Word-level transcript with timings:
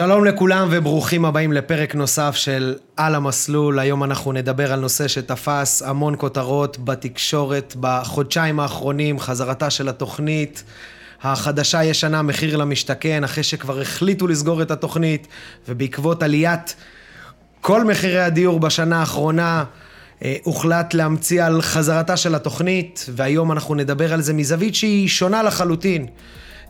שלום 0.00 0.24
לכולם 0.24 0.68
וברוכים 0.70 1.24
הבאים 1.24 1.52
לפרק 1.52 1.94
נוסף 1.94 2.34
של 2.36 2.74
על 2.96 3.14
המסלול. 3.14 3.78
היום 3.78 4.04
אנחנו 4.04 4.32
נדבר 4.32 4.72
על 4.72 4.80
נושא 4.80 5.08
שתפס 5.08 5.82
המון 5.82 6.14
כותרות 6.18 6.78
בתקשורת 6.84 7.76
בחודשיים 7.80 8.60
האחרונים, 8.60 9.18
חזרתה 9.18 9.70
של 9.70 9.88
התוכנית 9.88 10.64
החדשה 11.22 11.84
ישנה, 11.84 12.22
מחיר 12.22 12.56
למשתכן, 12.56 13.24
אחרי 13.24 13.42
שכבר 13.42 13.80
החליטו 13.80 14.26
לסגור 14.26 14.62
את 14.62 14.70
התוכנית, 14.70 15.28
ובעקבות 15.68 16.22
עליית 16.22 16.76
כל 17.60 17.84
מחירי 17.84 18.20
הדיור 18.20 18.60
בשנה 18.60 19.00
האחרונה, 19.00 19.64
אה, 20.24 20.36
הוחלט 20.42 20.94
להמציא 20.94 21.44
על 21.44 21.62
חזרתה 21.62 22.16
של 22.16 22.34
התוכנית, 22.34 23.06
והיום 23.14 23.52
אנחנו 23.52 23.74
נדבר 23.74 24.12
על 24.12 24.20
זה 24.20 24.34
מזווית 24.34 24.74
שהיא 24.74 25.08
שונה 25.08 25.42
לחלוטין. 25.42 26.06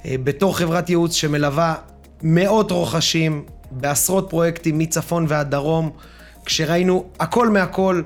אה, 0.05 0.15
בתור 0.25 0.59
חברת 0.59 0.91
ייעוץ 0.91 1.13
שמלווה 1.15 1.75
מאות 2.23 2.71
רוכשים 2.71 3.45
בעשרות 3.71 4.31
פרויקטים 4.31 4.79
מצפון 4.79 5.27
ועד 5.29 5.51
דרום, 5.51 5.91
כשראינו 6.45 7.05
הכל 7.21 7.49
מהכל, 7.49 8.03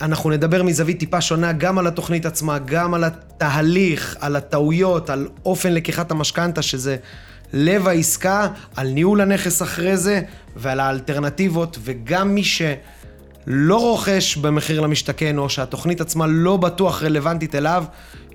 אנחנו 0.00 0.30
נדבר 0.30 0.62
מזווית 0.62 0.98
טיפה 0.98 1.20
שונה 1.20 1.52
גם 1.52 1.78
על 1.78 1.86
התוכנית 1.86 2.26
עצמה, 2.26 2.58
גם 2.58 2.94
על 2.94 3.04
התהליך, 3.04 4.16
על 4.20 4.36
הטעויות, 4.36 5.10
על 5.10 5.28
אופן 5.44 5.72
לקיחת 5.72 6.10
המשכנתה, 6.10 6.62
שזה 6.62 6.96
לב 7.52 7.88
העסקה, 7.88 8.48
על 8.76 8.88
ניהול 8.88 9.20
הנכס 9.20 9.62
אחרי 9.62 9.96
זה, 9.96 10.22
ועל 10.56 10.80
האלטרנטיבות, 10.80 11.78
וגם 11.82 12.34
מי 12.34 12.44
שלא 12.44 13.80
רוכש 13.80 14.36
במחיר 14.36 14.80
למשתכן, 14.80 15.38
או 15.38 15.48
שהתוכנית 15.48 16.00
עצמה 16.00 16.26
לא 16.26 16.56
בטוח 16.56 17.02
רלוונטית 17.02 17.54
אליו, 17.54 17.84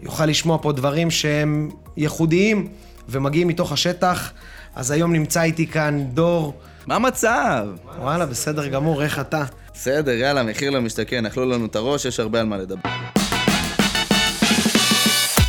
יוכל 0.02 0.26
לשמוע 0.26 0.58
פה 0.62 0.72
דברים 0.72 1.12
שהם 1.12 1.70
ייחודיים 1.98 2.68
ומגיעים 3.10 3.48
מתוך 3.48 3.72
השטח. 3.72 4.32
אז 4.76 4.92
היום 4.92 5.14
נמצא 5.14 5.42
איתי 5.42 5.68
כאן 5.68 6.06
דור. 6.14 6.54
מה 6.88 6.96
המצב? 6.96 7.68
וואלה, 8.00 8.26
בסדר 8.26 8.68
גמור, 8.68 9.04
איך 9.04 9.20
אתה? 9.20 9.44
בסדר, 9.74 10.12
יאללה, 10.12 10.44
מחיר 10.44 10.70
למשתכן, 10.70 11.26
אכלו 11.26 11.46
לנו 11.46 11.66
את 11.66 11.76
הראש, 11.76 12.06
יש 12.06 12.20
הרבה 12.20 12.40
על 12.40 12.46
מה 12.46 12.58
לדבר. 12.58 12.90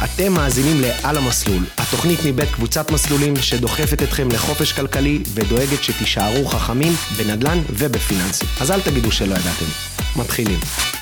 אתם 0.05 0.33
מאזינים 0.33 0.80
ל"על 0.80 1.16
המסלול", 1.16 1.62
התוכנית 1.78 2.19
מבית 2.27 2.48
קבוצת 2.55 2.91
מסלולים 2.91 3.36
שדוחפת 3.36 4.02
אתכם 4.02 4.28
לחופש 4.28 4.72
כלכלי 4.72 5.22
ודואגת 5.34 5.83
שתישארו 5.83 6.46
חכמים 6.46 6.92
בנדל"ן 7.18 7.58
ובפיננסים. 7.70 8.48
אז 8.61 8.70
אל 8.70 8.80
תגידו 8.80 9.12
שלא 9.12 9.34
ידעתם. 9.34 9.66
מתחילים. 10.16 10.58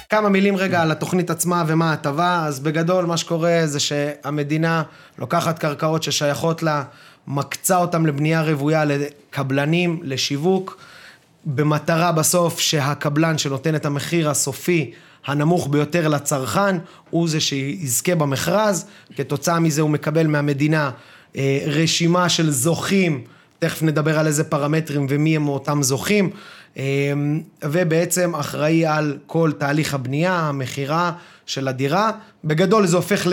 כמה 0.09 0.29
מילים 0.29 0.57
רגע 0.57 0.83
על 0.83 0.91
התוכנית 0.91 1.31
עצמה 1.31 1.65
ומה 1.67 1.91
ההטבה, 1.91 2.45
אז 2.47 2.61
בגדול 2.61 3.05
מה 3.05 3.17
שקורה 3.17 3.61
זה 3.65 3.81
שהמדינה 3.81 4.83
לוקחת 5.19 5.59
קרקעות 5.59 6.03
ששייכות 6.03 6.63
לה, 6.63 6.83
מקצה 7.31 7.77
אותן 7.77 8.03
לבנייה 8.03 8.43
רוויה 8.43 8.85
לקבלנים, 8.85 10.01
לשיווק, 10.03 10.77
במטרה 11.45 12.13
בסוף 12.13 12.61
שהקבלן 12.61 13.39
שנותן 13.39 13.75
את 13.75 13.87
המחיר 13.87 14.31
הסופי 14.31 14.91
הנמוך 15.27 15.69
ביותר 15.71 16.09
לצרכן, 16.09 16.77
הוא 17.11 17.29
זה 17.29 17.41
שיזכה 17.41 18.15
במכרז, 18.15 18.87
כתוצאה 19.17 19.61
מזה 19.61 19.83
הוא 19.83 19.91
מקבל 19.91 20.27
מהמדינה 20.27 20.91
אה, 21.37 21.59
רשימה 21.67 22.29
של 22.29 22.51
זוכים, 22.51 23.25
תכף 23.59 23.83
נדבר 23.83 24.19
על 24.19 24.27
איזה 24.27 24.45
פרמטרים 24.45 25.07
ומי 25.09 25.37
הם 25.37 25.49
אותם 25.49 25.83
זוכים, 25.83 26.31
אה, 26.77 26.85
ובעצם 27.65 28.35
אחראי 28.35 28.87
על 28.87 29.19
כל 29.27 29.53
תהליך 29.59 29.95
הבנייה, 29.95 30.33
המכירה 30.33 31.13
של 31.47 31.69
הדירה. 31.69 32.11
בגדול 32.45 32.87
זה 32.87 32.97
הופך 32.97 33.27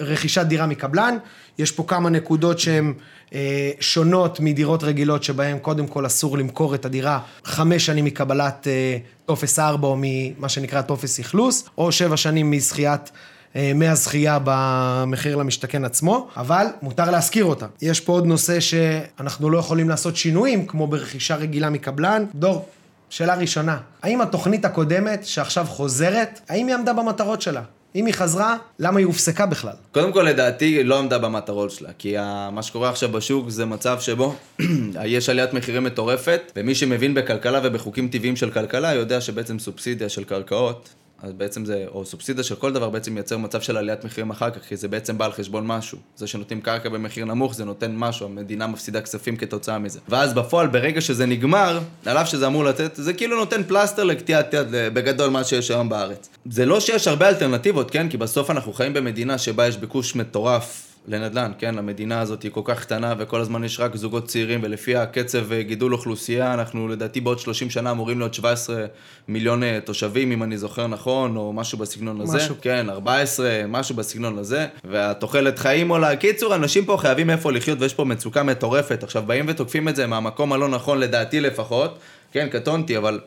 לרכישת 0.00 0.42
דירה 0.42 0.66
מקבלן, 0.66 1.16
יש 1.58 1.72
פה 1.72 1.84
כמה 1.86 2.10
נקודות 2.10 2.58
שהן 2.58 2.92
אה, 3.34 3.70
שונות 3.80 4.40
מדירות 4.40 4.84
רגילות 4.84 5.22
שבהן 5.22 5.58
קודם 5.58 5.86
כל 5.86 6.06
אסור 6.06 6.38
למכור 6.38 6.74
את 6.74 6.84
הדירה 6.84 7.20
חמש 7.44 7.86
שנים 7.86 8.04
מקבלת 8.04 8.66
אה, 8.66 8.98
טופס 9.26 9.58
4 9.58 9.88
או 9.88 9.96
ממה 10.00 10.48
שנקרא 10.48 10.82
טופס 10.82 11.20
אכלוס, 11.20 11.68
או 11.78 11.92
שבע 11.92 12.16
שנים 12.16 12.50
מזכיית 12.50 13.10
אה, 13.56 13.72
מהזכייה 13.74 14.38
במחיר 14.44 15.36
למשתכן 15.36 15.84
עצמו, 15.84 16.28
אבל 16.36 16.66
מותר 16.82 17.10
להשכיר 17.10 17.44
אותה. 17.44 17.66
יש 17.82 18.00
פה 18.00 18.12
עוד 18.12 18.26
נושא 18.26 18.60
שאנחנו 18.60 19.50
לא 19.50 19.58
יכולים 19.58 19.88
לעשות 19.88 20.16
שינויים, 20.16 20.66
כמו 20.66 20.86
ברכישה 20.86 21.36
רגילה 21.36 21.70
מקבלן. 21.70 22.24
דור, 22.34 22.68
שאלה 23.10 23.34
ראשונה, 23.34 23.78
האם 24.02 24.20
התוכנית 24.20 24.64
הקודמת 24.64 25.24
שעכשיו 25.24 25.66
חוזרת, 25.68 26.40
האם 26.48 26.66
היא 26.66 26.74
עמדה 26.74 26.92
במטרות 26.92 27.42
שלה? 27.42 27.62
אם 27.94 28.06
היא 28.06 28.14
חזרה, 28.14 28.56
למה 28.78 28.98
היא 28.98 29.06
הופסקה 29.06 29.46
בכלל? 29.46 29.72
קודם 29.92 30.12
כל, 30.12 30.22
לדעתי, 30.22 30.64
היא 30.64 30.84
לא 30.84 30.98
עמדה 30.98 31.18
במטרות 31.18 31.70
שלה, 31.70 31.88
כי 31.98 32.14
מה 32.52 32.62
שקורה 32.62 32.88
עכשיו 32.88 33.08
בשוק 33.08 33.50
זה 33.50 33.66
מצב 33.66 34.00
שבו 34.00 34.34
יש 35.04 35.28
עליית 35.28 35.52
מחירים 35.52 35.84
מטורפת, 35.84 36.52
ומי 36.56 36.74
שמבין 36.74 37.14
בכלכלה 37.14 37.60
ובחוקים 37.62 38.08
טבעיים 38.08 38.36
של 38.36 38.50
כלכלה 38.50 38.92
יודע 38.94 39.20
שבעצם 39.20 39.58
סובסידיה 39.58 40.08
של 40.08 40.24
קרקעות 40.24 40.88
אז 41.22 41.32
בעצם 41.32 41.64
זה, 41.64 41.84
או 41.88 42.04
סובסידיה 42.04 42.44
של 42.44 42.54
כל 42.54 42.72
דבר 42.72 42.90
בעצם 42.90 43.14
מייצר 43.14 43.38
מצב 43.38 43.60
של 43.60 43.76
עליית 43.76 44.04
מחירים 44.04 44.30
אחר 44.30 44.50
כך, 44.50 44.62
כי 44.68 44.76
זה 44.76 44.88
בעצם 44.88 45.18
בא 45.18 45.24
על 45.24 45.32
חשבון 45.32 45.66
משהו. 45.66 45.98
זה 46.16 46.26
שנותנים 46.26 46.60
קרקע 46.60 46.88
במחיר 46.88 47.24
נמוך, 47.24 47.54
זה 47.54 47.64
נותן 47.64 47.96
משהו, 47.96 48.26
המדינה 48.26 48.66
מפסידה 48.66 49.00
כספים 49.00 49.36
כתוצאה 49.36 49.78
מזה. 49.78 50.00
ואז 50.08 50.34
בפועל, 50.34 50.66
ברגע 50.66 51.00
שזה 51.00 51.26
נגמר, 51.26 51.80
על 52.06 52.18
אף 52.18 52.28
שזה 52.28 52.46
אמור 52.46 52.64
לתת, 52.64 52.90
זה 52.94 53.12
כאילו 53.12 53.36
נותן 53.36 53.62
פלסטר 53.62 54.04
לקטיעת 54.04 54.54
יד, 54.54 54.66
בגדול 54.70 55.30
מה 55.30 55.44
שיש 55.44 55.70
היום 55.70 55.88
בארץ. 55.88 56.28
זה 56.50 56.66
לא 56.66 56.80
שיש 56.80 57.08
הרבה 57.08 57.28
אלטרנטיבות, 57.28 57.90
כן? 57.90 58.08
כי 58.08 58.16
בסוף 58.16 58.50
אנחנו 58.50 58.72
חיים 58.72 58.92
במדינה 58.92 59.38
שבה 59.38 59.66
יש 59.66 59.76
ביקוש 59.76 60.16
מטורף 60.16 60.91
לנדל"ן, 61.06 61.52
כן? 61.58 61.78
המדינה 61.78 62.20
הזאת 62.20 62.42
היא 62.42 62.50
כל 62.52 62.60
כך 62.64 62.80
קטנה 62.80 63.14
וכל 63.18 63.40
הזמן 63.40 63.64
יש 63.64 63.80
רק 63.80 63.96
זוגות 63.96 64.26
צעירים 64.26 64.60
ולפי 64.62 64.96
הקצב 64.96 65.52
אה, 65.52 65.62
גידול 65.62 65.92
אוכלוסייה 65.92 66.54
אנחנו 66.54 66.88
לדעתי 66.88 67.20
בעוד 67.20 67.38
30 67.38 67.70
שנה 67.70 67.90
אמורים 67.90 68.18
להיות 68.18 68.34
17 68.34 68.84
מיליון 69.28 69.62
אה, 69.62 69.78
תושבים 69.84 70.32
אם 70.32 70.42
אני 70.42 70.58
זוכר 70.58 70.86
נכון 70.86 71.36
או 71.36 71.52
משהו 71.52 71.78
בסגנון 71.78 72.20
הזה. 72.20 72.36
משהו. 72.36 72.54
כן, 72.60 72.90
14, 72.90 73.62
משהו 73.68 73.94
בסגנון 73.94 74.38
הזה 74.38 74.66
והתוחלת 74.84 75.58
חיים 75.58 75.88
עולה. 75.88 76.16
קיצור, 76.16 76.54
אנשים 76.54 76.84
פה 76.84 76.96
חייבים 77.00 77.30
איפה 77.30 77.52
לחיות 77.52 77.80
ויש 77.80 77.94
פה 77.94 78.04
מצוקה 78.04 78.42
מטורפת. 78.42 79.02
עכשיו 79.02 79.22
באים 79.26 79.44
ותוקפים 79.48 79.88
את 79.88 79.96
זה 79.96 80.06
מהמקום 80.06 80.52
הלא 80.52 80.68
נכון 80.68 80.98
לדעתי 80.98 81.40
לפחות. 81.40 81.98
כן, 82.32 82.48
קטונתי, 82.48 82.96
אבל 82.96 83.20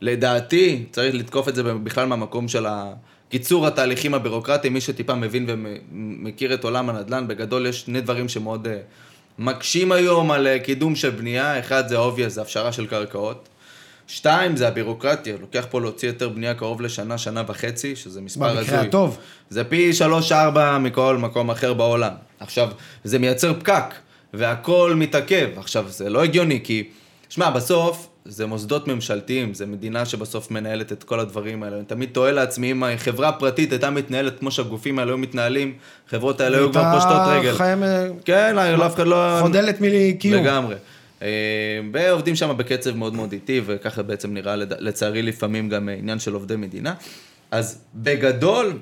לדעתי 0.00 0.84
צריך 0.92 1.14
לתקוף 1.14 1.48
את 1.48 1.54
זה 1.54 1.62
בכלל 1.62 2.06
מהמקום 2.06 2.48
של 2.48 2.66
ה... 2.66 2.92
קיצור 3.28 3.66
התהליכים 3.66 4.14
הבירוקרטיים, 4.14 4.72
מי 4.72 4.80
שטיפה 4.80 5.14
מבין 5.14 5.46
ומכיר 5.48 6.54
את 6.54 6.64
עולם 6.64 6.90
הנדל"ן, 6.90 7.28
בגדול 7.28 7.66
יש 7.66 7.80
שני 7.80 8.00
דברים 8.00 8.28
שמאוד 8.28 8.66
אה, 8.66 8.70
מקשים 9.38 9.92
היום 9.92 10.30
על 10.30 10.46
אה, 10.46 10.64
קידום 10.64 10.96
של 10.96 11.10
בנייה, 11.10 11.58
אחד 11.58 11.88
זה 11.88 11.96
obvious, 11.96 12.32
זה 12.32 12.42
הפשרה 12.42 12.72
של 12.72 12.86
קרקעות. 12.86 13.48
שתיים, 14.06 14.56
זה 14.56 14.68
הבירוקרטיה, 14.68 15.36
לוקח 15.40 15.66
פה 15.70 15.80
להוציא 15.80 16.08
היתר 16.08 16.28
בנייה 16.28 16.54
קרוב 16.54 16.80
לשנה, 16.80 17.18
שנה 17.18 17.42
וחצי, 17.46 17.96
שזה 17.96 18.20
מספר 18.20 18.46
הזוי. 18.46 18.62
במקרה 18.62 18.80
הטוב. 18.80 19.18
זה 19.50 19.64
פי 19.64 19.92
שלוש-ארבע 19.92 20.78
מכל 20.78 21.16
מקום 21.16 21.50
אחר 21.50 21.74
בעולם. 21.74 22.12
עכשיו, 22.40 22.68
זה 23.04 23.18
מייצר 23.18 23.54
פקק, 23.60 23.94
והכל 24.34 24.92
מתעכב. 24.96 25.48
עכשיו, 25.56 25.84
זה 25.88 26.10
לא 26.10 26.22
הגיוני, 26.22 26.60
כי, 26.64 26.88
שמע, 27.28 27.50
בסוף, 27.50 28.08
זה 28.24 28.46
מוסדות 28.46 28.88
ממשלתיים, 28.88 29.54
זה 29.54 29.66
מדינה 29.66 30.04
שבסוף 30.04 30.50
מנהלת 30.50 30.92
את 30.92 31.04
כל 31.04 31.20
הדברים 31.20 31.62
האלה. 31.62 31.76
אני 31.76 31.84
תמיד 31.84 32.08
תוהה 32.12 32.32
לעצמי, 32.32 32.72
אם 32.72 32.82
חברה 32.96 33.32
פרטית 33.32 33.72
הייתה 33.72 33.90
מתנהלת 33.90 34.38
כמו 34.38 34.50
שהגופים 34.50 34.98
האלה 34.98 35.10
היו 35.10 35.18
מתנהלים, 35.18 35.72
חברות 36.08 36.40
האלה 36.40 36.58
היו 36.58 36.72
כבר 36.72 36.84
פושטות 36.94 37.20
רגל. 37.26 37.52
חיים... 37.56 37.82
כן, 38.24 38.56
לא, 38.56 38.86
אף 38.86 38.94
אחד 38.94 39.06
לא... 39.06 39.38
חודלת 39.40 39.76
מקיום. 39.80 40.42
לגמרי. 40.42 40.74
אה, 41.22 41.28
ועובדים 41.92 42.36
שם 42.36 42.56
בקצב 42.56 42.96
מאוד 42.96 43.14
מאוד 43.14 43.32
איטי, 43.32 43.60
וככה 43.66 44.02
בעצם 44.02 44.34
נראה 44.34 44.56
לצערי 44.56 45.22
לפעמים 45.22 45.68
גם 45.68 45.88
עניין 45.98 46.18
של 46.18 46.34
עובדי 46.34 46.56
מדינה. 46.56 46.94
אז 47.50 47.78
בגדול, 47.94 48.78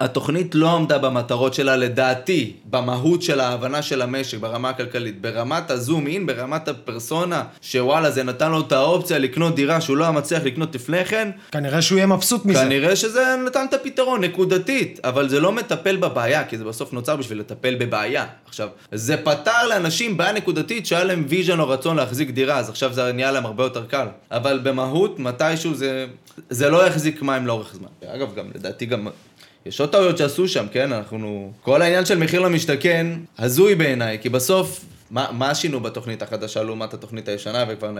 התוכנית 0.00 0.54
לא 0.54 0.70
עמדה 0.70 0.98
במטרות 0.98 1.54
שלה, 1.54 1.76
לדעתי, 1.76 2.52
במהות 2.64 3.22
של 3.22 3.40
ההבנה 3.40 3.82
של 3.82 4.02
המשק, 4.02 4.38
ברמה 4.38 4.68
הכלכלית, 4.68 5.20
ברמת 5.20 5.70
הזום 5.70 6.06
אין, 6.06 6.26
ברמת 6.26 6.68
הפרסונה, 6.68 7.42
שוואלה, 7.62 8.10
זה 8.10 8.22
נתן 8.22 8.50
לו 8.50 8.60
את 8.60 8.72
האופציה 8.72 9.18
לקנות 9.18 9.54
דירה 9.54 9.80
שהוא 9.80 9.96
לא 9.96 10.04
היה 10.04 10.12
מצליח 10.12 10.44
לקנות 10.44 10.74
לפני 10.74 11.04
כן. 11.04 11.30
כנראה 11.52 11.82
שהוא 11.82 11.96
יהיה 11.96 12.06
מבסוט 12.06 12.44
מזה. 12.44 12.58
כנראה 12.58 12.96
שזה 12.96 13.36
נתן 13.46 13.66
את 13.68 13.74
הפתרון, 13.74 14.24
נקודתית, 14.24 15.00
אבל 15.04 15.28
זה 15.28 15.40
לא 15.40 15.52
מטפל 15.52 15.96
בבעיה, 15.96 16.44
כי 16.44 16.58
זה 16.58 16.64
בסוף 16.64 16.92
נוצר 16.92 17.16
בשביל 17.16 17.40
לטפל 17.40 17.74
בבעיה. 17.74 18.26
עכשיו, 18.46 18.68
זה 18.92 19.16
פתר 19.16 19.66
לאנשים 19.68 20.16
בעיה 20.16 20.32
נקודתית 20.32 20.86
שהיה 20.86 21.04
להם 21.04 21.24
vision 21.28 21.60
או 21.60 21.68
רצון 21.68 21.96
להחזיק 21.96 22.30
דירה, 22.30 22.58
אז 22.58 22.68
עכשיו 22.68 22.92
זה 22.92 23.12
נהיה 23.12 23.32
להם 23.32 23.46
הרבה 23.46 23.64
יותר 23.64 23.84
קל. 23.86 24.06
אבל 24.30 24.60
במהות, 24.62 25.18
מתישהו 25.18 25.74
זה, 25.74 26.06
זה 26.50 26.70
לא 26.70 26.86
יחזיק 26.86 27.22
מים 27.22 27.46
לאורך 27.46 27.74
זמן. 27.74 27.88
אגב, 28.14 28.34
גם 28.34 28.44
לדעתי 28.54 28.86
גם 28.86 29.08
יש 29.66 29.80
עוד 29.80 29.92
טעויות 29.92 30.18
שעשו 30.18 30.48
שם, 30.48 30.66
כן? 30.72 30.92
אנחנו... 30.92 31.52
כל 31.62 31.82
העניין 31.82 32.06
של 32.06 32.18
מחיר 32.18 32.40
למשתכן, 32.40 33.06
הזוי 33.38 33.74
בעיניי, 33.74 34.18
כי 34.18 34.28
בסוף, 34.28 34.84
מה, 35.10 35.26
מה 35.32 35.50
עשינו 35.50 35.80
בתוכנית 35.80 36.22
החדשה 36.22 36.62
לעומת 36.62 36.94
התוכנית 36.94 37.28
הישנה, 37.28 37.64
וכבר 37.68 37.90
נ... 37.90 37.96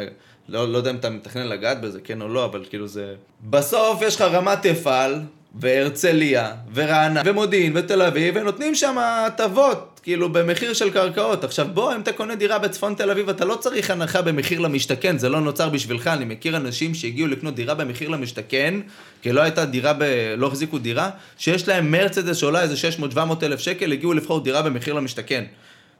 לא, 0.48 0.72
לא 0.72 0.78
יודע 0.78 0.90
אם 0.90 0.96
אתה 0.96 1.10
מתכנן 1.10 1.48
לגעת 1.48 1.80
בזה, 1.80 2.00
כן 2.04 2.22
או 2.22 2.28
לא, 2.28 2.44
אבל 2.44 2.64
כאילו 2.70 2.88
זה... 2.88 3.14
בסוף 3.50 4.02
יש 4.02 4.16
לך 4.16 4.22
רמת 4.22 4.66
תפעל, 4.66 5.20
והרצליה, 5.60 6.52
ורעננה, 6.74 7.22
ומודיעין, 7.24 7.72
ותל 7.76 8.02
אביב, 8.02 8.34
ונותנים 8.36 8.74
שם 8.74 8.96
הטבות, 8.98 10.00
כאילו 10.02 10.32
במחיר 10.32 10.72
של 10.72 10.90
קרקעות. 10.90 11.44
עכשיו 11.44 11.66
בוא, 11.74 11.94
אם 11.94 12.00
אתה 12.00 12.12
קונה 12.12 12.34
דירה 12.34 12.58
בצפון 12.58 12.94
תל 12.94 13.10
אביב, 13.10 13.28
אתה 13.28 13.44
לא 13.44 13.54
צריך 13.54 13.90
הנחה 13.90 14.22
במחיר 14.22 14.60
למשתכן, 14.60 15.18
זה 15.18 15.28
לא 15.28 15.40
נוצר 15.40 15.68
בשבילך. 15.68 16.06
אני 16.06 16.24
מכיר 16.24 16.56
אנשים 16.56 16.94
שהגיעו 16.94 17.28
לקנות 17.28 17.54
דירה 17.54 17.74
במחיר 17.74 18.08
למשתכן, 18.08 18.74
כי 19.22 19.32
לא 19.32 19.40
הייתה 19.40 19.64
דירה, 19.64 19.92
ב... 19.92 20.02
לא 20.36 20.46
החזיקו 20.46 20.78
דירה, 20.78 21.10
שיש 21.38 21.68
להם 21.68 21.90
מרצדס 21.90 22.36
שעולה 22.36 22.62
איזה 22.62 22.88
600-700 23.12 23.18
אלף 23.42 23.60
שקל, 23.60 23.92
הגיעו 23.92 24.12
לבחור 24.12 24.44
דירה 24.44 24.62
במחיר 24.62 24.94
למשתכן. 24.94 25.44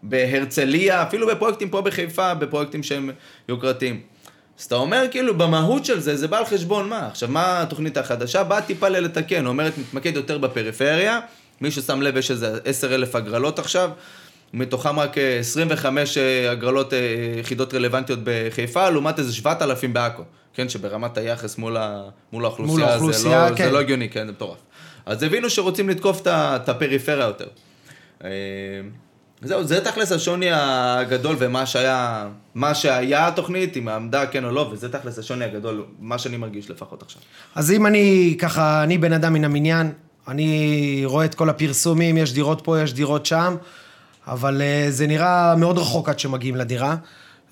בהרצליה, 0.02 1.02
אפילו 1.02 1.26
בפרויקטים 1.26 1.68
פה 1.68 1.80
בחיפה, 1.80 2.34
בפרויקטים 2.34 2.82
שהם 2.82 3.10
יוקרתיים. 3.48 4.00
אז 4.58 4.64
אתה 4.64 4.74
אומר, 4.74 5.04
כאילו, 5.10 5.38
במהות 5.38 5.84
של 5.84 6.00
זה, 6.00 6.16
זה 6.16 6.28
בא 6.28 6.38
על 6.38 6.44
חשבון 6.44 6.88
מה? 6.88 7.06
עכשיו, 7.06 7.28
מה 7.28 7.62
התוכנית 7.62 7.96
החדשה? 7.96 8.44
באה 8.44 8.62
טיפה 8.62 8.88
לתקן, 8.88 9.46
אומרת, 9.46 9.78
מתמקד 9.78 10.16
יותר 10.16 10.38
בפריפריה, 10.38 11.20
מי 11.60 11.70
ששם 11.70 12.02
לב, 12.02 12.16
יש 12.16 12.30
איזה 12.30 12.58
עשר 12.64 12.94
אלף 12.94 13.14
הגרלות 13.14 13.58
עכשיו, 13.58 13.90
מתוכם 14.52 14.98
רק 14.98 15.18
25 15.40 16.18
אה, 16.18 16.50
הגרלות 16.50 16.92
אה, 16.92 16.98
יחידות 17.40 17.74
רלוונטיות 17.74 18.18
בחיפה, 18.24 18.90
לעומת 18.90 19.18
איזה 19.18 19.32
7,000 19.32 19.92
בעכו, 19.92 20.22
כן, 20.54 20.68
שברמת 20.68 21.18
היחס 21.18 21.58
מול, 21.58 21.76
ה, 21.76 22.02
מול 22.32 22.44
האוכלוסייה, 22.44 22.78
מול 22.78 22.92
האוכלוסייה 22.92 23.44
זה, 23.44 23.50
לא, 23.50 23.56
כן. 23.56 23.64
זה 23.64 23.70
לא 23.70 23.80
הגיוני, 23.80 24.08
כן, 24.08 24.26
זה 24.26 24.32
מטורף. 24.32 24.58
אז 25.06 25.22
הבינו 25.22 25.50
שרוצים 25.50 25.88
לתקוף 25.88 26.20
את 26.26 26.68
הפריפריה 26.68 27.26
יותר. 27.26 27.48
אה, 29.42 29.48
זהו, 29.48 29.64
זה 29.64 29.80
תכלס 29.84 30.12
השוני 30.12 30.46
הגדול 30.52 31.36
ומה 31.38 31.66
שהיה, 31.66 32.28
מה 32.54 32.74
שהיה 32.74 33.28
התוכנית, 33.28 33.76
אם 33.76 33.88
עמדה 33.88 34.26
כן 34.26 34.44
או 34.44 34.50
לא, 34.50 34.68
וזה 34.72 34.92
תכלס 34.92 35.18
השוני 35.18 35.44
הגדול, 35.44 35.84
מה 36.00 36.18
שאני 36.18 36.36
מרגיש 36.36 36.70
לפחות 36.70 37.02
עכשיו. 37.02 37.22
אז 37.54 37.70
אם 37.70 37.86
אני 37.86 38.36
ככה, 38.38 38.82
אני 38.82 38.98
בן 38.98 39.12
אדם 39.12 39.32
מן 39.32 39.44
המניין, 39.44 39.92
אני 40.28 41.02
רואה 41.04 41.24
את 41.24 41.34
כל 41.34 41.50
הפרסומים, 41.50 42.16
יש 42.16 42.32
דירות 42.32 42.60
פה, 42.64 42.80
יש 42.80 42.92
דירות 42.92 43.26
שם, 43.26 43.56
אבל 44.26 44.60
uh, 44.60 44.90
זה 44.90 45.06
נראה 45.06 45.56
מאוד 45.56 45.78
רחוק 45.78 46.08
עד 46.08 46.18
שמגיעים 46.18 46.56
לדירה, 46.56 46.96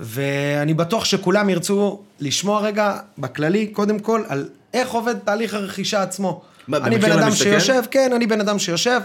ואני 0.00 0.74
בטוח 0.74 1.04
שכולם 1.04 1.50
ירצו 1.50 2.02
לשמוע 2.20 2.60
רגע, 2.60 2.96
בכללי, 3.18 3.66
קודם 3.66 3.98
כל, 3.98 4.22
על 4.28 4.48
איך 4.74 4.90
עובד 4.90 5.18
תהליך 5.18 5.54
הרכישה 5.54 6.02
עצמו. 6.02 6.42
מה, 6.68 6.76
אני 6.76 6.98
בן 6.98 7.12
אדם 7.12 7.30
שיושב, 7.30 7.82
כן, 7.90 8.12
אני 8.16 8.26
בן 8.26 8.40
אדם 8.40 8.58
שיושב, 8.58 9.00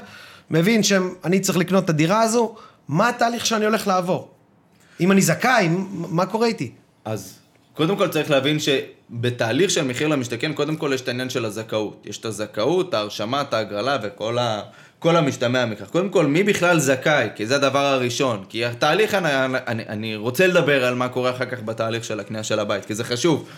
מבין 0.52 0.84
שאני 0.84 1.40
צריך 1.40 1.58
לקנות 1.58 1.86
את 1.86 1.90
הדירה 1.90 2.22
הזו, 2.22 2.56
מה 2.88 3.10
התהליך 3.10 3.46
שאני 3.46 3.66
הולך 3.66 3.88
לעבור? 3.88 4.30
אם 5.00 5.12
אני 5.12 5.22
זכאי, 5.22 5.70
מה 5.92 6.26
קורה 6.26 6.48
איתי? 6.48 6.72
אז 7.06 7.40
קודם 7.74 7.96
כל 7.96 8.08
צריך 8.08 8.32
להבין 8.32 8.58
שבתהליך 8.60 9.72
של 9.72 9.84
מחיר 9.84 10.08
למשתכן, 10.08 10.54
קודם 10.54 10.76
כל 10.76 10.92
יש 10.94 11.02
את 11.02 11.08
העניין 11.08 11.30
של 11.30 11.46
הזכאות. 11.46 12.04
יש 12.06 12.18
את 12.18 12.26
הזכאות, 12.26 12.94
ההרשמה, 12.94 13.42
את 13.42 13.54
ההגרלה 13.54 13.98
וכל 14.04 14.38
ה... 14.38 14.62
כל 15.00 15.16
המשתמע 15.16 15.66
מכך. 15.66 15.90
קודם 15.90 16.10
כל, 16.10 16.26
מי 16.26 16.44
בכלל 16.44 16.80
זכאי? 16.80 17.28
כי 17.36 17.46
זה 17.46 17.56
הדבר 17.56 17.86
הראשון. 17.86 18.44
כי 18.50 18.66
התהליך, 18.66 19.14
אני, 19.14 19.58
אני, 19.68 19.84
אני 19.88 20.16
רוצה 20.16 20.48
לדבר 20.48 20.86
על 20.86 20.96
מה 20.96 21.10
קורה 21.10 21.32
אחר 21.32 21.46
כך 21.46 21.64
בתהליך 21.64 22.04
של 22.04 22.20
הקנייה 22.20 22.44
של 22.44 22.60
הבית, 22.60 22.86
כי 22.86 22.96
זה 22.96 23.04
חשוב. 23.04 23.50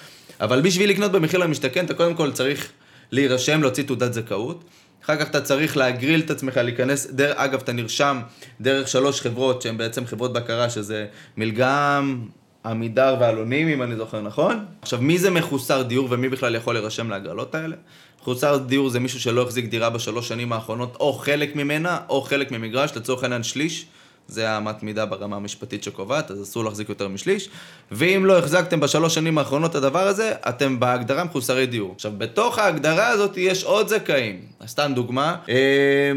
אבל 0.42 0.62
בשביל 0.62 0.90
לקנות 0.90 1.12
במחיר 1.12 1.40
למשתכן, 1.40 1.86
אתה 1.86 1.94
קודם 1.94 2.14
כל 2.14 2.32
צריך 2.32 2.70
להירשם, 3.12 3.62
להוציא 3.62 3.84
תעודת 3.84 4.14
זכאות. 4.14 4.64
אחר 5.06 5.16
כך 5.16 5.30
אתה 5.30 5.42
צריך 5.42 5.78
להגריל 5.78 6.20
את 6.20 6.30
עצמך, 6.30 6.58
להיכנס, 6.58 7.08
דר, 7.12 7.34
אגב, 7.36 7.60
אתה 7.64 7.72
נרשם 7.72 8.20
דרך 8.62 8.88
שלוש 8.88 9.22
חברות 9.22 9.62
שהן 9.62 9.78
בעצם 9.78 10.06
חברות 10.06 10.34
בקרה, 10.34 10.70
שזה 10.70 11.06
מלגם, 11.38 12.26
עמידר 12.66 13.16
ואלונים, 13.20 13.68
אם 13.68 13.84
אני 13.84 13.96
זוכר 13.96 14.22
נכון. 14.22 14.66
עכשיו, 14.82 15.02
מי 15.02 15.18
זה 15.18 15.30
מחוסר 15.30 15.82
דיור 15.82 16.08
ומי 16.12 16.30
בכלל 16.30 16.56
יכול 16.56 16.74
להירשם 16.74 17.10
להגרלות 17.10 17.56
האלה? 17.56 17.76
מחוסר 18.22 18.58
דיור 18.58 18.90
זה 18.90 19.00
מישהו 19.00 19.20
שלא 19.20 19.42
החזיק 19.42 19.66
דירה 19.66 19.90
בשלוש 19.90 20.28
שנים 20.28 20.54
האחרונות, 20.54 20.98
או 21.00 21.14
חלק 21.14 21.56
ממנה, 21.56 22.00
או 22.10 22.22
חלק 22.22 22.52
ממגרש, 22.52 22.92
לצורך 22.96 23.24
העניין 23.24 23.44
שליש. 23.44 23.86
זה 24.28 24.50
האמת 24.50 24.84
מידה 24.84 25.06
ברמה 25.06 25.36
המשפטית 25.36 25.84
שקובעת, 25.84 26.32
אז 26.32 26.44
אסור 26.44 26.64
להחזיק 26.64 26.90
יותר 26.90 27.08
משליש. 27.08 27.50
ואם 27.92 28.26
לא 28.26 28.38
החזקתם 28.38 28.80
בשלוש 28.80 29.16
שנים 29.16 29.38
האחרונות 29.38 29.72
את 29.72 29.76
הדבר 29.76 30.08
הזה, 30.08 30.34
אתם 30.50 30.80
בהגדרה 30.80 31.24
מחוסרי 31.24 31.66
דיור. 31.66 31.92
עכשיו, 31.96 32.12
בתוך 32.18 32.60
ההגדרה 32.60 33.08
הזאת 33.08 33.38
יש 33.38 33.64
עוד 33.64 33.88
זכאים. 33.88 34.40
סתם 34.68 34.92
דוגמה, 34.96 35.36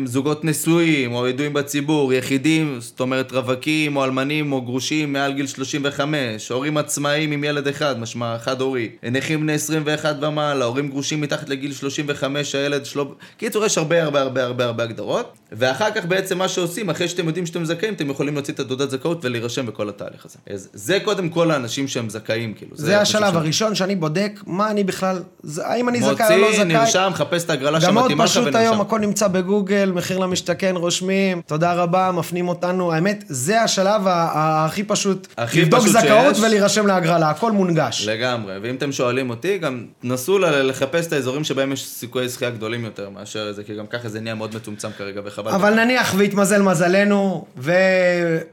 זוגות 0.04 0.44
נשואים, 0.44 1.14
או 1.14 1.28
ידועים 1.28 1.52
בציבור, 1.52 2.12
יחידים, 2.12 2.76
זאת 2.80 3.00
אומרת 3.00 3.32
רווקים, 3.32 3.96
או 3.96 4.04
אלמנים, 4.04 4.52
או 4.52 4.62
גרושים 4.62 5.12
מעל 5.12 5.32
גיל 5.32 5.46
35, 5.46 6.48
הורים 6.48 6.76
עצמאיים 6.76 7.32
עם 7.32 7.44
ילד 7.44 7.68
אחד, 7.68 7.98
משמע 7.98 8.38
חד-הורי, 8.38 8.88
נכים 9.02 9.40
בני 9.40 9.52
21 9.52 10.16
ומעלה, 10.22 10.64
הורים 10.64 10.88
גרושים 10.88 11.20
מתחת 11.20 11.48
לגיל 11.48 11.72
35, 11.72 12.54
הילד 12.54 12.86
שלו... 12.86 13.14
קיצור, 13.36 13.64
יש 13.64 13.78
הרבה 13.78 14.02
הרבה 14.02 14.20
הרבה 14.20 14.44
הרבה 14.44 14.64
הרבה 14.64 14.82
הגדרות. 14.82 15.32
ואחר 15.52 15.90
כך 15.90 16.06
בעצם 16.06 16.38
מה 16.38 16.48
שעושים, 16.48 16.90
אחרי 16.90 17.08
שאתם 17.08 17.26
יודעים 17.26 17.46
שאתם 17.46 17.64
זכאים, 17.64 17.94
יכולים 18.10 18.34
להוציא 18.34 18.54
את 18.54 18.60
התעודת 18.60 18.90
זכאות 18.90 19.24
ולהירשם 19.24 19.66
בכל 19.66 19.88
התהליך 19.88 20.24
הזה. 20.24 20.38
אז 20.50 20.68
זה 20.72 20.98
קודם 21.04 21.28
כל 21.28 21.50
האנשים 21.50 21.88
שהם 21.88 22.10
זכאים, 22.10 22.54
כאילו. 22.54 22.76
זה, 22.76 22.86
זה 22.86 23.00
השלב 23.00 23.36
הראשון 23.36 23.74
שאני 23.74 23.96
בודק 23.96 24.40
מה 24.46 24.70
אני 24.70 24.84
בכלל, 24.84 25.22
האם 25.62 25.88
אני 25.88 26.02
זכאי 26.02 26.08
או 26.10 26.40
לא 26.40 26.52
זכאי. 26.52 26.64
מוציא, 26.64 26.78
נרשם, 26.78 27.10
חפש 27.14 27.44
את 27.44 27.50
ההגרלה 27.50 27.80
שמתאימה 27.80 28.00
לך 28.02 28.08
ונרשם. 28.08 28.18
גם 28.18 28.18
מאוד 28.18 28.28
פשוט 28.28 28.54
היום, 28.54 28.80
הכל 28.80 28.98
נמצא 29.00 29.28
בגוגל, 29.28 29.92
מחיר 29.94 30.18
למשתכן, 30.18 30.76
רושמים, 30.76 31.40
תודה 31.46 31.72
רבה, 31.74 32.10
מפנים 32.12 32.48
אותנו. 32.48 32.92
האמת, 32.92 33.24
זה 33.28 33.62
השלב 33.62 34.02
הכי 34.06 34.82
פשוט, 34.82 35.26
הכי 35.36 35.62
לבדוק 35.62 35.80
פשוט 35.80 35.92
זכאות 35.92 36.34
שיש. 36.34 36.44
ולהירשם 36.44 36.86
להגרלה, 36.86 37.30
הכל 37.30 37.52
מונגש. 37.52 38.08
לגמרי, 38.08 38.58
ואם 38.62 38.74
אתם 38.74 38.92
שואלים 38.92 39.30
אותי, 39.30 39.58
גם 39.58 39.84
נסו 40.02 40.38
לחפש 40.38 41.06
את 41.06 41.12
האזורים 41.12 41.44
שבהם 41.44 41.72
יש 41.72 41.86
סיכויי 41.86 42.28
זכייה 42.28 42.50
גדולים 42.50 42.84
יותר 42.84 43.10
מאשר 43.10 43.52
זה, 43.52 43.64
כי 43.64 43.74
גם 43.74 43.86
ככה 43.86 44.08
זה 44.08 44.20
נהיה 44.20 44.34
מאוד 44.34 44.56
מצומצם 44.56 44.88
כרגע, 44.98 45.20
וחבל. 45.24 45.50
אבל 45.50 45.84
נניח 45.84 46.14
והתמזל 46.18 46.62
מזלנו, 46.62 47.44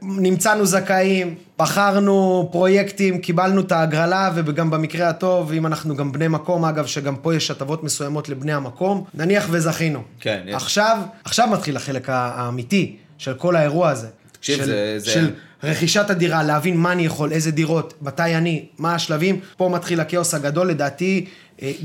ונמצאנו 0.02 0.66
זכאים, 0.66 1.34
בחרנו 1.58 2.48
פרויקטים, 2.52 3.18
קיבלנו 3.18 3.60
את 3.60 3.72
ההגרלה, 3.72 4.30
וגם 4.34 4.70
במקרה 4.70 5.08
הטוב, 5.08 5.52
אם 5.52 5.66
אנחנו 5.66 5.96
גם 5.96 6.12
בני 6.12 6.28
מקום, 6.28 6.64
אגב, 6.64 6.86
שגם 6.86 7.16
פה 7.16 7.34
יש 7.34 7.50
הטבות 7.50 7.84
מסוימות 7.84 8.28
לבני 8.28 8.52
המקום, 8.52 9.04
נניח 9.14 9.48
וזכינו. 9.50 10.02
כן, 10.20 10.40
יש. 10.46 10.54
עכשיו, 10.54 10.98
עכשיו 11.24 11.48
מתחיל 11.48 11.76
החלק 11.76 12.08
האמיתי 12.08 12.96
של 13.18 13.34
כל 13.34 13.56
האירוע 13.56 13.90
הזה. 13.90 14.08
תקשיב, 14.32 14.58
של, 14.58 14.64
זה, 14.64 14.94
זה... 14.98 15.10
של 15.10 15.30
רכישת 15.62 16.10
הדירה, 16.10 16.42
להבין 16.42 16.76
מה 16.76 16.92
אני 16.92 17.06
יכול, 17.06 17.32
איזה 17.32 17.50
דירות, 17.50 17.94
מתי 18.02 18.34
אני, 18.34 18.64
מה 18.78 18.94
השלבים, 18.94 19.40
פה 19.56 19.68
מתחיל 19.68 20.00
הכאוס 20.00 20.34
הגדול, 20.34 20.68
לדעתי, 20.68 21.26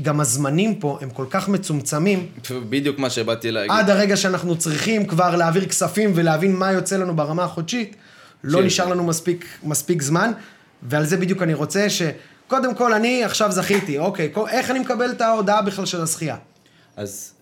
גם 0.02 0.20
הזמנים 0.20 0.74
פה 0.74 0.98
הם 1.00 1.10
כל 1.10 1.24
כך 1.30 1.48
מצומצמים. 1.48 2.26
בדיוק 2.50 2.98
מה 2.98 3.10
שבאתי 3.10 3.50
להגיד. 3.50 3.70
עד 3.70 3.90
הרגע 3.90 4.16
שאנחנו 4.16 4.58
צריכים 4.58 5.06
כבר 5.06 5.36
להעביר 5.36 5.66
כספים 5.66 6.12
ולהבין 6.14 6.56
מה 6.56 6.72
יוצא 6.72 6.96
לנו 6.96 7.16
ברמה 7.16 7.44
החודשית, 7.44 7.96
לא 8.44 8.62
נשאר 8.62 8.86
לנו 8.88 9.04
מספיק, 9.04 9.46
מספיק 9.62 10.02
זמן, 10.02 10.32
ועל 10.82 11.04
זה 11.04 11.16
בדיוק 11.16 11.42
אני 11.42 11.54
רוצה 11.54 11.86
שקודם 11.90 12.74
כל 12.74 12.92
אני 12.92 13.24
עכשיו 13.24 13.52
זכיתי, 13.52 13.98
אוקיי, 13.98 14.32
איך 14.50 14.70
אני 14.70 14.78
מקבל 14.78 15.10
את 15.10 15.20
ההודעה 15.20 15.62
בכלל 15.62 15.86
של 15.86 16.00
הזכייה? 16.00 16.36
אז 16.96 17.32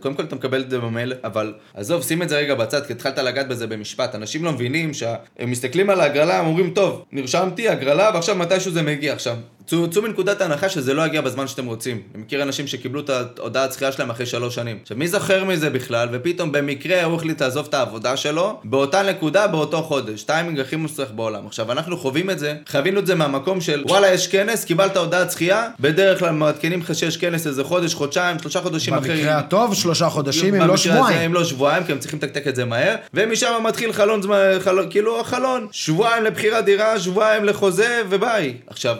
קודם 0.00 0.14
כל 0.14 0.22
אתה 0.22 0.36
מקבל 0.36 0.60
את 0.60 0.70
זה 0.70 0.78
במייל, 0.78 1.12
אבל 1.24 1.54
עזוב, 1.74 2.02
שים 2.02 2.22
את 2.22 2.28
זה 2.28 2.36
רגע 2.36 2.54
בצד, 2.54 2.86
כי 2.86 2.92
התחלת 2.92 3.18
לגעת 3.18 3.48
בזה 3.48 3.66
במשפט. 3.66 4.14
אנשים 4.14 4.44
לא 4.44 4.52
מבינים 4.52 4.94
שהם 4.94 5.50
מסתכלים 5.50 5.90
על 5.90 6.00
ההגרלה, 6.00 6.38
הם 6.38 6.46
אומרים, 6.46 6.70
טוב, 6.70 7.04
נרשמתי, 7.12 7.68
הגרלה, 7.68 8.10
ועכשיו 8.14 8.36
מתישהו 8.36 8.72
זה 8.72 8.82
מגיע. 8.82 9.12
עכשיו, 9.12 9.36
צאו 9.68 10.02
מנקודת 10.02 10.40
ההנחה 10.40 10.68
שזה 10.68 10.94
לא 10.94 11.06
יגיע 11.06 11.20
בזמן 11.20 11.46
שאתם 11.46 11.66
רוצים. 11.66 12.02
אני 12.14 12.22
מכיר 12.22 12.42
אנשים 12.42 12.66
שקיבלו 12.66 13.00
את 13.00 13.10
ההודעת 13.38 13.72
זכייה 13.72 13.92
שלהם 13.92 14.10
אחרי 14.10 14.26
שלוש 14.26 14.54
שנים. 14.54 14.78
עכשיו, 14.82 14.96
מי 14.96 15.08
זוכר 15.08 15.44
מזה 15.44 15.70
בכלל, 15.70 16.08
ופתאום 16.12 16.52
במקרה 16.52 17.04
הוא 17.04 17.16
החליט 17.16 17.42
לעזוב 17.42 17.66
את 17.68 17.74
העבודה 17.74 18.16
שלו, 18.16 18.60
באותה 18.64 19.02
נקודה, 19.02 19.46
באותו 19.46 19.82
חודש. 19.82 20.22
טיימינג 20.22 20.60
הכי 20.60 20.76
מוצלח 20.76 21.08
בעולם. 21.10 21.46
עכשיו, 21.46 21.72
אנחנו 21.72 21.96
חווים 21.96 22.30
את 22.30 22.38
זה, 22.38 22.54
חווינו 22.70 23.00
את 23.00 23.06
זה 23.06 23.14
מהמקום 23.14 23.60
של, 23.60 23.84
וואלה, 23.88 24.12
יש 24.14 24.28
כנס, 24.28 24.64
קיבלת 24.64 24.96
הודעת 24.96 25.30
זכייה, 25.30 25.68
בדרך 25.80 26.18
כלל 26.18 26.30
מעדכנים 26.30 26.80
לך 26.80 26.94
שיש 26.94 27.16
כנס 27.16 27.46
איזה 27.46 27.64
חודש, 27.64 27.94
חודשיים, 27.94 28.38
שלושה 28.38 28.60
חודשים 28.60 28.94
אחרי. 28.94 29.16
במקרה 29.16 29.38
הטוב, 29.38 29.74
שלושה 29.74 30.08
חודשים, 30.08 30.54
אם 30.54 30.68
לא 30.68 30.76
שבועיים. 30.76 31.20
אם 31.20 31.34
לא 31.34 31.44
שבועיים, 31.44 31.84
כי 31.84 31.92
הם 31.92 31.98
צריכים 31.98 32.18
לתקתק 32.22 32.46
את 32.46 32.56
זה 32.56 32.64
מהר, 32.64 32.94
ומשם 33.14 33.52
מתחיל 33.64 33.92
חלון 33.92 34.22
זמן, 34.22 34.36
חלון, 34.60 34.86
כאילו 34.90 35.20
החלון. 35.20 35.66
שבועיים 35.70 36.24
לבחירת 36.24 36.64
דירה, 36.64 37.00
שבועיים 37.00 37.44
לחוזה, 37.44 38.02
וביי. 38.08 38.54
עכשיו, 38.66 38.96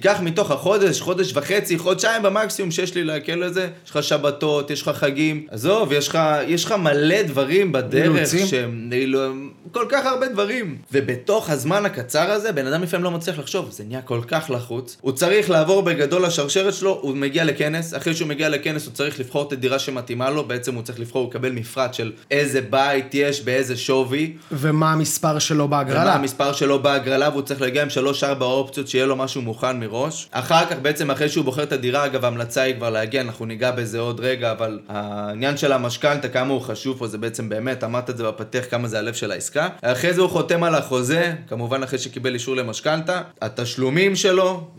תיקח 0.00 0.20
מתוך 0.22 0.50
החודש, 0.50 1.00
חודש 1.00 1.32
וחצי, 1.34 1.78
חודשיים 1.78 2.22
במקסימום 2.22 2.70
שיש 2.70 2.94
לי 2.94 3.04
להקל 3.04 3.34
לזה, 3.34 3.68
יש 3.84 3.90
לך 3.90 4.02
שבתות, 4.02 4.70
יש 4.70 4.82
לך 4.82 4.88
חגים, 4.88 5.46
עזוב, 5.50 5.92
יש 5.92 6.08
לך, 6.08 6.18
יש 6.46 6.64
לך 6.64 6.72
מלא 6.72 7.22
דברים 7.22 7.72
בדרך 7.72 8.28
שהם, 8.46 8.90
לא, 9.06 9.28
כל 9.72 9.86
כך 9.88 10.06
הרבה 10.06 10.28
דברים. 10.28 10.76
ובתוך 10.92 11.50
הזמן 11.50 11.86
הקצר 11.86 12.30
הזה, 12.30 12.52
בן 12.52 12.66
אדם 12.66 12.82
לפעמים 12.82 13.04
לא 13.04 13.10
מצליח 13.10 13.38
לחשוב, 13.38 13.70
זה 13.70 13.84
נהיה 13.84 14.02
כל 14.02 14.20
כך 14.28 14.50
לחוץ. 14.50 14.96
הוא 15.00 15.12
צריך 15.12 15.50
לעבור 15.50 15.82
בגדול 15.82 16.24
לשרשרת 16.24 16.74
שלו, 16.74 16.98
הוא 17.02 17.16
מגיע 17.16 17.44
לכנס, 17.44 17.94
אחרי 17.94 18.14
שהוא 18.14 18.28
מגיע 18.28 18.48
לכנס 18.48 18.86
הוא 18.86 18.94
צריך 18.94 19.20
לבחור 19.20 19.42
את 19.42 19.52
הדירה 19.52 19.78
שמתאימה 19.78 20.30
לו, 20.30 20.44
בעצם 20.44 20.74
הוא 20.74 20.82
צריך 20.82 21.00
לבחור, 21.00 21.22
הוא 21.22 21.30
יקבל 21.30 21.52
מפרט 21.52 21.94
של 21.94 22.12
איזה 22.30 22.60
בית 22.60 23.14
יש, 23.14 23.40
באיזה 23.40 23.76
שווי. 23.76 24.36
ומה 24.52 24.92
המספר 24.92 25.38
שלו 25.38 25.68
בהגרלה. 25.68 26.02
ומה 26.02 26.14
המספר 26.14 26.52
שלו 26.52 26.82
בהגרלה, 26.82 27.28
והוא 27.28 27.42
צריך 27.42 27.60
להגיע 27.60 27.82
עם 27.82 27.90
שלוש-ארבע 27.90 28.46
אופציות 28.46 28.88
שיהיה 28.88 29.06
לו 29.06 29.16
משהו 29.16 29.42
מוכן 29.42 29.80
מראש. 29.88 30.28
אחר 30.30 30.66
כך 30.66 30.76
בעצם 30.82 31.10
אחרי 31.10 31.28
שהוא 31.28 31.44
בוחר 31.44 31.62
את 31.62 31.72
הדירה, 31.72 32.06
אגב 32.06 32.24
ההמלצה 32.24 32.62
היא 32.62 32.74
כבר 32.74 32.90
להגיע, 32.90 33.20
אנחנו 33.20 33.46
ניגע 33.46 33.70
בזה 33.70 33.98
עוד 33.98 34.20
רגע, 34.20 34.52
אבל 34.52 34.80
העניין 34.88 35.56
של 35.56 35.72
המשכנתה, 35.72 36.28
כמה 36.28 36.52
הוא 36.52 36.60
חשוב 36.60 36.98
פה, 36.98 37.06
זה 37.06 37.18
בעצם 37.18 37.48
באמת, 37.48 37.84
אמרת 37.84 38.10
את 38.10 38.16
זה 38.16 38.24
בפתח, 38.24 38.64
כמה 38.70 38.88
זה 38.88 38.98
הלב 38.98 39.14
של 39.14 39.30
העסקה. 39.30 39.68
אחרי 39.82 40.14
זה 40.14 40.20
הוא 40.20 40.30
חותם 40.30 40.62
על 40.62 40.74
החוזה, 40.74 41.34
כמובן 41.48 41.82
אחרי 41.82 41.98
שקיבל 41.98 42.34
אישור 42.34 42.56
למשכנתה, 42.56 43.22
התשלומים 43.42 44.16
שלו, 44.16 44.70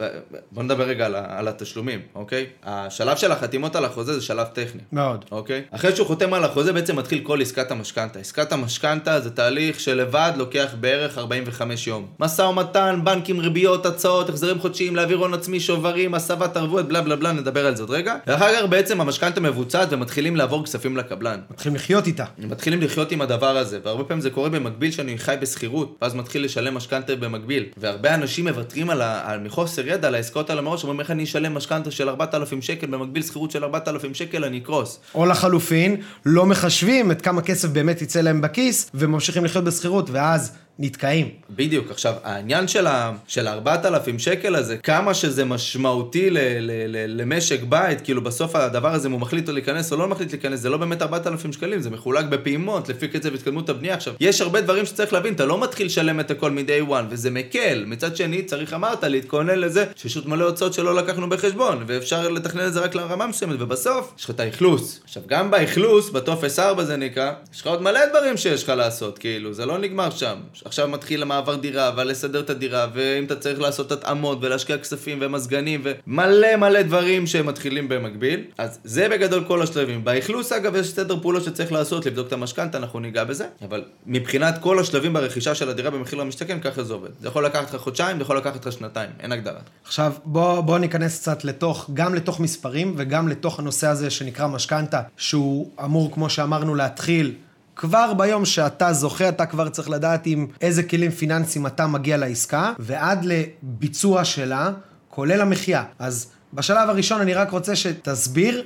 בוא 0.51 0.63
נדבר 0.63 0.83
רגע 0.83 1.05
על, 1.05 1.15
על 1.15 1.47
התשלומים, 1.47 1.99
אוקיי? 2.15 2.45
השלב 2.63 3.17
של 3.17 3.31
החתימות 3.31 3.75
על 3.75 3.85
החוזה 3.85 4.13
זה 4.13 4.21
שלב 4.21 4.47
טכני. 4.47 4.81
מאוד. 4.91 5.25
אוקיי? 5.31 5.61
אחרי 5.71 5.95
שהוא 5.95 6.07
חותם 6.07 6.33
על 6.33 6.43
החוזה 6.43 6.73
בעצם 6.73 6.95
מתחיל 6.95 7.23
כל 7.23 7.41
עסקת 7.41 7.71
המשכנתה. 7.71 8.19
עסקת 8.19 8.51
המשכנתה 8.51 9.19
זה 9.19 9.29
תהליך 9.29 9.79
שלבד 9.79 10.31
לוקח 10.37 10.75
בערך 10.79 11.17
45 11.17 11.87
יום. 11.87 12.07
משא 12.19 12.41
ומתן, 12.41 12.99
בנקים, 13.03 13.39
ריביות, 13.39 13.85
הצעות, 13.85 14.29
החזרים 14.29 14.59
חודשיים, 14.59 14.95
להעביר 14.99 15.17
הון 15.17 15.33
עצמי, 15.33 15.59
שוברים, 15.59 16.13
הסבת 16.13 16.57
ערבויות, 16.57 16.87
בלה 16.87 17.01
בלה 17.01 17.15
בלה, 17.15 17.31
נדבר 17.31 17.65
על 17.65 17.75
זה 17.75 17.83
עוד 17.83 17.89
רגע. 17.89 18.15
ואחר 18.27 18.55
כך 18.55 18.65
בעצם 18.69 19.01
המשכנתה 19.01 19.41
מבוצעת 19.41 19.87
ומתחילים 19.91 20.35
לעבור 20.35 20.65
כספים 20.65 20.97
לקבלן. 20.97 21.39
מתחילים 21.51 21.75
לחיות 21.75 22.07
איתה. 22.07 22.25
מתחילים 22.37 22.81
לחיות 22.81 23.11
עם 23.11 23.21
הדבר 23.21 23.57
הזה, 23.57 23.79
והרבה 23.83 24.03
פעמים 24.03 24.21
זה 24.21 24.29
קורה 24.29 24.49
במקביל 24.49 24.91
שאני 24.91 25.17
חי 25.17 25.35
בשכירות, 25.41 25.97
ואז 26.01 26.15
מתחיל 26.15 26.45
לשלם 26.45 26.73
משכנתה 26.73 27.15
במקביל. 27.15 27.65
והרבה 27.77 28.15
אנשים 28.15 28.47
מוותרים 28.47 28.89
על, 28.89 29.01
ה... 29.01 29.31
על 29.31 29.39
מחוסר 29.39 29.87
ידע 29.87 30.07
על 30.07 30.15
העסקאות 30.15 30.49
על 30.49 30.59
המראש, 30.59 30.83
אומרים 30.83 30.99
איך 30.99 31.11
אני 31.11 31.23
אשלם 31.23 31.53
משכנתה 31.53 31.91
של 31.91 32.09
4,000 32.09 32.61
שקל 32.61 32.87
במקביל 32.87 33.23
שכירות 33.23 33.51
של 33.51 33.63
4,000 33.63 34.13
שקל, 34.13 34.43
אני 34.43 34.57
אקרוס. 34.57 34.99
או 35.15 35.25
לחלופין, 35.25 35.95
לא 36.25 36.45
מחשבים 36.45 37.11
את 37.11 37.21
כמה 37.21 37.41
כסף 37.41 37.69
באמת 37.69 38.01
יצא 38.01 38.21
להם 38.21 38.41
בכיס, 38.41 38.91
וממשיכים 38.93 39.45
לחיות 39.45 39.63
בשכירות, 39.63 40.09
ואז 40.09 40.51
נתקעים. 40.81 41.29
בדיוק. 41.49 41.91
עכשיו, 41.91 42.13
העניין 42.23 42.67
של, 42.67 42.87
ה, 42.87 43.11
של 43.27 43.47
4,000 43.47 44.19
שקל 44.19 44.55
הזה, 44.55 44.77
כמה 44.77 45.13
שזה 45.13 45.45
משמעותי 45.45 46.29
ל, 46.29 46.37
ל, 46.37 46.71
ל, 46.87 47.21
למשק 47.21 47.59
בית, 47.63 48.01
כאילו 48.01 48.23
בסוף 48.23 48.55
הדבר 48.55 48.93
הזה, 48.93 49.07
אם 49.07 49.11
הוא 49.11 49.21
מחליט 49.21 49.49
להיכנס 49.49 49.91
או 49.91 49.97
לא 49.97 50.07
מחליט 50.07 50.31
להיכנס, 50.31 50.59
זה 50.59 50.69
לא 50.69 50.77
באמת 50.77 51.01
4,000 51.01 51.53
שקלים, 51.53 51.81
זה 51.81 51.89
מחולק 51.89 52.25
בפעימות, 52.25 52.89
לפי 52.89 53.07
קצב 53.07 53.33
התקדמות 53.33 53.69
הבנייה. 53.69 53.93
עכשיו, 53.93 54.13
יש 54.19 54.41
הרבה 54.41 54.61
דברים 54.61 54.85
שצריך 54.85 55.13
להבין, 55.13 55.33
אתה 55.33 55.45
לא 55.45 55.61
מתחיל 55.61 55.85
לשלם 55.85 56.19
את 56.19 56.31
הכל 56.31 56.51
מ-day 56.51 56.89
one, 56.89 57.03
וזה 57.09 57.31
מקל. 57.31 57.83
מצד 57.87 58.15
שני, 58.15 58.43
צריך, 58.43 58.73
אמרת, 58.73 59.03
להתכונן 59.03 59.59
לזה, 59.59 59.85
שיש 59.95 60.15
עוד 60.15 60.27
מלא 60.29 60.45
הוצאות 60.45 60.73
שלא 60.73 60.95
לקחנו 60.95 61.29
בחשבון, 61.29 61.83
ואפשר 61.87 62.29
לתכנן 62.29 62.67
את 62.67 62.73
זה 62.73 62.79
רק 62.79 62.95
לרמה 62.95 63.27
מסוימת, 63.27 63.55
ובסוף, 63.61 64.13
יש 64.19 64.23
לך 64.25 64.29
את 64.29 64.39
האכלוס. 64.39 64.99
עכשיו, 65.03 65.23
גם 65.27 65.51
באכלוס, 65.51 66.09
בטופס 66.09 66.59
4 66.59 66.83
זה 66.83 66.97
נקרא, 66.97 67.31
יש 67.53 67.61
לך 67.61 67.67
עוד 67.67 67.81
מלא 67.81 68.05
דברים 68.05 68.37
שיש 68.37 68.63
לך 68.63 68.69
לעשות, 68.69 69.17
כאילו, 69.17 69.53
זה 69.53 69.65
לא 69.65 69.77
נגמר 69.77 70.09
שם. 70.09 70.35
עכשיו 70.69 70.87
מתחיל 70.87 71.21
המעבר 71.21 71.55
דירה, 71.55 71.91
ולסדר 71.97 72.39
את 72.39 72.49
הדירה, 72.49 72.87
ואם 72.93 73.23
אתה 73.23 73.35
צריך 73.35 73.61
לעשות 73.61 73.91
התאמות, 73.91 74.37
ולהשקיע 74.41 74.77
כספים, 74.77 75.17
ומזגנים, 75.21 75.81
ומלא 75.83 76.55
מלא 76.55 76.81
דברים 76.81 77.27
שמתחילים 77.27 77.89
במקביל. 77.89 78.43
אז 78.57 78.79
זה 78.83 79.09
בגדול 79.09 79.43
כל 79.47 79.61
השלבים. 79.61 80.03
באכלוס, 80.03 80.51
אגב, 80.51 80.75
יש 80.75 80.91
סדר 80.91 81.19
פעולות 81.21 81.43
שצריך 81.43 81.71
לעשות, 81.71 82.05
לבדוק 82.05 82.27
את 82.27 82.33
המשכנתה, 82.33 82.77
אנחנו 82.77 82.99
ניגע 82.99 83.23
בזה, 83.23 83.45
אבל 83.65 83.83
מבחינת 84.05 84.57
כל 84.61 84.79
השלבים 84.79 85.13
ברכישה 85.13 85.55
של 85.55 85.69
הדירה 85.69 85.89
במחיר 85.89 86.19
למשתכן, 86.19 86.59
ככה 86.59 86.83
זה 86.83 86.93
עובד. 86.93 87.09
זה 87.19 87.27
יכול 87.27 87.45
לקחת 87.45 87.73
לך 87.73 87.81
חודשיים, 87.81 88.17
זה 88.17 88.23
יכול 88.23 88.37
לקחת 88.37 88.65
לך 88.65 88.71
שנתיים, 88.71 89.09
אין 89.19 89.31
הגדרה. 89.31 89.59
עכשיו, 89.85 90.13
בוא, 90.25 90.61
בוא 90.61 90.79
ניכנס 90.79 91.19
קצת 91.19 91.43
לתוך, 91.43 91.89
גם 91.93 92.15
לתוך 92.15 92.39
מספרים, 92.39 92.93
וגם 92.97 93.27
לתוך 93.27 93.59
הנושא 93.59 93.87
הזה 93.87 94.09
שנקרא 94.09 94.47
משכנתה, 94.47 95.01
שהוא 95.17 95.71
אמור, 95.83 96.11
כמו 96.13 96.29
שאמרנו, 96.29 96.75
להתחיל 96.75 97.33
כבר 97.79 98.13
ביום 98.13 98.45
שאתה 98.45 98.93
זוכה, 98.93 99.29
אתה 99.29 99.45
כבר 99.45 99.69
צריך 99.69 99.89
לדעת 99.89 100.21
עם 100.25 100.47
איזה 100.61 100.83
כלים 100.83 101.11
פיננסיים 101.11 101.67
אתה 101.67 101.87
מגיע 101.87 102.17
לעסקה, 102.17 102.73
ועד 102.79 103.25
לביצוע 103.25 104.25
שלה, 104.25 104.71
כולל 105.09 105.41
המחיה. 105.41 105.83
אז 105.99 106.27
בשלב 106.53 106.89
הראשון 106.89 107.21
אני 107.21 107.33
רק 107.33 107.51
רוצה 107.51 107.75
שתסביר 107.75 108.63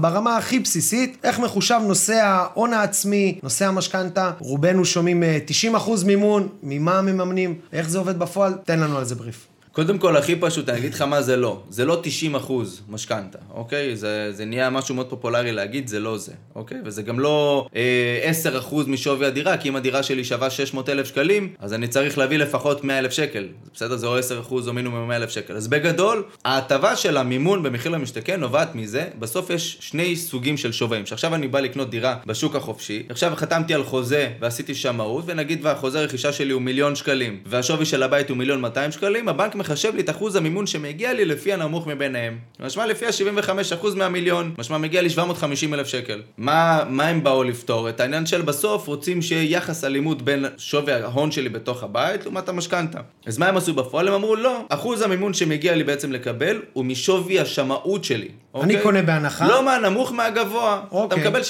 ברמה 0.00 0.36
הכי 0.36 0.58
בסיסית 0.58 1.18
איך 1.24 1.38
מחושב 1.38 1.80
נושא 1.86 2.14
ההון 2.14 2.72
העצמי, 2.72 3.38
נושא 3.42 3.66
המשכנתה, 3.66 4.30
רובנו 4.38 4.84
שומעים 4.84 5.22
90% 5.22 5.64
אה, 5.74 5.78
מימון, 6.06 6.48
ממה 6.62 7.02
מממנים, 7.02 7.54
איך 7.72 7.88
זה 7.88 7.98
עובד 7.98 8.18
בפועל, 8.18 8.54
תן 8.64 8.80
לנו 8.80 8.98
על 8.98 9.04
זה 9.04 9.14
בריף. 9.14 9.46
קודם 9.74 9.98
כל, 9.98 10.16
הכי 10.16 10.36
פשוט, 10.36 10.68
אני 10.68 10.78
אגיד 10.78 10.94
לך 10.94 11.02
מה 11.02 11.22
זה 11.22 11.36
לא. 11.36 11.62
זה 11.70 11.84
לא 11.84 12.00
90 12.02 12.34
אחוז 12.34 12.80
משכנתה, 12.88 13.38
אוקיי? 13.54 13.96
זה, 13.96 14.32
זה 14.32 14.44
נהיה 14.44 14.70
משהו 14.70 14.94
מאוד 14.94 15.10
פופולרי 15.10 15.52
להגיד, 15.52 15.88
זה 15.88 16.00
לא 16.00 16.18
זה, 16.18 16.32
אוקיי? 16.54 16.78
וזה 16.84 17.02
גם 17.02 17.20
לא 17.20 17.66
אה, 17.76 18.20
10 18.22 18.58
אחוז 18.58 18.88
משווי 18.88 19.26
הדירה, 19.26 19.56
כי 19.56 19.68
אם 19.68 19.76
הדירה 19.76 20.02
שלי 20.02 20.24
שווה 20.24 20.50
600 20.50 20.88
אלף 20.88 21.06
שקלים, 21.06 21.54
אז 21.58 21.72
אני 21.72 21.88
צריך 21.88 22.18
להביא 22.18 22.38
לפחות 22.38 22.84
100 22.84 22.98
אלף 22.98 23.12
שקל. 23.12 23.48
בסדר? 23.74 23.96
זה 23.96 24.06
או 24.06 24.16
10 24.18 24.40
אחוז 24.40 24.68
או 24.68 24.72
מינימום 24.72 25.08
100 25.08 25.16
אלף 25.16 25.30
שקל. 25.30 25.56
אז 25.56 25.68
בגדול, 25.68 26.24
ההטבה 26.44 26.96
של 26.96 27.16
המימון 27.16 27.62
במחיר 27.62 27.92
למשתכן 27.92 28.40
נובעת 28.40 28.74
מזה, 28.74 29.04
בסוף 29.18 29.50
יש 29.50 29.76
שני 29.80 30.16
סוגים 30.16 30.56
של 30.56 30.72
שווים. 30.72 31.06
שעכשיו 31.06 31.34
אני 31.34 31.48
בא 31.48 31.60
לקנות 31.60 31.90
דירה 31.90 32.16
בשוק 32.26 32.56
החופשי, 32.56 33.02
עכשיו 33.08 33.32
חתמתי 33.36 33.74
על 33.74 33.84
חוזה 33.84 34.30
ועשיתי 34.40 34.74
שמאות, 34.74 35.24
ונגיד 35.26 35.58
והחוזה 35.62 36.00
הרכישה 36.00 36.32
שלי 36.32 36.52
הוא 36.52 36.62
מיליון 36.62 36.96
שקלים, 36.96 37.40
והשווי 37.46 37.84
של 37.84 38.02
הבית 38.02 38.28
הוא 38.30 38.36
מיליון 38.36 38.60
200 38.60 38.92
שקלים, 38.92 39.28
הבנק 39.28 39.54
מחשב 39.64 39.94
לי 39.94 40.02
את 40.02 40.10
אחוז 40.10 40.36
המימון 40.36 40.66
שמגיע 40.66 41.12
לי 41.12 41.24
לפי 41.24 41.52
הנמוך 41.52 41.86
מביניהם. 41.86 42.38
משמע 42.60 42.86
לפי 42.86 43.06
ה-75% 43.06 43.86
מהמיליון, 43.96 44.54
משמע 44.58 44.78
מגיע 44.78 45.02
לי 45.02 45.10
750 45.10 45.74
אלף 45.74 45.86
שקל. 45.86 46.22
מה, 46.38 46.84
מה 46.88 47.06
הם 47.06 47.24
באו 47.24 47.44
לפתור? 47.44 47.88
את 47.88 48.00
העניין 48.00 48.26
של 48.26 48.42
בסוף 48.42 48.86
רוצים 48.86 49.22
שיהיה 49.22 49.56
יחס 49.56 49.84
אלימות 49.84 50.22
בין 50.22 50.44
שווי 50.58 50.92
ההון 50.92 51.30
שלי 51.30 51.48
בתוך 51.48 51.82
הבית 51.82 52.24
לעומת 52.24 52.48
המשכנתה. 52.48 52.98
אז 53.26 53.38
מה 53.38 53.46
הם 53.48 53.56
עשו 53.56 53.74
בפועל? 53.74 54.08
הם 54.08 54.14
אמרו 54.14 54.36
לא, 54.36 54.60
אחוז 54.68 55.02
המימון 55.02 55.34
שמגיע 55.34 55.74
לי 55.74 55.84
בעצם 55.84 56.12
לקבל 56.12 56.62
הוא 56.72 56.84
משווי 56.84 57.40
השמאות 57.40 58.04
שלי. 58.04 58.28
אני 58.54 58.62
אוקיי? 58.62 58.82
קונה 58.82 59.02
בהנחה? 59.02 59.48
לא 59.48 59.64
מהנמוך 59.64 60.12
מהגבוה. 60.12 60.80
אוקיי. 60.90 61.20
אתה 61.20 61.28
מקבל 61.28 61.40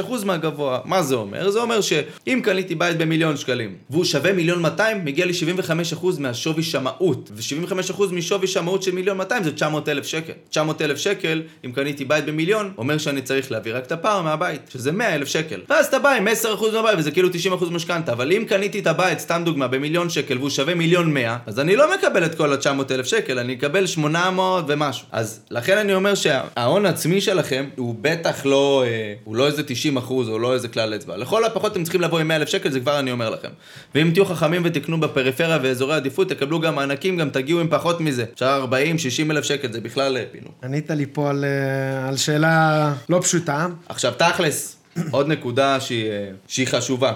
75% 0.00 0.24
מהגבוה. 0.24 0.78
מה 0.84 1.02
זה 1.02 1.14
אומר? 1.14 1.50
זה 1.50 1.60
אומר 1.60 1.80
שאם 1.80 2.40
קניתי 2.44 2.74
בית 2.74 2.98
במיליון 2.98 3.36
שקלים 3.36 3.74
והוא 3.90 4.04
שווה 4.04 4.32
מיליון 4.32 4.62
200, 4.62 5.04
מגיע 5.04 5.26
לי 5.26 5.32
75% 5.92 6.06
מהשווי 6.18 6.62
שמאות. 6.62 7.30
ו-75% 7.34 8.02
משווי 8.12 8.46
שמאות 8.46 8.82
של 8.82 8.94
מיליון 8.94 9.16
200 9.16 9.44
זה 9.44 9.52
900 9.52 9.88
אלף 9.88 10.06
שקל. 10.06 10.32
900 10.50 10.82
אלף 10.82 10.98
שקל, 10.98 11.42
אם 11.64 11.72
קניתי 11.72 12.04
בית 12.04 12.24
במיליון, 12.24 12.72
אומר 12.78 12.98
שאני 12.98 13.22
צריך 13.22 13.52
להביא 13.52 13.74
רק 13.74 13.86
את 13.86 13.92
הפער 13.92 14.22
מהבית, 14.22 14.60
שזה 14.72 14.92
100 14.92 15.14
אלף 15.14 15.28
שקל. 15.28 15.60
ואז 15.68 15.86
אתה 15.86 15.98
בא 15.98 16.10
עם 16.10 16.28
10% 16.28 16.30
מהבית 16.72 16.98
וזה 16.98 17.10
כאילו 17.10 17.28
90% 17.60 17.64
משכנתה. 17.70 18.12
אבל 18.12 18.32
אם 18.32 18.44
קניתי 18.48 18.78
את 18.78 18.86
הבית, 18.86 19.18
סתם 19.18 19.42
דוגמה, 19.44 19.68
במיליון 19.68 20.10
שקל 20.10 20.38
והוא 20.38 20.50
שווה 20.50 20.74
מיליון 20.74 21.14
100, 21.14 21.36
אז 21.46 21.60
אני 21.60 21.76
לא 21.76 21.94
מקבל 21.94 22.24
את 22.24 22.34
כל 22.34 22.52
ה-900 22.52 22.94
אלף 22.94 23.06
שקל, 23.06 23.38
אני 23.38 23.54
אקבל 23.54 23.86
800 23.86 24.64
ומשהו. 24.68 25.06
אז 25.12 25.40
לכן 25.50 25.78
אני 25.78 25.94
אומר 25.94 26.14
שה... 26.14 26.40
ההון 26.56 26.86
העצמי 26.86 27.20
שלכם 27.20 27.64
הוא 27.76 27.94
בטח 28.00 28.46
לא, 28.46 28.84
אה, 28.86 29.14
הוא 29.24 29.36
לא 29.36 29.46
איזה 29.46 29.62
90 29.62 29.96
אחוז, 29.96 30.28
או 30.28 30.38
לא 30.38 30.54
איזה 30.54 30.68
כלל 30.68 30.94
אצבע. 30.94 31.16
לכל 31.16 31.44
הפחות 31.44 31.72
אתם 31.72 31.82
צריכים 31.82 32.00
לבוא 32.00 32.18
עם 32.18 32.28
100 32.28 32.36
אלף 32.36 32.48
שקל, 32.48 32.70
זה 32.70 32.80
כבר 32.80 32.98
אני 32.98 33.12
אומר 33.12 33.30
לכם. 33.30 33.48
ואם 33.94 34.10
תהיו 34.14 34.24
חכמים 34.24 34.62
ותקנו 34.64 35.00
בפריפריה 35.00 35.58
ואזורי 35.62 35.94
עדיפות, 35.94 36.28
תקבלו 36.28 36.60
גם 36.60 36.74
מענקים, 36.74 37.16
גם 37.16 37.30
תגיעו 37.30 37.60
עם 37.60 37.68
פחות 37.70 38.00
מזה. 38.00 38.24
אפשר 38.34 38.46
40, 38.46 38.98
60 38.98 39.30
אלף 39.30 39.44
שקל, 39.44 39.72
זה 39.72 39.80
בכלל 39.80 40.16
אה, 40.16 40.24
פינוק. 40.32 40.54
ענית 40.62 40.90
לי 40.90 41.06
פה 41.12 41.30
על, 41.30 41.44
אה, 41.44 42.08
על 42.08 42.16
שאלה 42.16 42.92
לא 43.08 43.20
פשוטה. 43.22 43.66
עכשיו, 43.88 44.12
תכלס, 44.16 44.76
עוד 45.10 45.28
נקודה 45.28 45.80
שהיא, 45.80 46.10
שהיא 46.48 46.66
חשובה. 46.66 47.12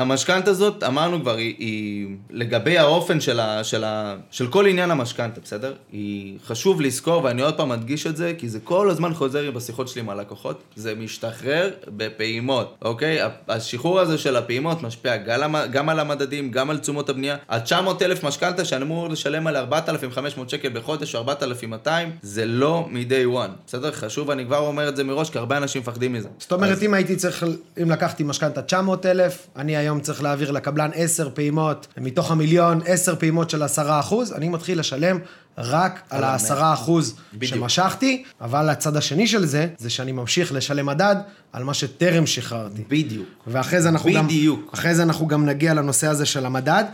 המשכנתה 0.00 0.50
הזאת, 0.50 0.82
אמרנו 0.82 1.20
כבר, 1.20 1.36
היא, 1.36 1.54
היא 1.58 2.06
לגבי 2.30 2.78
האופן 2.78 3.20
של, 3.20 3.40
ה, 3.40 3.64
של, 3.64 3.84
ה, 3.84 4.16
של 4.30 4.46
כל 4.46 4.66
עניין 4.66 4.90
המשכנתה, 4.90 5.40
בסדר? 5.40 5.74
היא 5.92 6.38
חשוב 6.46 6.80
לזכור, 6.80 7.24
ואני 7.24 7.42
עוד 7.42 7.56
פעם 7.56 7.68
מדגיש 7.68 8.06
את 8.06 8.16
זה, 8.16 8.32
כי 8.38 8.48
זה 8.48 8.60
כל 8.60 8.90
הזמן 8.90 9.14
חוזר 9.14 9.50
בשיחות 9.50 9.88
שלי 9.88 10.00
עם 10.00 10.10
הלקוחות, 10.10 10.62
זה 10.76 10.94
משתחרר 10.94 11.70
בפעימות, 11.86 12.76
אוקיי? 12.82 13.18
השחרור 13.48 14.00
הזה 14.00 14.18
של 14.18 14.36
הפעימות 14.36 14.82
משפיע 14.82 15.16
גם, 15.16 15.54
גם 15.72 15.88
על 15.88 16.00
המדדים, 16.00 16.50
גם 16.50 16.70
על 16.70 16.78
תשומות 16.78 17.08
הבנייה. 17.08 17.36
ה-900 17.48 18.02
אלף 18.02 18.24
משכנתה 18.24 18.64
שאני 18.64 18.82
אמור 18.82 19.08
לשלם 19.08 19.46
על 19.46 19.56
4,500 19.56 20.50
שקל 20.50 20.68
בחודש 20.68 21.14
או 21.14 21.20
4,200, 21.20 22.10
זה 22.22 22.46
לא 22.46 22.86
מ-day 22.90 23.36
one, 23.36 23.50
בסדר? 23.66 23.92
חשוב, 23.92 24.30
אני 24.30 24.44
כבר 24.44 24.58
אומר 24.58 24.88
את 24.88 24.96
זה 24.96 25.04
מראש, 25.04 25.30
כי 25.30 25.38
הרבה 25.38 25.56
אנשים 25.56 25.82
מפחדים 25.82 26.12
מזה. 26.12 26.28
זאת 26.38 26.52
אומרת, 26.52 26.70
אז... 26.70 26.82
אם 26.82 26.94
הייתי 26.94 27.16
צריך, 27.16 27.44
אם 27.82 27.90
לקחתי 27.90 28.22
משכנתה 28.22 28.62
900 28.62 29.06
אלף, 29.06 29.46
אני 29.56 29.76
היום... 29.76 29.89
היום 29.90 30.00
צריך 30.00 30.22
להעביר 30.22 30.50
לקבלן 30.50 30.90
10 30.94 31.30
פעימות, 31.34 31.86
מתוך 31.96 32.30
המיליון 32.30 32.80
10 32.86 33.16
פעימות 33.16 33.50
של 33.50 33.62
10 33.62 34.00
אחוז, 34.00 34.32
אני 34.32 34.48
מתחיל 34.48 34.80
לשלם 34.80 35.18
רק 35.58 36.00
על 36.10 36.24
ה-10 36.24 36.54
אחוז 36.74 37.14
שמשכתי, 37.42 38.24
אבל 38.40 38.68
הצד 38.68 38.96
השני 38.96 39.26
של 39.26 39.46
זה, 39.46 39.66
זה 39.78 39.90
שאני 39.90 40.12
ממשיך 40.12 40.52
לשלם 40.52 40.86
מדד 40.86 41.16
על 41.52 41.64
מה 41.64 41.74
שטרם 41.74 42.26
שחררתי. 42.26 42.82
בדיוק. 42.88 43.28
ואחרי 43.46 43.82
זה 43.82 43.88
אנחנו 43.88 44.10
בדיוק. 44.10 44.60
גם... 44.60 44.66
אחרי 44.74 44.94
זה 44.94 45.02
אנחנו 45.02 45.26
גם 45.26 45.46
נגיע 45.46 45.74
לנושא 45.74 46.06
הזה 46.06 46.26
של 46.26 46.46
המדד. 46.46 46.84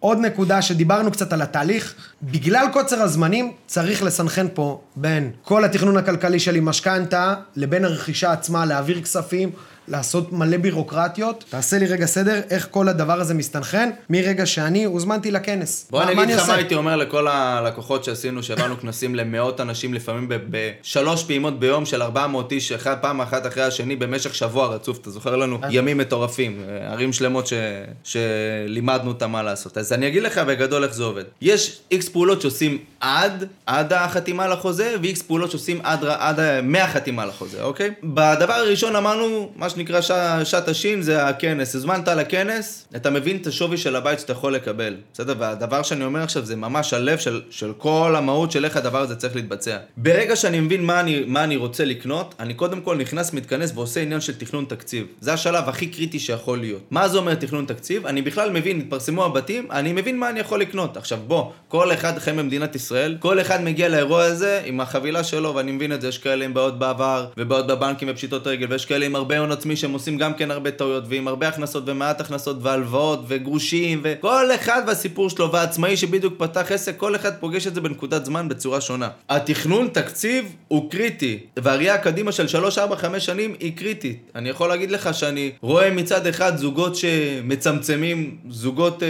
עוד 0.00 0.18
נקודה 0.18 0.62
שדיברנו 0.62 1.10
קצת 1.10 1.32
על 1.32 1.42
התהליך, 1.42 1.94
בגלל 2.22 2.66
קוצר 2.72 3.02
הזמנים 3.02 3.52
צריך 3.66 4.02
לסנכרן 4.02 4.46
פה 4.54 4.80
בין 4.96 5.30
כל 5.42 5.64
התכנון 5.64 5.96
הכלכלי 5.96 6.40
שלי 6.40 6.60
משכנתה 6.60 7.34
לבין 7.56 7.84
הרכישה 7.84 8.32
עצמה, 8.32 8.66
להעביר 8.66 9.02
כספים, 9.02 9.50
לעשות 9.90 10.32
מלא 10.32 10.56
בירוקרטיות. 10.56 11.44
תעשה 11.48 11.78
לי 11.78 11.86
רגע 11.86 12.06
סדר, 12.06 12.40
איך 12.50 12.68
כל 12.70 12.88
הדבר 12.88 13.20
הזה 13.20 13.34
מסתנכרן, 13.34 13.90
מרגע 14.10 14.46
שאני 14.46 14.84
הוזמנתי 14.84 15.30
לכנס. 15.30 15.86
בוא 15.90 16.04
מה- 16.04 16.12
אני 16.12 16.22
אגיד 16.24 16.36
לך? 16.36 16.48
מה 16.48 16.54
הייתי 16.54 16.74
אומר 16.74 16.96
לכל 16.96 17.28
הלקוחות 17.28 18.04
שעשינו, 18.04 18.42
שהעברנו 18.42 18.78
כנסים 18.80 19.14
למאות 19.14 19.60
אנשים, 19.60 19.94
לפעמים 19.94 20.28
בשלוש 20.50 21.24
פעימות 21.24 21.60
ביום 21.60 21.86
של 21.86 22.02
400 22.02 22.52
איש, 22.52 22.72
אחד 22.72 22.96
פעם 23.00 23.20
אחת 23.20 23.46
אחרי 23.46 23.62
השני, 23.62 23.96
במשך 23.96 24.34
שבוע 24.34 24.66
רצוף. 24.66 24.98
אתה 24.98 25.10
זוכר 25.10 25.36
לנו 25.36 25.58
אה. 25.62 25.68
ימים 25.70 25.98
מטורפים, 25.98 26.62
אה, 26.68 26.92
ערים 26.92 27.12
שלמות 27.12 27.46
ש... 27.46 27.52
שלימדנו 28.04 29.08
אותם 29.10 29.30
מה 29.32 29.42
לעשות. 29.42 29.78
אז 29.78 29.92
אני 29.92 30.08
אגיד 30.08 30.22
לך 30.22 30.38
בגדול 30.38 30.84
איך 30.84 30.94
זה 30.94 31.02
עובד. 31.02 31.24
יש 31.40 31.80
איקס 31.90 32.08
פעולות 32.08 32.40
שעושים 32.40 32.78
עד, 33.00 33.44
עד 33.66 33.92
החתימה 33.92 34.44
על 34.44 34.52
החוזה, 34.52 34.96
ואיקס 35.02 35.22
פעולות 35.22 35.50
שעושים 35.50 35.80
עד, 35.82 36.04
עד 36.04 36.60
מהחתימה 36.62 37.22
על 37.22 37.28
החוזה, 37.28 37.62
אוקיי? 37.62 37.90
בדבר 38.02 38.52
הראשון 38.52 38.96
אמרנו, 38.96 39.52
מה 39.56 39.70
שנקרא 39.70 40.00
ש... 40.00 40.10
שעת 40.44 40.68
השין 40.68 41.02
זה 41.02 41.26
הכנס. 41.26 41.74
הזמנת 41.74 42.08
לכנס, 42.08 42.88
אתה 42.96 43.10
מבין 43.10 43.36
את 43.36 43.46
השווי 43.46 43.76
של 43.76 43.96
הבית 43.96 44.20
שאתה 44.20 44.32
יכול 44.32 44.54
לקבל, 44.54 44.96
בסדר? 45.12 45.34
והדבר 45.38 45.82
שאני 45.82 46.04
אומר 46.04 46.22
עכשיו 46.22 46.44
זה 46.44 46.56
ממש 46.56 46.94
הלב 46.94 47.18
של, 47.18 47.42
של 47.50 47.72
כל 47.78 48.14
המהות 48.16 48.50
של 48.50 48.64
איך 48.64 48.76
הדבר 48.76 49.00
הזה 49.00 49.16
צריך 49.16 49.36
להתבצע. 49.36 49.76
ברגע 49.96 50.36
שאני 50.36 50.60
מבין 50.60 50.84
מה 50.84 51.00
אני, 51.00 51.24
מה 51.26 51.44
אני 51.44 51.56
רוצה 51.56 51.84
לקנות, 51.84 52.34
אני 52.40 52.54
קודם 52.54 52.80
כל 52.80 52.96
נכנס, 52.96 53.32
מתכנס 53.32 53.72
ועושה 53.74 54.00
עניין 54.00 54.20
של 54.20 54.34
תכנון 54.34 54.64
תקציב. 54.68 55.06
זה 55.20 55.32
השלב 55.32 55.68
הכי 55.68 55.86
קריטי 55.86 56.18
שיכול 56.18 56.58
להיות. 56.58 56.82
מה 56.90 57.08
זה 57.08 57.18
אומר 57.18 57.34
תכנון 57.34 57.64
תקציב? 57.64 58.06
אני 58.06 58.22
בכלל 58.22 58.50
מבין, 58.50 58.80
התפרסמו 58.80 59.24
הבתים, 59.24 59.70
אני 59.70 59.92
מבין 59.92 60.18
מה 60.18 60.30
אני 60.30 60.40
יכול 60.40 60.60
לקנות. 60.60 60.96
עכשיו 60.96 61.18
בוא, 61.26 61.50
כל 61.68 61.92
אחד 61.92 62.18
חי 62.18 62.32
במדינת 62.32 62.74
ישראל, 62.74 62.89
כל 63.18 63.40
אחד 63.40 63.62
מגיע 63.62 63.88
לאירוע 63.88 64.24
הזה 64.24 64.62
עם 64.64 64.80
החבילה 64.80 65.24
שלו, 65.24 65.54
ואני 65.54 65.72
מבין 65.72 65.92
את 65.92 66.00
זה, 66.00 66.08
יש 66.08 66.18
כאלה 66.18 66.44
עם 66.44 66.54
בעיות 66.54 66.78
בעבר, 66.78 67.26
ובעיות 67.36 67.66
בבנקים 67.66 68.08
ופשיטות 68.10 68.46
רגל, 68.46 68.66
ויש 68.70 68.84
כאלה 68.84 69.06
עם 69.06 69.16
הרבה 69.16 69.38
הון 69.38 69.52
עצמי 69.52 69.76
שהם 69.76 69.92
עושים 69.92 70.18
גם 70.18 70.34
כן 70.34 70.50
הרבה 70.50 70.70
טעויות, 70.70 71.04
ועם 71.08 71.28
הרבה 71.28 71.48
הכנסות 71.48 71.82
ומעט 71.86 72.20
הכנסות, 72.20 72.56
והלוואות, 72.62 73.24
וגרושים, 73.28 74.00
וכל 74.02 74.54
אחד 74.54 74.82
והסיפור 74.86 75.30
שלו, 75.30 75.52
והעצמאי 75.52 75.96
שבדיוק 75.96 76.34
פתח 76.36 76.72
עסק, 76.72 76.96
כל 76.96 77.16
אחד 77.16 77.32
פוגש 77.40 77.66
את 77.66 77.74
זה 77.74 77.80
בנקודת 77.80 78.24
זמן 78.24 78.48
בצורה 78.48 78.80
שונה. 78.80 79.08
התכנון 79.28 79.88
תקציב 79.88 80.44
הוא 80.68 80.90
קריטי, 80.90 81.38
והראייה 81.56 81.94
הקדימה 81.94 82.32
של 82.32 82.48
3, 82.48 82.78
4, 82.78 82.96
5 82.96 83.26
שנים 83.26 83.54
היא 83.60 83.76
קריטית. 83.76 84.30
אני 84.34 84.48
יכול 84.48 84.68
להגיד 84.68 84.90
לך 84.90 85.14
שאני 85.14 85.50
רואה 85.60 85.90
מצד 85.90 86.26
אחד 86.26 86.56
זוגות 86.56 86.96
שמצמצמים, 86.96 88.36
זוגות... 88.48 89.02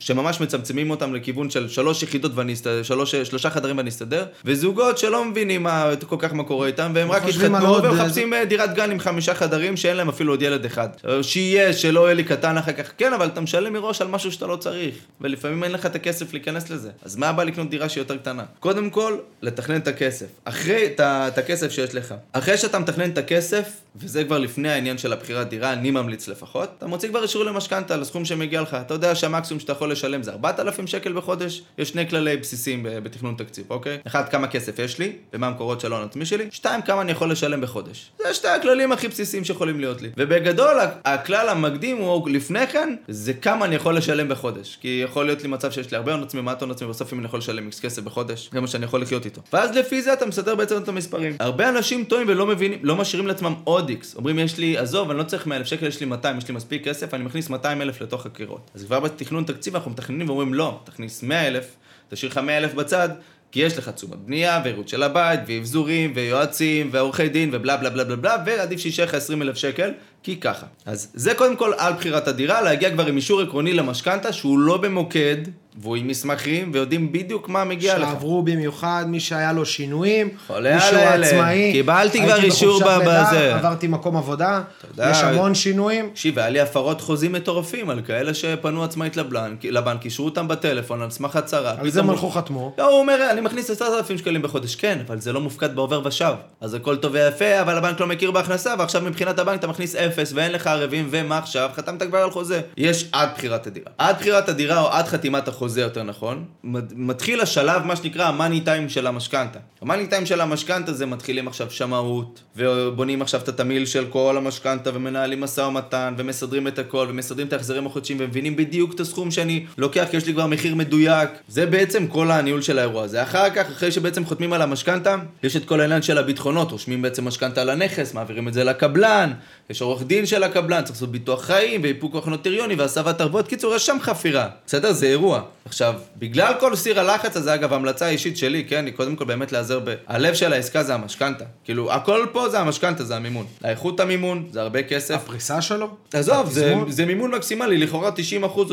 אה, 0.00 0.04
שממש 0.06 0.40
מצמצמים 0.40 0.90
אותם 0.90 1.14
לכיוון 1.14 1.50
של 1.50 1.68
שלוש 1.68 2.02
יחידות 2.02 2.32
ואני 2.34 2.52
אסתדר, 2.52 2.82
שלוש, 2.82 3.14
שלושה 3.14 3.50
חדרים 3.50 3.76
ואני 3.76 3.90
אסתדר, 3.90 4.24
וזוגות 4.44 4.98
שלא 4.98 5.24
מבינים 5.24 5.62
מה, 5.62 5.90
כל 6.06 6.16
כך 6.18 6.34
מה 6.34 6.44
קורה 6.44 6.66
איתם, 6.66 6.92
והם 6.94 7.10
רק 7.10 7.22
התחתנו 7.22 7.68
עוד, 7.68 7.84
ומחפשים 7.84 8.34
אה, 8.34 8.44
דירת 8.44 8.74
גן 8.74 8.90
עם 8.90 9.00
חמישה 9.00 9.34
חדרים 9.34 9.76
שאין 9.76 9.96
להם 9.96 10.08
אפילו 10.08 10.32
עוד 10.32 10.42
ילד 10.42 10.64
אחד. 10.64 10.88
אה, 11.08 11.22
שיהיה, 11.22 11.72
שלא 11.72 12.04
יהיה 12.04 12.14
לי 12.14 12.24
קטן 12.24 12.58
אחר 12.58 12.72
כך, 12.72 12.92
כן, 12.98 13.12
אבל 13.12 13.26
אתה 13.26 13.40
משלם 13.40 13.72
מראש 13.72 14.00
על 14.00 14.08
משהו 14.08 14.32
שאתה 14.32 14.46
לא 14.46 14.56
צריך, 14.56 14.94
ולפעמים 15.20 15.64
אין 15.64 15.72
לך 15.72 15.86
את 15.86 15.94
הכסף 15.94 16.32
להיכנס 16.32 16.70
לזה. 16.70 16.90
אז 17.02 17.16
מה 17.16 17.28
הבא 17.28 17.44
לקנות 17.44 17.70
דירה 17.70 17.88
שהיא 17.88 18.00
יותר 18.00 18.16
קטנה? 18.16 18.44
קודם 18.60 18.90
כל, 18.90 19.16
לתכנן 19.42 19.76
את 19.76 19.88
הכסף. 19.88 20.26
אחרי, 20.44 20.86
את, 20.86 21.00
את 21.00 21.38
הכסף 21.38 21.70
שיש 21.70 21.94
לך. 21.94 22.14
אחרי 22.32 22.58
שאתה 22.58 22.78
מתכנן 22.78 23.10
את 23.10 23.18
הכסף, 23.18 23.68
וזה 23.96 24.24
כבר 24.24 24.38
לפני 24.38 24.68
העניין 24.68 24.98
של 24.98 25.12
הבחירת 25.12 25.48
דירה, 25.48 25.72
אני 25.72 25.90
ממליץ 25.90 26.28
לפחות, 26.28 26.70
אתה 26.78 26.86
מוציא 26.86 27.08
כבר 27.08 27.22
אישור 27.22 27.44
למשכנתה 27.44 27.96
לסכום 27.96 28.24
שמגיע 28.24 28.60
לך. 28.60 28.74
אתה 28.74 28.94
יודע 28.94 29.14
שהמקסימום 29.14 29.60
שאתה 29.60 29.72
יכול 29.72 29.89
לשלם 29.90 30.22
זה 30.22 30.30
4,000 30.30 30.86
שקל 30.86 31.12
בחודש, 31.12 31.62
יש 31.78 31.88
שני 31.88 32.08
כללי 32.08 32.36
בסיסיים 32.36 32.86
בתכנון 33.02 33.34
תקציב, 33.38 33.64
אוקיי? 33.70 33.98
אחד, 34.06 34.28
כמה 34.28 34.46
כסף 34.46 34.78
יש 34.78 34.98
לי, 34.98 35.12
ומה 35.32 35.46
המקורות 35.46 35.80
של 35.80 35.92
ההון 35.92 36.02
העצמי 36.02 36.26
שלי, 36.26 36.48
שתיים, 36.50 36.82
כמה 36.82 37.02
אני 37.02 37.12
יכול 37.12 37.30
לשלם 37.30 37.60
בחודש. 37.60 38.10
זה 38.18 38.34
שתי 38.34 38.48
הכללים 38.48 38.92
הכי 38.92 39.08
בסיסיים 39.08 39.44
שיכולים 39.44 39.80
להיות 39.80 40.02
לי. 40.02 40.08
ובגדול, 40.16 40.76
הכלל 41.04 41.48
המקדים 41.48 41.96
הוא 41.96 42.30
לפני 42.30 42.66
כן, 42.66 42.94
זה 43.08 43.34
כמה 43.34 43.64
אני 43.64 43.74
יכול 43.74 43.96
לשלם 43.96 44.28
בחודש. 44.28 44.78
כי 44.80 45.00
יכול 45.04 45.26
להיות 45.26 45.42
לי 45.42 45.48
מצב 45.48 45.70
שיש 45.70 45.90
לי 45.90 45.96
הרבה 45.96 46.12
הון 46.12 46.22
עצמי, 46.22 46.40
מעט 46.40 46.62
הון 46.62 46.70
עצמי, 46.70 46.88
בסוף 46.88 47.12
אם 47.12 47.18
אני 47.18 47.26
יכול 47.26 47.38
לשלם 47.38 47.66
איקס 47.66 47.80
כסף 47.80 48.02
בחודש, 48.02 48.50
זה 48.52 48.60
מה 48.60 48.66
שאני 48.66 48.84
יכול 48.84 49.02
לחיות 49.02 49.24
איתו. 49.24 49.40
ואז 49.52 49.76
לפי 49.76 50.02
זה 50.02 50.12
אתה 50.12 50.26
מסדר 50.26 50.54
בעצם 50.54 50.76
את 50.76 50.88
המספרים. 50.88 51.36
הרבה 51.40 51.68
אנשים 51.68 52.04
טועים 52.04 52.28
ולא 52.28 52.46
מבינים, 52.46 52.78
לא 52.82 52.96
משאירים 52.96 53.26
לעצמם 53.28 53.54
עוד 53.64 53.88
איקס. 53.88 54.16
אומרים, 54.16 54.38
יש 54.38 54.58
לי, 54.58 54.78
עזוב, 54.78 55.10
אני 55.10 55.18
לא 55.18 55.22
צריך 55.22 55.46
100 55.46 55.58
אלף 55.58 55.66
שקל, 55.66 55.86
יש 55.86 56.00
לי 56.00 56.06
200, 56.06 56.38
יש 56.38 56.48
לי 56.48 56.54
מספיק 56.54 56.84
כסף, 56.88 57.14
אני 57.14 57.24
מכניס 57.24 57.50
200 57.50 57.82
אלף 57.82 58.00
לתוך 58.00 58.26
הקירות. 58.26 58.70
אז 58.74 58.84
כבר 58.84 59.00
בתכנון 59.00 59.44
תקציב 59.44 59.76
אנחנו 59.80 59.92
מתכננים 59.92 60.28
ואומרים, 60.28 60.54
לא, 60.54 60.80
תכניס 60.84 61.22
100 61.22 61.46
אלף, 61.46 61.76
תשאיר 62.08 62.30
לך 62.30 62.38
100 62.38 62.58
אלף 62.58 62.74
בצד, 62.74 63.08
כי 63.52 63.60
יש 63.60 63.78
לך 63.78 63.88
תשומות 63.88 64.26
בנייה, 64.26 64.60
ועירות 64.64 64.88
של 64.88 65.02
הבית, 65.02 65.40
ואבזורים, 65.46 66.12
ויועצים, 66.14 66.88
ועורכי 66.92 67.28
דין, 67.28 67.50
ובלה 67.52 67.76
בלה 67.76 67.90
בלה 67.90 68.04
בלה 68.04 68.16
בלה, 68.16 68.36
ועדיף 68.46 68.80
שישאר 68.80 69.04
לך 69.04 69.14
20 69.14 69.42
אלף 69.42 69.56
שקל, 69.56 69.90
כי 70.22 70.36
ככה. 70.36 70.66
אז 70.86 71.10
זה 71.14 71.34
קודם 71.34 71.56
כל 71.56 71.72
על 71.78 71.92
בחירת 71.92 72.28
הדירה, 72.28 72.62
להגיע 72.62 72.90
כבר 72.90 73.06
עם 73.06 73.16
אישור 73.16 73.40
עקרוני 73.40 73.72
למשכנתה, 73.72 74.32
שהוא 74.32 74.58
לא 74.58 74.76
במוקד, 74.76 75.36
והוא 75.82 75.96
עם 75.96 76.08
מסמכים, 76.08 76.70
ויודעים 76.74 77.12
בדיוק 77.12 77.48
מה 77.48 77.64
מגיע 77.64 77.98
לך. 77.98 78.08
שעברו 78.08 78.42
במיוחד, 78.42 79.04
מי 79.08 79.20
שהיה 79.20 79.52
לו 79.52 79.66
שינויים, 79.66 80.26
מי 80.26 80.80
שהוא. 80.80 80.98
עצמאי. 81.00 81.70
קיבלתי 81.72 82.22
כבר 82.22 82.36
אישור 82.42 82.80
בזה. 83.06 83.54
עברתי 83.54 83.86
מקום 83.86 84.16
עבודה, 84.16 84.60
יודע, 84.90 85.10
יש 85.10 85.22
המון 85.22 85.54
שינויים. 85.54 86.10
תקשיב, 86.10 86.38
היה 86.38 86.48
לי 86.48 86.60
הפרות 86.60 87.00
חוזים 87.00 87.32
מטורפים 87.32 87.90
על 87.90 88.00
כאלה 88.06 88.34
שפנו 88.34 88.84
עצמאית 88.84 89.16
לבנק, 89.16 89.64
לבנק, 89.64 90.04
אישרו 90.04 90.24
אותם 90.26 90.48
בטלפון 90.48 91.02
על 91.02 91.10
סמך 91.10 91.36
הצהרה. 91.36 91.74
על 91.78 91.90
זה 91.90 92.00
הוא- 92.00 92.08
מלכו 92.08 92.30
חתמו. 92.30 92.74
לא, 92.78 92.90
הוא 92.90 92.98
אומר, 92.98 93.28
אני 93.30 93.40
מכניס 93.40 93.70
10,000 93.70 94.18
שקלים 94.18 94.42
בחודש. 94.42 94.74
כן, 94.74 94.98
אבל 95.06 95.20
זה 95.20 95.32
לא 95.32 95.40
מופקד 95.40 95.74
בעובר 95.74 96.00
ושב. 96.04 96.32
אז 96.60 96.74
הכל 96.74 96.96
טוב 96.96 97.12
ויפה, 97.14 97.60
אבל 97.60 97.76
הבנק 97.76 98.00
לא 98.00 98.06
מכיר 98.06 98.30
בהכנסה, 98.30 98.74
ועכשיו 98.78 99.02
מבחינת 99.02 99.38
הבנק 99.38 99.58
אתה 99.58 99.66
מכניס 99.66 99.94
אפס, 99.96 100.32
ואין 100.34 100.52
לך 100.52 100.66
ערבים, 100.66 101.08
ומה 101.10 101.38
עכשיו? 101.38 101.70
חתמת 101.74 102.02
כבר 102.02 102.18
על 102.18 102.30
חוזה. 102.30 102.60
יש 102.76 103.08
עד 103.12 103.28
בחירת 103.36 103.66
הדירה. 103.66 103.86
עד 103.98 104.16
בחירת 104.18 104.48
הדירה, 104.48 104.80
או 104.80 104.88
עד 104.88 105.06
חתימת 105.06 105.48
החוזה, 105.48 105.59
יותר 105.80 106.02
נכון, 106.02 106.44
מת- 106.64 106.92
מתחיל 106.96 107.40
השלב, 107.40 107.82
מה 107.84 107.96
שנקרא, 107.96 108.24
המאני 108.24 108.60
טיים 108.60 108.88
של 108.88 109.06
המשכנתה. 109.06 109.58
המאני 109.82 110.06
טיים 110.06 110.26
של 110.26 110.40
המשכנתה 110.40 110.92
זה 110.92 111.06
מתחילים 111.06 111.48
עכשיו 111.48 111.70
שמאות, 111.70 112.40
ובונים 112.56 113.22
עכשיו 113.22 113.40
את 113.40 113.48
התמהיל 113.48 113.86
של 113.86 114.06
כל 114.10 114.34
המשכנתה, 114.36 114.90
ומנהלים 114.94 115.40
משא 115.40 115.60
ומתן, 115.60 116.14
ומסדרים 116.18 116.68
את 116.68 116.78
הכל, 116.78 117.06
ומסדרים 117.10 117.46
את 117.46 117.52
ההחזרים 117.52 117.86
החודשיים, 117.86 118.18
ומבינים 118.22 118.56
בדיוק 118.56 118.94
את 118.94 119.00
הסכום 119.00 119.30
שאני 119.30 119.66
לוקח, 119.78 120.06
כי 120.10 120.16
יש 120.16 120.26
לי 120.26 120.32
כבר 120.32 120.46
מחיר 120.46 120.74
מדויק. 120.74 121.30
זה 121.48 121.66
בעצם 121.66 122.06
כל 122.06 122.30
הניהול 122.30 122.62
של 122.62 122.78
האירוע 122.78 123.02
הזה. 123.04 123.22
אחר 123.22 123.50
כך, 123.50 123.66
אחרי 123.70 123.92
שבעצם 123.92 124.24
חותמים 124.24 124.52
על 124.52 124.62
המשכנתה, 124.62 125.16
יש 125.42 125.56
את 125.56 125.64
כל 125.64 125.80
העניין 125.80 126.02
של 126.02 126.18
הביטחונות, 126.18 126.70
רושמים 126.72 127.02
בעצם 127.02 127.24
משכנתה 127.28 127.62
על 127.62 127.70
הנכס, 127.70 128.14
מעבירים 128.14 128.48
את 128.48 128.52
זה 128.54 128.64
לקבלן, 128.64 129.32
יש 129.70 129.82
עורך 129.82 130.02
דין 130.02 130.26
של 130.26 130.42
הקבלן, 130.42 130.82
צריך 130.82 130.96
לעשות 130.96 131.12
ביטוח 131.12 131.44
חיים, 131.44 131.82
ואיפוק 131.82 132.12
כוח 132.12 132.26
נוטריוני, 132.26 132.74
והסבת 132.74 133.20
ערבות. 133.20 133.48
קיצור, 133.48 133.74
יש 133.74 133.86
שם 133.86 133.96
חפירה. 134.00 134.48
בסדר? 134.66 134.92
זה 134.92 135.06
אירוע. 135.06 135.42
עכשיו, 135.64 135.94
בגלל 136.18 136.52
כל 136.60 136.76
סיר 136.76 137.00
הלחץ 137.00 137.36
הזה, 137.36 137.54
אגב, 137.54 137.72
המלצה 137.72 138.08
אישית 138.08 138.36
שלי, 138.36 138.64
כן, 138.64 138.86
היא 138.86 138.94
קודם 138.94 139.16
כל 139.16 139.24
באמת 139.24 139.52
להיעזר 139.52 139.80
ב... 139.84 139.94
הלב 140.06 140.34
של 140.34 140.52
העסקה 140.52 140.82
זה 140.82 140.94
המשכנתה. 140.94 141.44
כאילו, 141.64 141.92
הכל 141.92 142.26
פה 142.32 142.48
זה 142.48 142.60
המשכנתה, 142.60 143.04
זה 143.04 143.16
המימון. 143.16 143.46
האיכות 143.62 144.00
המימון, 144.00 144.48
זה 144.50 144.60
הרבה 144.60 144.82
כסף. 144.82 145.14
הפריסה 145.14 145.62
שלו? 145.62 145.88
עזוב, 146.12 146.50
זה, 146.50 146.74
זה 146.88 147.06
מימון 147.06 147.30
מקסימלי, 147.34 147.78
לכאורה 147.78 148.10
90% 148.42 148.42
או 148.42 148.64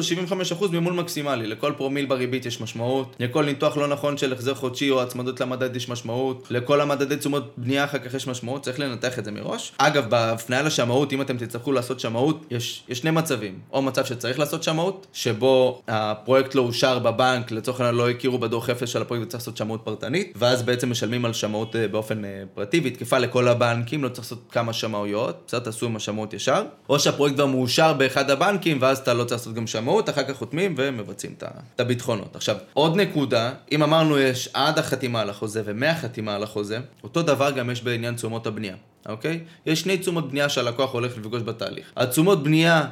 75% 0.59 0.67
מימון 0.71 0.95
מקסימלי. 0.95 1.47
לכל 1.47 1.73
פרומיל 1.77 2.05
בריבית 2.05 2.45
יש 2.45 2.61
משמעות, 2.61 3.15
לכל 3.19 3.45
ניתוח 3.45 3.77
לא 3.77 3.87
נכון 3.87 4.17
של 4.17 4.33
החזר 4.33 4.55
חודשי 4.55 4.89
או 4.89 5.01
הצמדות 5.01 5.41
למדד 5.41 5.75
יש 5.75 5.89
משמעות, 5.89 6.47
לכל 6.49 6.81
המדדי 6.81 7.15
תשומות 7.15 7.53
בנייה 7.57 7.83
אחר 7.83 7.97
כך 7.97 8.13
יש 8.13 8.27
משמעות, 8.27 8.63
צריך 8.63 8.79
לנתח 8.79 9.19
את 9.19 9.25
זה 9.25 9.31
מראש. 9.31 9.71
אגב, 9.77 10.09
בהפניה 10.09 10.61
לשמאות, 10.61 11.13
אם 11.13 11.21
אתם 11.21 11.37
תצטרכו 11.37 11.71
לעשות 11.71 11.99
שמאות, 11.99 12.45
יש, 12.51 12.83
יש 12.89 12.97
שני 12.97 13.11
מצבים. 13.11 13.59
או 13.73 13.81
מצב 13.81 14.05
שצריך 14.05 14.39
לעשות 14.39 14.63
שמאות, 14.63 15.07
שבו 15.13 15.81
הפרויקט 15.87 16.55
לא 16.55 16.61
אושר 16.67 16.99
בבנק, 16.99 17.51
לצורך 17.51 17.79
העניין 17.79 17.95
לא 17.95 18.09
הכירו 18.09 18.39
בדוח 18.39 18.69
אפס 18.69 18.89
של 18.89 19.01
הפרויקט 19.01 19.25
וצריך 19.25 19.41
לעשות 19.41 19.57
שמאות 19.57 19.81
פרטנית, 19.83 20.33
ואז 20.35 20.63
בעצם 20.63 20.91
משלמים 20.91 21.25
על 21.25 21.33
שמאות 21.33 21.75
אה, 21.75 21.87
באופן 21.87 22.25
אה, 22.25 22.43
פרטי, 22.53 22.79
והיא 22.79 22.93
תקפה 22.93 23.17
לכל 23.17 23.47
הבנקים, 23.47 24.03
לא 24.03 24.09
צריך 24.09 24.25
לעשות 24.25 24.43
כמה 24.51 24.73
שמאויות, 24.73 25.43
בסדר, 25.47 25.59
תעשו 25.59 25.85
עם 25.85 25.95
השמאות 25.95 26.33
ישר. 26.33 26.63
או 26.89 26.99
שהפרויקט 26.99 27.35
כבר 27.35 27.45
מאושר 27.45 27.93
באחד 27.93 28.29
הבנקים, 28.29 28.77
ואז 28.81 28.97
אתה 28.97 29.13
לא 29.13 29.23
צריך 29.23 29.41
לעשות 29.41 29.53
גם 29.53 29.67
שמאות, 29.67 30.09
אחר 30.09 30.23
כך 30.23 30.35
חותמים 30.35 30.75
ומבצעים 30.77 31.33
את 31.75 31.79
הביטחונות. 31.79 32.35
עכשיו, 32.35 32.55
עוד 32.73 32.95
נקודה, 32.95 33.51
אם 33.71 33.83
אמרנו 33.83 34.19
יש 34.19 34.49
עד 34.53 34.79
החתימה 34.79 35.21
על 35.21 35.29
החוזה 35.29 35.61
ומהחתימה 35.65 36.35
על 36.35 36.43
החוזה, 36.43 36.79
אותו 37.03 37.21
דבר 37.21 37.51
גם 37.51 37.69
יש 37.69 37.83
בעניין 37.83 38.15
תשומות 38.15 38.47
הבנייה. 38.47 38.75
אוקיי? 39.07 39.39
יש 39.65 39.81
שני 39.81 39.97
תשומות 39.97 40.31
בנייה 40.31 40.49
שהלקוח 40.49 40.93
הולך 40.93 41.17
לפגוש 41.17 41.41
בתהליך. 41.41 41.85
התשומות 41.97 42.43
בנייה 42.43 42.85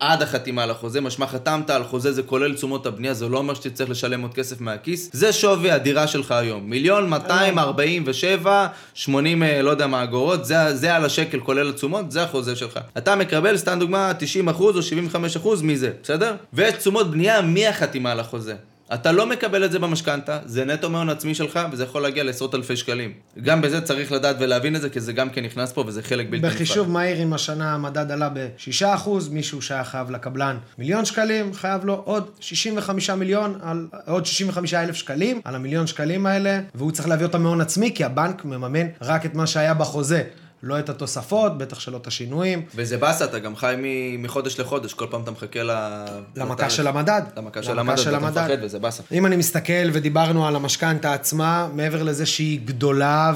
עד 0.00 0.22
החתימה 0.22 0.62
על 0.62 0.70
החוזה, 0.70 1.00
משמע 1.00 1.26
חתמת 1.26 1.70
על 1.70 1.84
חוזה, 1.84 2.12
זה 2.12 2.22
כולל 2.22 2.54
תשומות 2.54 2.86
הבנייה, 2.86 3.14
זה 3.14 3.28
לא 3.28 3.38
אומר 3.38 3.54
שתצטרך 3.54 3.90
לשלם 3.90 4.22
עוד 4.22 4.34
כסף 4.34 4.60
מהכיס. 4.60 5.10
זה 5.12 5.32
שווי 5.32 5.70
הדירה 5.70 6.06
שלך 6.06 6.30
היום. 6.30 6.70
מיליון 6.70 7.08
247, 7.08 8.66
80 8.94 9.42
אה, 9.42 9.62
לא 9.62 9.70
יודע 9.70 9.86
מה 9.86 10.02
אגורות, 10.02 10.44
זה, 10.44 10.76
זה 10.76 10.94
על 10.94 11.04
השקל 11.04 11.40
כולל 11.40 11.68
התשומות, 11.68 12.12
זה 12.12 12.22
החוזה 12.22 12.56
שלך. 12.56 12.78
אתה 12.98 13.16
מקבל, 13.16 13.56
סתם 13.56 13.78
דוגמה, 13.78 14.12
90% 14.46 14.60
או 14.60 14.70
75% 15.44 15.48
מזה, 15.62 15.92
בסדר? 16.02 16.34
ויש 16.52 16.74
תשומות 16.74 17.10
בנייה 17.10 17.42
מהחתימה 17.42 18.12
על 18.12 18.20
החוזה. 18.20 18.54
אתה 18.94 19.12
לא 19.12 19.26
מקבל 19.26 19.64
את 19.64 19.72
זה 19.72 19.78
במשכנתה, 19.78 20.38
זה 20.44 20.64
נטו 20.64 20.90
מהון 20.90 21.08
עצמי 21.10 21.34
שלך, 21.34 21.60
וזה 21.72 21.84
יכול 21.84 22.02
להגיע 22.02 22.24
לעשרות 22.24 22.54
אלפי 22.54 22.76
שקלים. 22.76 23.12
גם 23.42 23.60
בזה 23.60 23.80
צריך 23.80 24.12
לדעת 24.12 24.36
ולהבין 24.38 24.76
את 24.76 24.80
זה, 24.80 24.90
כי 24.90 25.00
זה 25.00 25.12
גם 25.12 25.30
כן 25.30 25.44
נכנס 25.44 25.72
פה, 25.72 25.84
וזה 25.86 26.02
חלק 26.02 26.26
בלתי 26.30 26.46
נפרד. 26.46 26.52
בחישוב 26.54 26.90
מהיר, 26.90 27.22
אם 27.22 27.32
השנה 27.32 27.74
המדד 27.74 28.10
עלה 28.10 28.28
ב-6%, 28.28 29.08
מישהו 29.30 29.62
שהיה 29.62 29.84
חייב 29.84 30.10
לקבלן 30.10 30.56
מיליון 30.78 31.04
שקלים, 31.04 31.54
חייב 31.54 31.84
לו 31.84 32.02
עוד 32.04 32.30
65 32.40 33.10
מיליון, 33.10 33.58
על, 33.62 33.86
עוד 34.06 34.26
65 34.26 34.74
אלף 34.74 34.94
שקלים 34.94 35.40
על 35.44 35.54
המיליון 35.54 35.86
שקלים 35.86 36.26
האלה, 36.26 36.60
והוא 36.74 36.90
צריך 36.90 37.08
להביא 37.08 37.26
אותם 37.26 37.42
מהון 37.42 37.60
עצמי, 37.60 37.92
כי 37.94 38.04
הבנק 38.04 38.44
מממן 38.44 38.86
רק 39.02 39.26
את 39.26 39.34
מה 39.34 39.46
שהיה 39.46 39.74
בחוזה. 39.74 40.22
לא 40.64 40.78
את 40.78 40.88
התוספות, 40.88 41.58
בטח 41.58 41.80
שלא 41.80 41.96
את 41.96 42.06
השינויים. 42.06 42.62
וזה 42.74 42.96
באסה, 42.96 43.24
אתה 43.24 43.38
גם 43.38 43.56
חי 43.56 43.74
מחודש 44.18 44.60
לחודש, 44.60 44.94
כל 44.94 45.06
פעם 45.10 45.22
אתה 45.22 45.30
מחכה 45.30 45.62
ל... 45.62 45.70
למכה 46.36 46.70
של 46.70 46.86
המדד. 46.86 47.22
למכה 47.36 47.62
של 47.62 47.78
המדד, 47.78 47.98
ואתה 47.98 48.44
מפחד 48.44 48.56
וזה 48.62 48.78
באסה. 48.78 49.02
אם 49.12 49.26
אני 49.26 49.36
מסתכל 49.36 49.90
ודיברנו 49.92 50.46
על 50.46 50.56
המשכנתה 50.56 51.12
עצמה, 51.12 51.68
מעבר 51.74 52.02
לזה 52.02 52.26
שהיא 52.26 52.60
גדולה, 52.64 53.32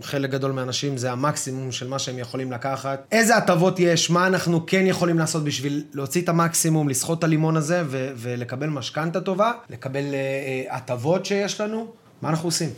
וחלק 0.00 0.30
גדול 0.30 0.52
מהאנשים 0.52 0.96
זה 0.96 1.12
המקסימום 1.12 1.72
של 1.72 1.88
מה 1.88 1.98
שהם 1.98 2.18
יכולים 2.18 2.52
לקחת, 2.52 3.06
איזה 3.12 3.36
הטבות 3.36 3.80
יש, 3.80 4.10
מה 4.10 4.26
אנחנו 4.26 4.66
כן 4.66 4.86
יכולים 4.86 5.18
לעשות 5.18 5.44
בשביל 5.44 5.84
להוציא 5.94 6.22
את 6.22 6.28
המקסימום, 6.28 6.88
לסחוט 6.88 7.18
את 7.18 7.24
הלימון 7.24 7.56
הזה 7.56 7.82
ו- 7.86 8.10
ולקבל 8.16 8.68
משכנתה 8.68 9.20
טובה, 9.20 9.52
לקבל 9.70 10.04
אה, 10.04 10.74
הטבות 10.74 11.26
שיש 11.26 11.60
לנו, 11.60 11.86
מה 12.22 12.28
אנחנו 12.28 12.48
עושים? 12.48 12.70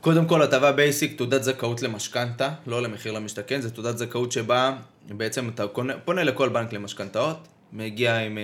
קודם 0.00 0.26
כל, 0.26 0.42
הטבה 0.42 0.72
basic, 0.72 1.16
תעודת 1.16 1.42
זכאות 1.42 1.82
למשכנתה, 1.82 2.50
לא 2.66 2.82
למחיר 2.82 3.12
למשתכן, 3.12 3.60
זו 3.60 3.70
תעודת 3.70 3.98
זכאות 3.98 4.32
שבה 4.32 4.76
בעצם 5.08 5.48
אתה 5.48 5.66
קונה, 5.66 5.98
פונה 6.04 6.24
לכל 6.24 6.48
בנק 6.48 6.72
למשכנתאות, 6.72 7.48
מגיע 7.72 8.16
עם 8.16 8.38
אה, 8.38 8.42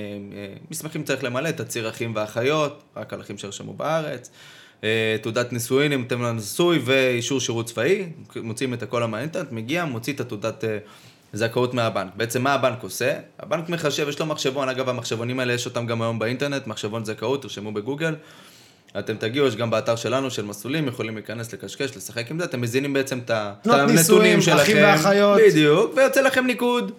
מסמכים 0.71 1.05
צריך 1.05 1.25
למלא, 1.25 1.51
תצהיר 1.51 1.89
אחים 1.89 2.13
ואחיות, 2.17 2.83
רק 2.97 3.13
על 3.13 3.21
אחים 3.21 3.39
שרשמו 3.39 3.75
בארץ, 3.75 4.31
אה, 4.85 5.17
תעודת 5.23 5.53
נישואין 5.53 5.93
אם 5.93 6.03
אתם 6.07 6.23
לא 6.23 6.33
נשוי 6.33 6.79
ואישור 6.85 7.41
שירות 7.41 7.67
צבאי, 7.67 8.09
מוצאים 8.37 8.75
את 8.75 8.83
הכל 8.83 9.05
מהאינטרנט, 9.05 9.53
מגיע, 9.53 9.85
מוציא 9.85 10.13
את 10.13 10.21
התעודת 10.21 10.65
אה, 10.65 10.79
זכאות 11.33 11.75
מהבנק. 11.75 12.13
בעצם 12.17 12.43
מה 12.43 12.55
הבנק 12.55 12.83
עושה? 12.83 13.15
הבנק 13.39 13.69
מחשב, 13.69 14.09
יש 14.09 14.21
לו 14.21 14.27
מחשבון, 14.27 14.69
אגב 14.69 14.89
המחשבונים 14.89 15.41
האלה 15.41 15.53
יש 15.53 15.67
אותם 15.67 15.87
גם 15.87 16.03
היום 16.03 16.19
באינטרנט, 16.19 16.67
מחשבון 16.67 17.05
זכאות, 17.05 17.43
תרשמו 17.43 17.73
בגוגל. 17.73 18.15
אתם 18.99 19.17
תגיעו, 19.17 19.47
יש 19.47 19.57
גם 19.57 19.71
באתר 19.71 19.97
שלנו 19.97 20.31
של 20.31 20.45
מסלולים, 20.45 20.89
יכולים 20.89 21.15
להיכנס, 21.15 21.53
לקשקש, 21.53 21.97
לשחק 21.97 22.31
עם 22.31 22.39
זה, 22.39 22.45
אתם 22.45 22.61
מזינים 22.61 22.93
בעצם 22.93 23.19
את 23.19 23.31
הנתונים 23.67 24.41
שלכם. 24.41 24.63
אחים 24.63 24.77
ואחיות. 24.81 25.41
בדיוק, 25.47 25.93
ויוצא 25.97 26.21
לכם 26.21 26.47
ניקוד. 26.47 26.93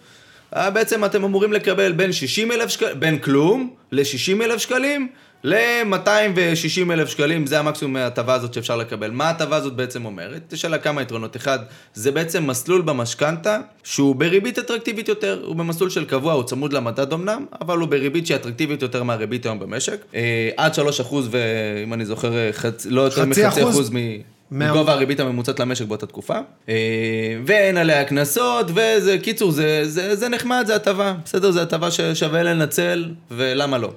אה, 0.55 0.69
בעצם 0.69 1.05
אתם 1.05 1.23
אמורים 1.23 1.53
לקבל 1.53 1.91
בין 1.91 2.11
60 2.11 2.51
אלף 2.51 2.69
שקלים, 2.69 2.99
בין 2.99 3.19
כלום 3.19 3.73
ל-60 3.91 4.43
אלף 4.43 4.57
שקלים, 4.57 5.07
ל-260 5.45 6.91
אלף 6.93 7.09
שקלים, 7.09 7.45
זה 7.45 7.59
המקסימום 7.59 7.93
מההטבה 7.93 8.33
הזאת 8.33 8.53
שאפשר 8.53 8.77
לקבל. 8.77 9.11
מה 9.11 9.27
ההטבה 9.27 9.55
הזאת 9.55 9.73
בעצם 9.73 10.05
אומרת? 10.05 10.53
יש 10.53 10.65
עליה 10.65 10.79
כמה 10.79 11.01
יתרונות. 11.01 11.35
אחד, 11.35 11.59
זה 11.93 12.11
בעצם 12.11 12.47
מסלול 12.47 12.81
במשכנתה 12.81 13.59
שהוא 13.83 14.15
בריבית 14.15 14.59
אטרקטיבית 14.59 15.07
יותר. 15.07 15.41
הוא 15.45 15.55
במסלול 15.55 15.89
של 15.89 16.05
קבוע, 16.05 16.33
הוא 16.33 16.43
צמוד 16.43 16.73
למדד 16.73 17.13
אמנם, 17.13 17.45
אבל 17.61 17.77
הוא 17.77 17.87
בריבית 17.87 18.27
שהיא 18.27 18.35
אטרקטיבית 18.35 18.81
יותר 18.81 19.03
מהריבית 19.03 19.45
היום 19.45 19.59
במשק. 19.59 20.05
אה, 20.15 20.49
עד 20.57 20.73
3 20.73 20.99
אחוז, 20.99 21.29
ואם 21.31 21.93
אני 21.93 22.05
זוכר, 22.05 22.51
חצ... 22.51 22.85
לא 22.89 23.01
יותר 23.01 23.25
מחצי 23.25 23.47
אחוז, 23.47 23.63
אחוז 23.63 23.89
מ... 23.93 23.97
מגובה 24.51 24.93
הריבית 24.93 25.19
הממוצעת 25.19 25.59
למשק 25.59 25.85
באותה 25.85 26.05
תקופה. 26.05 26.37
אה, 26.69 26.73
ואין 27.45 27.77
עליה 27.77 28.03
קנסות, 28.05 28.65
וזה, 28.69 29.17
קיצור, 29.21 29.51
זה, 29.51 29.81
זה, 29.83 30.15
זה 30.15 30.29
נחמד, 30.29 30.63
זה 30.67 30.75
הטבה. 30.75 31.15
בסדר, 31.25 31.51
זה 31.51 31.61
הטבה 31.61 31.91
ששווה 31.91 32.43
לנצל, 32.43 33.09
ולמה 33.31 33.77
לא. 33.77 33.91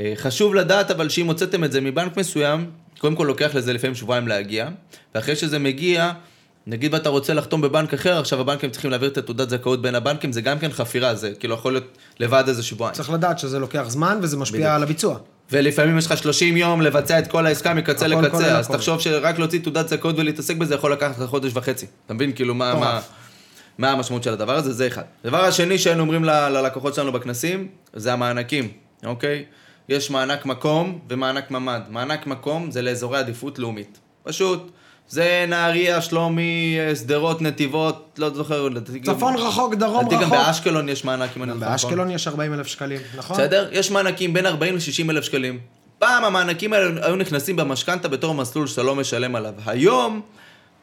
אה, 0.00 0.12
חשוב 0.16 0.54
לדעת 0.54 0.90
אבל 0.90 1.08
שאם 1.08 1.26
הוצאתם 1.26 1.64
את 1.64 1.72
זה 1.72 1.80
מבנק 1.80 2.16
מסוים, 2.16 2.70
קודם 2.98 3.14
כל 3.14 3.24
לוקח 3.24 3.54
לזה 3.54 3.72
לפעמים 3.72 3.94
שבועיים 3.94 4.28
להגיע, 4.28 4.68
ואחרי 5.14 5.36
שזה 5.36 5.58
מגיע, 5.58 6.12
נגיד 6.66 6.94
ואתה 6.94 7.08
רוצה 7.08 7.34
לחתום 7.34 7.60
בבנק 7.60 7.94
אחר, 7.94 8.18
עכשיו 8.18 8.40
הבנקים 8.40 8.70
צריכים 8.70 8.90
להעביר 8.90 9.08
את 9.08 9.18
התעודת 9.18 9.50
זכאות 9.50 9.82
בין 9.82 9.94
הבנקים, 9.94 10.32
זה 10.32 10.40
גם 10.40 10.58
כן 10.58 10.72
חפירה, 10.72 11.14
זה 11.14 11.32
כאילו 11.38 11.54
יכול 11.54 11.72
להיות 11.72 11.98
לבד 12.20 12.44
איזה 12.48 12.62
שבועיים. 12.62 12.94
צריך 12.94 13.10
לדעת 13.10 13.38
שזה 13.38 13.58
לוקח 13.58 13.84
זמן 13.88 14.18
וזה 14.22 14.36
משפיע 14.36 14.60
בדיוק. 14.60 14.74
על 14.74 14.82
הביצוע. 14.82 15.18
ולפעמים 15.52 15.98
יש 15.98 16.06
לך 16.06 16.18
30 16.18 16.56
יום 16.56 16.82
לבצע 16.82 17.18
את 17.18 17.26
כל 17.26 17.46
העסקה 17.46 17.74
מקצה 17.74 18.06
הכל, 18.06 18.20
לקצה, 18.20 18.38
כל 18.38 18.44
אז 18.44 18.64
הכל. 18.64 18.76
תחשוב 18.76 19.00
שרק 19.00 19.38
להוציא 19.38 19.60
תעודת 19.60 19.88
זכאות 19.88 20.18
ולהתעסק 20.18 20.56
בזה 20.56 20.74
יכול 20.74 20.92
לקחת 20.92 21.18
לך 21.18 21.28
חודש 21.28 21.52
וחצי. 21.54 21.86
אתה 22.06 22.14
מבין 22.14 22.32
כאילו 22.32 22.54
מה, 22.54 22.74
מה, 22.74 23.00
מה 23.78 23.90
המשמעות 23.90 24.22
של 24.22 24.32
הדבר 24.32 24.56
הזה? 24.56 24.72
זה 24.72 24.86
אחד. 24.86 25.02
הדבר 25.24 25.44
השני 25.44 25.78
שהיינו 25.78 26.00
אומרים 26.00 26.24
ללקוחות 26.24 26.94
שלנו 26.94 27.12
בכנסים, 27.12 27.68
זה 27.94 28.12
המענקים, 28.12 28.68
אוקיי? 29.04 29.44
יש 29.90 30.10
מענק 30.10 30.46
מקום 30.46 30.98
ומענק 31.08 31.50
ממ"ד. 31.50 31.80
מענק 31.88 32.26
מקום 32.26 32.70
זה 32.70 32.82
לאזורי 32.82 33.18
עדיפות 33.18 33.58
לאומית. 33.58 33.98
פשוט. 34.22 34.70
זה 35.08 35.44
נהריה, 35.48 36.00
שלומי, 36.02 36.78
שדרות, 36.94 37.42
נתיבות, 37.42 38.18
לא 38.18 38.30
זוכר. 38.34 38.68
צפון 39.04 39.34
רחוק, 39.36 39.74
דרום 39.74 40.06
רחוק. 40.06 40.22
גם 40.22 40.30
באשקלון 40.30 40.88
יש 40.88 41.04
מענק, 41.04 41.30
אם 41.36 41.42
אני 41.42 41.52
זוכר. 41.52 41.70
באשקלון 41.70 42.10
יש 42.10 42.28
40 42.28 42.54
אלף 42.54 42.66
שקלים, 42.66 43.00
נכון? 43.16 43.36
בסדר? 43.36 43.68
יש 43.72 43.90
מענקים 43.90 44.32
בין 44.32 44.46
40 44.46 44.74
ל-60 44.74 45.10
אלף 45.10 45.24
שקלים. 45.24 45.58
פעם 45.98 46.24
המענקים 46.24 46.72
האלה 46.72 47.06
היו 47.06 47.16
נכנסים 47.16 47.56
במשכנתה 47.56 48.08
בתור 48.08 48.34
מסלול 48.34 48.66
שאתה 48.66 48.82
לא 48.82 48.94
משלם 48.96 49.36
עליו. 49.36 49.54
היום... 49.66 50.20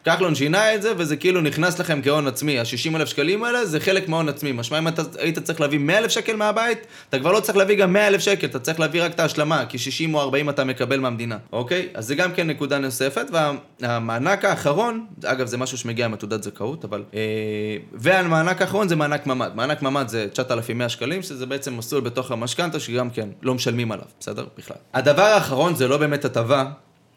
כחלון 0.08 0.36
שינה 0.36 0.76
את 0.76 0.82
זה, 0.82 0.94
וזה 0.98 1.16
כאילו 1.16 1.42
נכנס 1.42 1.80
לכם 1.80 2.00
כהון 2.04 2.28
עצמי. 2.28 2.60
ה-60 2.60 2.96
אלף 2.96 3.10
שקלים 3.10 3.44
האלה 3.44 3.66
זה 3.66 3.80
חלק 3.80 4.10
מהון 4.10 4.30
עצמי. 4.30 4.52
משמע 4.52 4.78
אם 4.78 4.88
אתה 4.88 5.02
היית 5.20 5.40
צריך 5.40 5.62
להביא 5.62 5.80
100 5.80 5.98
אלף 5.98 6.12
שקל 6.12 6.36
מהבית, 6.36 6.88
אתה 7.10 7.20
כבר 7.20 7.32
לא 7.32 7.40
צריך 7.40 7.58
להביא 7.58 7.78
גם 7.78 7.94
100 7.94 8.08
אלף 8.08 8.22
שקל, 8.22 8.48
אתה 8.48 8.60
צריך 8.60 8.80
להביא 8.80 9.04
רק 9.04 9.12
את 9.14 9.20
ההשלמה, 9.20 9.66
כי 9.70 9.78
60 9.78 10.16
או 10.16 10.22
40 10.22 10.50
אתה 10.50 10.64
מקבל 10.64 11.00
מהמדינה, 11.00 11.38
אוקיי? 11.52 11.88
אז 11.94 12.08
זה 12.08 12.16
גם 12.16 12.32
כן 12.32 12.48
נקודה 12.48 12.78
נוספת, 12.78 13.26
והמענק 13.82 14.46
האחרון, 14.46 15.06
אגב 15.26 15.48
זה 15.48 15.58
משהו 15.58 15.78
שמגיע 15.78 16.08
מתעודת 16.08 16.44
זכאות, 16.44 16.86
אבל... 16.86 17.04
אה, 17.14 17.20
והמענק 17.94 18.62
האחרון 18.62 18.88
זה 18.88 18.96
מענק 18.96 19.28
ממ"ד. 19.28 19.52
מענק 19.56 19.82
ממ"ד 19.82 20.08
זה 20.08 20.28
9,100 20.34 20.90
שקלים, 20.90 21.22
שזה 21.22 21.46
בעצם 21.46 21.78
מסלול 21.78 22.02
בתוך 22.02 22.32
המשכנתה, 22.32 22.80
שגם 22.80 23.10
כן 23.10 23.30
לא 23.42 23.54
משלמים 23.54 23.92
עליו, 23.92 24.06
בסדר? 24.20 24.46
בכלל. 24.58 24.78
הדבר 24.94 25.22
האחרון 25.22 25.76
זה 25.76 25.88
לא 25.88 25.98
באמת 25.98 26.26
הטבה, 26.26 26.66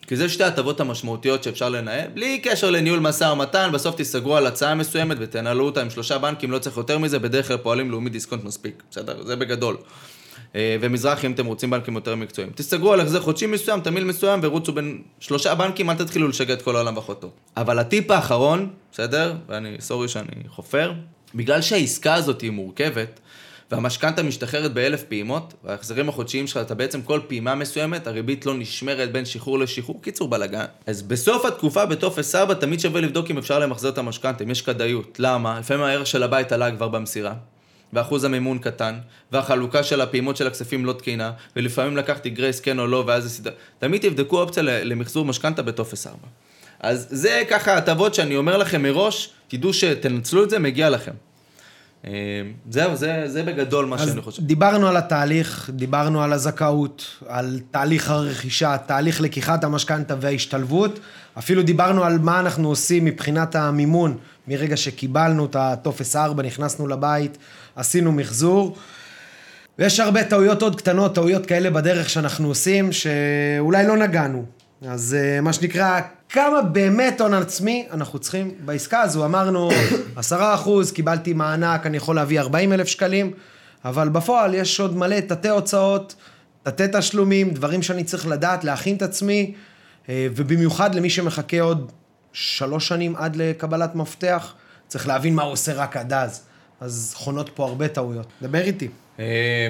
כי 0.06 0.16
זה 0.16 0.28
שתי 0.28 0.44
ההטבות 0.44 0.80
המשמעותיות 0.80 1.42
שאפשר 1.42 1.68
לנהל, 1.68 2.08
בלי 2.14 2.38
קשר 2.38 2.70
לניהול 2.70 3.00
משא 3.00 3.24
ומתן, 3.24 3.70
בסוף 3.72 3.96
תיסגרו 3.96 4.36
על 4.36 4.46
הצעה 4.46 4.74
מסוימת 4.74 5.16
ותנהלו 5.20 5.64
אותה 5.64 5.80
עם 5.80 5.90
שלושה 5.90 6.18
בנקים, 6.18 6.50
לא 6.50 6.58
צריך 6.58 6.76
יותר 6.76 6.98
מזה, 6.98 7.18
בדרך 7.18 7.48
כלל 7.48 7.56
פועלים 7.56 7.90
לאומי 7.90 8.10
דיסקונט 8.10 8.44
מספיק, 8.44 8.82
בסדר? 8.90 9.22
זה 9.26 9.36
בגדול. 9.36 9.76
אה, 10.54 10.76
ומזרחי 10.80 11.26
אם 11.26 11.32
אתם 11.32 11.46
רוצים 11.46 11.70
בנקים 11.70 11.94
יותר 11.94 12.14
מקצועיים. 12.14 12.52
תסתגרו 12.52 12.92
על 12.92 13.00
החזר 13.00 13.20
חודשי 13.20 13.46
מסוים, 13.46 13.80
תמיל 13.80 14.04
מסוים, 14.04 14.40
ורוצו 14.42 14.72
בין 14.72 15.02
שלושה 15.20 15.54
בנקים, 15.54 15.90
אל 15.90 15.94
תתחילו 15.94 16.28
לשגע 16.28 16.54
את 16.54 16.62
כל 16.62 16.76
העולם 16.76 16.96
ואחותו. 16.96 17.30
אבל 17.56 17.78
הטיפ 17.78 18.10
האחרון, 18.10 18.68
בסדר? 18.92 19.34
ואני, 19.48 19.76
סורי 19.80 20.08
שאני 20.08 20.48
חופר, 20.48 20.92
בגלל 21.34 21.62
שהעסקה 21.62 22.14
הזאת 22.14 22.40
היא 22.40 22.50
מורכבת, 22.50 23.20
והמשכנתה 23.70 24.22
משתחררת 24.22 24.72
באלף 24.72 25.02
פעימות, 25.02 25.54
וההחזרים 25.64 26.08
החודשיים 26.08 26.46
שלך, 26.46 26.56
אתה 26.56 26.74
בעצם 26.74 27.02
כל 27.02 27.20
פעימה 27.26 27.54
מסוימת, 27.54 28.06
הריבית 28.06 28.46
לא 28.46 28.54
נשמרת 28.54 29.12
בין 29.12 29.24
שחרור 29.24 29.58
לשחרור, 29.58 30.02
קיצור 30.02 30.28
בלאגן. 30.28 30.64
אז 30.86 31.02
בסוף 31.02 31.44
התקופה 31.44 31.86
בטופס 31.86 32.34
4 32.34 32.54
תמיד 32.54 32.80
שווה 32.80 33.00
לבדוק 33.00 33.30
אם 33.30 33.38
אפשר 33.38 33.58
למחזר 33.58 33.88
את 33.88 33.98
המשכנתה, 33.98 34.44
אם 34.44 34.50
יש 34.50 34.62
כדאיות. 34.62 35.16
למה? 35.20 35.58
לפעמים 35.60 35.82
הערך 35.82 36.06
של 36.06 36.22
הבית 36.22 36.52
עלה 36.52 36.70
כבר 36.70 36.88
במסירה. 36.88 37.34
ואחוז 37.92 38.24
המימון 38.24 38.58
קטן, 38.58 38.98
והחלוקה 39.32 39.82
של 39.82 40.00
הפעימות 40.00 40.36
של 40.36 40.46
הכספים 40.46 40.84
לא 40.84 40.92
תקינה, 40.92 41.32
ולפעמים 41.56 41.96
לקחתי 41.96 42.30
גרייס 42.30 42.60
כן 42.60 42.78
או 42.78 42.86
לא, 42.86 43.04
ואז 43.06 43.22
זה 43.22 43.30
סדרה. 43.30 43.52
תמיד 43.78 44.02
תבדקו 44.02 44.40
אופציה 44.40 44.62
למחזור 44.62 45.24
משכנתה 45.24 45.62
בטופס 45.62 46.06
4. 46.06 46.18
אז 46.80 47.06
זה 47.10 47.42
ככה 47.50 47.76
הטבות 47.76 48.14
שאני 48.14 48.36
אומר 48.36 48.56
לכם 48.56 48.82
מראש, 48.82 49.30
תדעו 49.48 49.72
שתנצלו 49.72 50.44
את 50.44 50.50
זה, 50.50 50.58
מגיע 50.58 50.90
לכם. 50.90 51.12
אה, 52.06 52.10
זהו, 52.70 52.96
זה, 52.96 53.22
זה 53.26 53.42
בגדול 53.42 53.86
מה 53.86 53.98
שאני 53.98 54.20
חושב. 54.20 54.42
דיברנו 54.42 54.86
על 54.88 54.96
התהליך, 54.96 55.70
דיברנו 55.72 56.22
על 56.22 56.32
הזכאות, 56.32 57.06
על 57.28 57.60
תהליך 57.70 58.10
הרכישה, 58.10 58.76
תהליך 58.86 59.20
לקיחת 59.20 59.64
המשכנתה 59.64 60.14
וההשתלבות. 60.20 61.00
אפילו 61.38 61.62
דיברנו 61.62 62.04
על 62.04 62.18
מה 62.18 62.40
אנחנו 62.40 62.68
עושים 62.68 63.04
מבחינת 63.04 63.56
המימון, 63.56 64.16
מרגע 64.48 64.76
שקיבלנו 64.76 65.44
את 65.44 65.56
הטופס 65.56 66.16
4, 66.16 66.42
נכנסנו 66.42 66.88
לבית, 66.88 67.38
עשינו 67.76 68.12
מחזור. 68.12 68.76
ויש 69.78 70.00
הרבה 70.00 70.24
טעויות 70.24 70.62
עוד 70.62 70.76
קטנות, 70.76 71.14
טעויות 71.14 71.46
כאלה 71.46 71.70
בדרך 71.70 72.10
שאנחנו 72.10 72.48
עושים, 72.48 72.92
שאולי 72.92 73.86
לא 73.86 73.96
נגענו. 73.96 74.44
אז 74.88 75.16
אה, 75.18 75.40
מה 75.40 75.52
שנקרא, 75.52 76.00
כמה 76.32 76.62
באמת 76.62 77.20
הון 77.20 77.34
עצמי 77.34 77.86
אנחנו 77.90 78.18
צריכים 78.18 78.54
בעסקה 78.64 79.00
הזו. 79.00 79.24
אמרנו, 79.24 79.70
עשרה 80.16 80.54
אחוז, 80.54 80.92
קיבלתי 80.92 81.32
מענק, 81.32 81.86
אני 81.86 81.96
יכול 81.96 82.16
להביא 82.16 82.40
ארבעים 82.40 82.72
אלף 82.72 82.88
שקלים, 82.88 83.32
אבל 83.84 84.08
בפועל 84.08 84.54
יש 84.54 84.80
עוד 84.80 84.96
מלא 84.96 85.20
תתי 85.20 85.48
הוצאות, 85.48 86.14
תתי 86.62 86.84
תשלומים, 86.92 87.50
דברים 87.50 87.82
שאני 87.82 88.04
צריך 88.04 88.26
לדעת, 88.26 88.64
להכין 88.64 88.96
את 88.96 89.02
עצמי, 89.02 89.54
אה, 90.08 90.26
ובמיוחד 90.36 90.94
למי 90.94 91.10
שמחכה 91.10 91.60
עוד 91.60 91.92
שלוש 92.32 92.88
שנים 92.88 93.16
עד 93.16 93.36
לקבלת 93.36 93.94
מפתח, 93.94 94.54
צריך 94.88 95.08
להבין 95.08 95.34
מה 95.34 95.42
הוא 95.42 95.52
עושה 95.52 95.72
רק 95.72 95.96
עד 95.96 96.12
אז. 96.12 96.42
אז 96.80 97.12
חונות 97.16 97.50
פה 97.54 97.64
הרבה 97.64 97.88
טעויות. 97.88 98.26
דבר 98.42 98.60
איתי. 98.60 98.88
אה, 99.18 99.68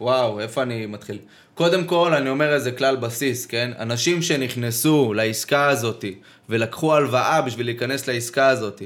וואו, 0.00 0.40
איפה 0.40 0.62
אני 0.62 0.86
מתחיל? 0.86 1.18
קודם 1.54 1.84
כל, 1.84 2.14
אני 2.14 2.30
אומר 2.30 2.54
איזה 2.54 2.72
כלל 2.72 2.96
בסיס, 2.96 3.46
כן? 3.46 3.70
אנשים 3.78 4.22
שנכנסו 4.22 5.14
לעסקה 5.14 5.68
הזאת 5.68 6.04
ולקחו 6.48 6.94
הלוואה 6.94 7.42
בשביל 7.42 7.66
להיכנס 7.66 8.08
לעסקה 8.08 8.48
הזאת, 8.48 8.82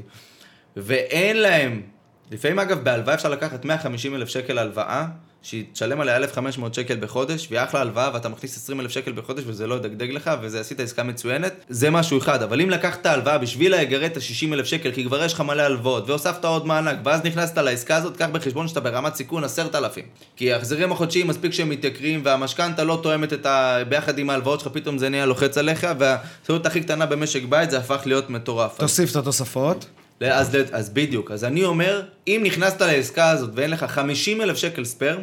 ואין 0.76 1.36
להם, 1.36 1.82
לפעמים 2.30 2.58
אגב, 2.58 2.84
בהלוואה 2.84 3.14
אפשר 3.14 3.28
לקחת 3.28 3.64
150 3.64 4.14
אלף 4.14 4.28
שקל 4.28 4.58
הלוואה, 4.58 5.06
שהיא 5.42 5.64
תשלם 5.72 6.00
עליה 6.00 6.16
1,500 6.16 6.74
שקל 6.74 6.96
בחודש, 7.00 7.48
והיא 7.50 7.62
אחלה 7.64 7.80
הלוואה 7.80 8.10
ואתה 8.14 8.28
מכניס 8.28 8.56
20 8.56 8.80
אלף 8.80 8.90
שקל 8.90 9.12
בחודש 9.12 9.42
וזה 9.46 9.66
לא 9.66 9.74
ידגדג 9.74 10.10
לך, 10.10 10.30
וזה 10.42 10.60
עשית 10.60 10.80
עסקה 10.80 11.02
מצוינת, 11.02 11.64
זה 11.68 11.90
משהו 11.90 12.18
אחד. 12.18 12.42
אבל 12.42 12.60
אם 12.60 12.70
לקחת 12.70 13.06
הלוואה 13.06 13.38
בשביל 13.38 13.74
לגרד 13.74 14.10
את 14.10 14.16
ה-60 14.16 14.52
אלף 14.52 14.66
שקל, 14.66 14.92
כי 14.92 15.04
כבר 15.04 15.24
יש 15.24 15.32
לך 15.32 15.40
מלא 15.40 15.62
הלוואות, 15.62 16.08
והוספת 16.08 16.44
עוד 16.44 16.66
מענק, 16.66 16.98
ואז 17.04 17.20
נכנסת 17.24 17.58
לעסקה 17.58 17.96
הזאת, 17.96 18.16
קח 18.16 18.26
בחשבון 18.32 18.68
שאתה 18.68 18.80
ברמת 18.80 19.14
סיכון 19.14 19.44
10,000. 19.44 20.04
כי 20.36 20.52
ההחזרים 20.52 20.92
החודשיים 20.92 21.26
מספיק 21.26 21.52
שהם 21.52 21.68
מתייקרים, 21.68 22.20
והמשכנתה 22.24 22.84
לא 22.84 23.00
תואמת 23.02 23.32
את 23.32 23.46
ה... 23.46 23.78
ביחד 23.88 24.18
עם 24.18 24.30
ההלוואות 24.30 24.60
שלך, 24.60 24.72
פתאום 24.72 24.98
זה 24.98 25.08
נהיה 25.08 25.26
לוחץ 25.26 25.58
עליך, 25.58 25.86
והטעות 25.98 26.66
הכי 26.66 26.80
קטנה 26.80 27.06
במשק 27.06 27.42
בית 27.48 27.70
זה 27.70 27.78
הפך 27.78 28.02
להיות 28.06 28.30
מטורף. 28.30 28.78
תוסיף 28.78 29.10
את 29.10 29.16
התוספות. 29.16 29.86
אז, 30.20 30.56
אז 30.72 30.90
בדיוק, 30.90 31.30
אז 31.30 31.44
אני 31.44 31.64
אומר, 31.64 32.02
אם 32.26 32.40
נכנסת 32.44 32.82
לעסקה 32.82 33.30
הזאת 33.30 33.50
ואין 33.54 33.70
לך 33.70 33.84
50 33.84 34.40
אלף 34.40 34.56
שקל 34.56 34.84
spare, 34.84 35.20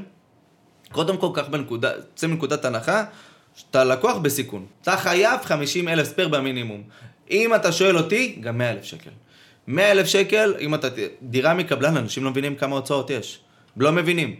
קודם 0.91 1.17
כל, 1.17 1.27
קח 1.33 1.47
בנקודה, 1.47 1.91
צא 2.15 2.27
מנקודת 2.27 2.65
הנחה, 2.65 3.03
שאתה 3.55 3.83
לקוח 3.83 4.17
בסיכון. 4.17 4.65
אתה 4.81 4.97
חייב 4.97 5.41
50 5.43 5.87
אלף 5.87 6.07
spare 6.07 6.27
במינימום. 6.27 6.83
אם 7.31 7.55
אתה 7.55 7.71
שואל 7.71 7.97
אותי, 7.97 8.37
גם 8.39 8.57
100 8.57 8.71
אלף 8.71 8.83
שקל. 8.83 9.09
100 9.67 9.91
אלף 9.91 10.07
שקל, 10.07 10.55
אם 10.59 10.75
אתה... 10.75 10.87
דירה 11.21 11.53
מקבלן, 11.53 11.97
אנשים 11.97 12.23
לא 12.23 12.31
מבינים 12.31 12.55
כמה 12.55 12.75
הוצאות 12.75 13.09
יש. 13.09 13.39
לא 13.77 13.91
מבינים. 13.91 14.35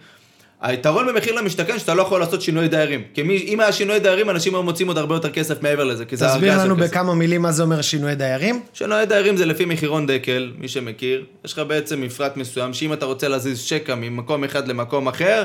היתרון 0.62 1.08
במחיר 1.08 1.36
למשתכן 1.36 1.80
שאתה 1.80 1.94
לא 1.94 2.02
יכול 2.02 2.20
לעשות 2.20 2.42
שינוי 2.42 2.68
דיירים. 2.68 3.04
כי 3.14 3.24
מי, 3.24 3.38
אם 3.38 3.60
היה 3.60 3.72
שינוי 3.72 4.00
דיירים, 4.00 4.30
אנשים 4.30 4.56
היו 4.56 4.64
מוצאים 4.64 4.88
עוד 4.88 4.98
הרבה 4.98 5.16
יותר 5.16 5.30
כסף 5.30 5.62
מעבר 5.62 5.84
לזה, 5.84 6.06
כי 6.06 6.18
זה 6.18 6.26
תסביר 6.28 6.60
לנו 6.60 6.76
בכמה 6.76 7.16
מילים 7.16 7.42
מה 7.42 7.52
זה 7.52 7.64
אומר 7.64 7.82
שינוי 7.82 8.16
דיירים. 8.16 8.62
שינוי 8.74 9.06
דיירים 9.06 9.38
זה 9.38 9.46
לפי 9.46 9.66
מחירון 9.66 10.08
דקל, 10.08 10.52
מי 10.58 10.68
שמכיר. 10.68 11.26
יש 11.46 11.54
לך 11.54 11.60
בעצם 11.60 12.02
מפרט 12.02 12.38
מסוים, 12.38 12.74
שאם 12.74 12.94
אתה 12.94 13.06
רוצה 13.06 13.28
להזיז 13.28 13.60
שקע 13.60 13.96
ממקום 13.96 14.44
אחד 14.44 14.68
למקום 14.68 15.08
אחר, 15.08 15.44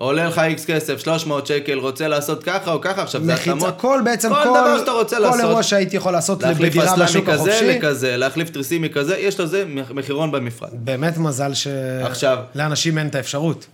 עולה 0.00 0.24
לך 0.28 0.38
איקס 0.38 0.64
כסף, 0.64 0.98
300 0.98 1.46
שקל, 1.46 1.78
רוצה 1.78 2.08
לעשות 2.08 2.44
ככה 2.44 2.72
או 2.72 2.80
ככה, 2.80 3.02
עכשיו 3.02 3.24
זה 3.24 3.34
התאמות. 3.34 3.80
כל 3.80 4.00
בעצם, 4.04 4.28
כל, 4.28 4.34
כל 4.34 4.48
דבר 4.50 4.78
שאתה 4.78 4.90
רוצה 4.90 5.16
כל 5.16 5.22
לעשות. 5.22 5.40
כל 5.40 5.46
אירוע 5.46 5.62
שהייתי 5.62 5.96
יכול 5.96 6.12
לעשות 6.12 6.38
בדירה 6.38 6.96
בשוק 6.96 7.28
החופשי. 7.28 7.50
להחליף 7.50 7.64
אסלאמי 7.64 7.80
כזה 7.80 7.88
לכזה, 7.88 8.16
להחליף 8.16 8.50
תריסים 8.50 8.82
מכזה, 8.82 9.16
יש 9.16 9.40
לזה 9.40 9.64
מחירון 9.94 10.30
במפרט. 10.30 10.70
באמת 10.72 11.18
מזל 11.18 11.54
ש... 11.54 11.66
עכשיו... 12.02 12.38
לאנשים 12.54 12.98
אין 12.98 13.06
את 13.06 13.14
האפשרות. 13.14 13.66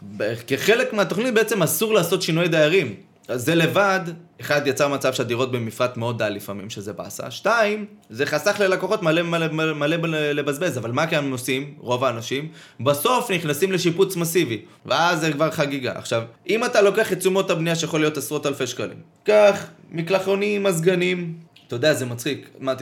כחלק 0.46 0.92
מהתוכנית 0.92 1.34
בעצם 1.34 1.62
אסור 1.62 1.94
לעשות 1.94 2.22
שינוי 2.22 2.48
דיירים. 2.48 2.94
אז 3.28 3.44
זה 3.44 3.54
לבד, 3.54 4.00
אחד, 4.40 4.66
יצר 4.66 4.88
מצב 4.88 5.12
שהדירות 5.12 5.52
במפרט 5.52 5.96
מאוד 5.96 6.18
דל 6.18 6.28
לפעמים, 6.28 6.70
שזה 6.70 6.92
באסה. 6.92 7.30
שתיים, 7.30 7.86
זה 8.10 8.26
חסך 8.26 8.60
ללקוחות 8.60 9.02
מלא 9.02 9.22
מלא 9.22 9.48
מלא 9.48 9.96
מלא 9.96 10.32
לבזבז, 10.32 10.78
אבל 10.78 10.92
מה 10.92 11.06
כאן 11.06 11.32
עושים, 11.32 11.74
רוב 11.78 12.04
האנשים? 12.04 12.48
בסוף 12.80 13.30
נכנסים 13.30 13.72
לשיפוץ 13.72 14.16
מסיבי, 14.16 14.62
ואז 14.86 15.20
זה 15.20 15.32
כבר 15.32 15.50
חגיגה. 15.50 15.92
עכשיו, 15.94 16.22
אם 16.48 16.64
אתה 16.64 16.82
לוקח 16.82 17.12
את 17.12 17.18
תשומות 17.18 17.50
הבנייה 17.50 17.76
שיכול 17.76 18.00
להיות 18.00 18.16
עשרות 18.16 18.46
אלפי 18.46 18.66
שקלים, 18.66 18.98
קח 19.24 19.66
מקלחונים, 19.90 20.62
מזגנים, 20.62 21.34
אתה 21.66 21.76
יודע, 21.76 21.94
זה 21.94 22.06
מצחיק. 22.06 22.48
מה, 22.58 22.72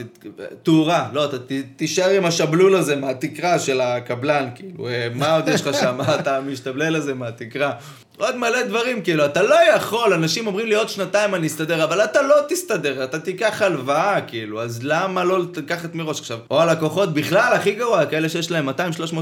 תאורה, 0.63 1.09
לא, 1.13 1.25
אתה 1.25 1.37
תישאר 1.75 2.09
עם 2.09 2.25
השבלול 2.25 2.75
הזה 2.75 2.95
מהתקרה 2.95 3.59
של 3.59 3.81
הקבלן, 3.81 4.49
כאילו, 4.55 4.87
אה, 4.87 5.07
מה 5.13 5.35
עוד 5.35 5.47
יש 5.47 5.61
לך 5.61 5.79
שם? 5.81 5.95
מה 5.97 6.15
אתה 6.15 6.41
משתבלל 6.41 6.93
לזה 6.93 7.13
מהתקרה? 7.13 7.71
עוד 8.17 8.35
מלא 8.35 8.63
דברים, 8.63 9.01
כאילו, 9.01 9.25
אתה 9.25 9.43
לא 9.43 9.55
יכול, 9.75 10.13
אנשים 10.13 10.47
אומרים 10.47 10.67
לי 10.67 10.75
עוד 10.75 10.89
שנתיים 10.89 11.35
אני 11.35 11.47
אסתדר, 11.47 11.83
אבל 11.83 12.03
אתה 12.03 12.21
לא 12.21 12.35
תסתדר, 12.49 13.03
אתה 13.03 13.19
תיקח 13.19 13.61
הלוואה, 13.61 14.21
כאילו, 14.21 14.61
אז 14.61 14.79
למה 14.83 15.23
לא 15.23 15.39
לקחת 15.57 15.95
מראש 15.95 16.19
עכשיו? 16.19 16.39
או 16.51 16.61
הלקוחות 16.61 17.13
בכלל, 17.13 17.53
הכי 17.53 17.71
גרוע, 17.71 18.05
כאלה 18.05 18.29
שיש 18.29 18.51
להם 18.51 18.69
200-300 18.69 18.73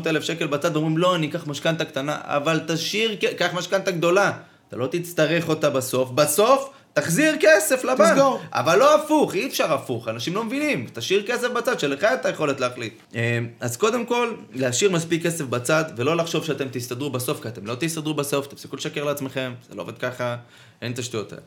אלף 0.06 0.24
שקל 0.24 0.48
בצד, 0.48 0.76
אומרים 0.76 0.98
לא, 0.98 1.16
אני 1.16 1.28
אקח 1.28 1.48
משכנתה 1.48 1.86
קטנה, 1.86 2.18
אבל 2.24 2.60
תשאיר, 2.68 3.16
קח 3.38 3.54
משכנתה 3.54 3.92
גדולה, 3.92 4.32
אתה 4.68 4.78
לא 4.78 4.88
תצטרך 4.88 5.50
אותה 5.50 5.70
בסוף, 5.70 6.12
בסוף 6.12 6.70
תחזיר 6.94 7.36
כסף 7.40 7.84
לבנק. 7.84 8.12
תסגור. 8.12 8.42
אבל 8.52 8.80
לא 8.80 8.96
הפוך, 8.96 9.36
אי 9.36 9.48
אפשר 9.48 9.74
הפוך, 9.74 10.08
אנשים 10.08 10.36
לא 10.36 10.44
מבינים. 10.44 10.88
תשאיר 10.94 11.24
כסף 11.28 11.48
בצד, 11.48 11.80
שלך 11.80 12.04
את 12.04 12.26
היכולת 12.26 12.60
להחליט. 12.60 12.94
אה, 13.16 13.40
אז 13.60 13.78
קודם 13.78 14.06
כל, 14.06 14.34
להשאיר 14.54 14.92
מספיק 14.92 15.24
כסף 15.24 15.46
בצד, 15.46 15.84
ולא 15.96 16.18
לחשוב 16.18 16.46
שאתם 16.46 16.68
תסתדרו 16.72 17.10
בסוף, 17.10 17.42
כי 17.42 17.48
אתם 17.48 17.68
לא 17.68 17.76
תסתדרו 17.80 18.14
בסוף, 18.14 18.48
תפסיקו 18.48 18.76
לשקר 18.76 19.04
לעצמכם, 19.04 19.54
זה 19.70 19.76
לא 19.76 19.82
עובד 19.82 19.98
ככה, 19.98 20.36
אין 20.82 20.92
את 20.92 21.00
השטויות 21.00 21.34
האלה. 21.34 21.44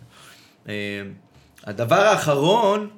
אה, 0.68 0.74
הדבר 1.64 2.00
האחרון, 2.00 2.88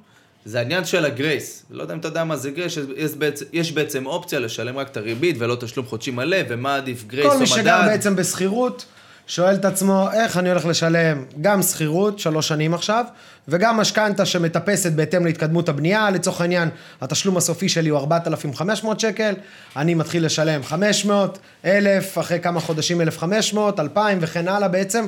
זה 0.45 0.59
העניין 0.59 0.85
של 0.85 1.05
ה 1.05 1.14
grace. 1.14 1.65
לא 1.69 1.81
יודע 1.81 1.93
אם 1.93 1.99
אתה 1.99 2.07
יודע 2.07 2.23
מה 2.23 2.37
זה 2.37 2.51
grace, 2.51 2.77
יש 2.95 3.11
בעצם, 3.11 3.45
יש 3.53 3.71
בעצם 3.71 4.05
אופציה 4.05 4.39
לשלם 4.39 4.77
רק 4.77 4.89
את 4.89 4.97
הריבית 4.97 5.35
ולא 5.39 5.55
תשלום 5.55 5.85
חודשי 5.85 6.11
מלא, 6.11 6.37
ומה 6.49 6.75
עדיף 6.75 7.03
grace 7.03 7.25
או 7.25 7.39
מדד. 7.39 7.47
כל 7.47 7.55
מי 7.55 7.61
שגר 7.61 7.81
בעצם 7.85 8.15
בשכירות. 8.15 8.85
שואל 9.27 9.55
את 9.55 9.65
עצמו, 9.65 10.09
איך 10.13 10.37
אני 10.37 10.49
הולך 10.49 10.65
לשלם 10.65 11.23
גם 11.41 11.61
שכירות, 11.61 12.19
שלוש 12.19 12.47
שנים 12.47 12.73
עכשיו, 12.73 13.05
וגם 13.47 13.77
משכנתה 13.77 14.25
שמטפסת 14.25 14.91
בהתאם 14.91 15.25
להתקדמות 15.25 15.69
הבנייה, 15.69 16.09
לצורך 16.09 16.41
העניין, 16.41 16.69
התשלום 17.01 17.37
הסופי 17.37 17.69
שלי 17.69 17.89
הוא 17.89 17.99
4,500 17.99 18.99
שקל, 18.99 19.33
אני 19.75 19.93
מתחיל 19.93 20.25
לשלם 20.25 20.63
500, 20.63 21.39
1,000, 21.65 22.17
אחרי 22.17 22.39
כמה 22.39 22.59
חודשים 22.59 23.01
1,500, 23.01 23.79
2,000 23.79 24.17
וכן 24.21 24.47
הלאה 24.47 24.67
בעצם. 24.67 25.05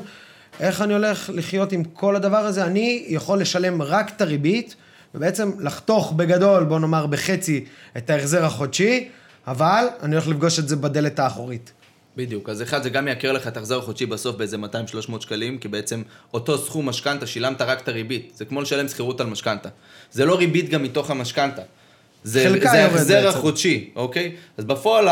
איך 0.59 0.81
אני 0.81 0.93
הולך 0.93 1.29
לחיות 1.33 1.71
עם 1.71 1.83
כל 1.83 2.15
הדבר 2.15 2.37
הזה? 2.37 2.65
אני 2.65 3.05
יכול 3.07 3.41
לשלם 3.41 3.81
רק 3.81 4.11
את 4.15 4.21
הריבית, 4.21 4.75
ובעצם 5.15 5.51
לחתוך 5.59 6.11
בגדול, 6.11 6.63
בוא 6.63 6.79
נאמר 6.79 7.05
בחצי, 7.05 7.65
את 7.97 8.09
ההחזר 8.09 8.45
החודשי, 8.45 9.09
אבל 9.47 9.85
אני 10.03 10.15
הולך 10.15 10.27
לפגוש 10.27 10.59
את 10.59 10.67
זה 10.67 10.75
בדלת 10.75 11.19
האחורית. 11.19 11.71
בדיוק, 12.19 12.49
אז 12.49 12.61
אחד 12.61 12.83
זה 12.83 12.89
גם 12.89 13.07
יעקר 13.07 13.31
לך 13.31 13.47
את 13.47 13.57
ההחזר 13.57 13.79
החודשי 13.79 14.05
בסוף 14.05 14.35
באיזה 14.35 14.57
200-300 15.11 15.21
שקלים, 15.21 15.57
כי 15.57 15.67
בעצם 15.67 16.01
אותו 16.33 16.57
סכום 16.57 16.89
משכנתה 16.89 17.27
שילמת 17.27 17.61
רק 17.61 17.81
את 17.81 17.87
הריבית, 17.87 18.31
זה 18.35 18.45
כמו 18.45 18.61
לשלם 18.61 18.87
שכירות 18.87 19.21
על 19.21 19.27
משכנתה. 19.27 19.69
זה 20.11 20.25
לא 20.25 20.37
ריבית 20.37 20.69
גם 20.69 20.83
מתוך 20.83 21.11
המשכנתה. 21.11 21.61
זה, 22.23 22.55
זה 22.61 22.83
ההחזר 22.83 23.27
החודשי, 23.27 23.89
אוקיי? 23.95 24.35
אז 24.57 24.65
בפועל 24.65 25.07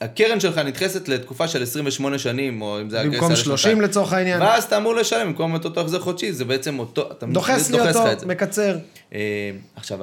הקרן 0.00 0.40
שלך 0.40 0.58
נדחסת 0.58 1.08
לתקופה 1.08 1.48
של 1.48 1.62
28 1.62 2.18
שנים, 2.18 2.62
או 2.62 2.80
אם 2.80 2.90
זה 2.90 3.00
היה 3.00 3.10
במקום 3.10 3.36
30 3.36 3.80
לצורך 3.80 4.12
העניין. 4.12 4.42
ואז 4.42 4.64
אתה 4.64 4.76
אמור 4.76 4.94
לשלם 4.94 5.26
במקום 5.26 5.56
את 5.56 5.64
אותו 5.64 5.80
החזר 5.80 6.00
חודשי, 6.00 6.32
זה 6.32 6.44
בעצם 6.44 6.78
אותו, 6.78 7.10
אתה 7.10 7.26
דוחס 7.26 7.70
לי 7.70 7.80
אותו, 7.80 8.26
מקצר. 8.26 8.76
אה, 9.14 9.50
עכשיו, 9.76 9.98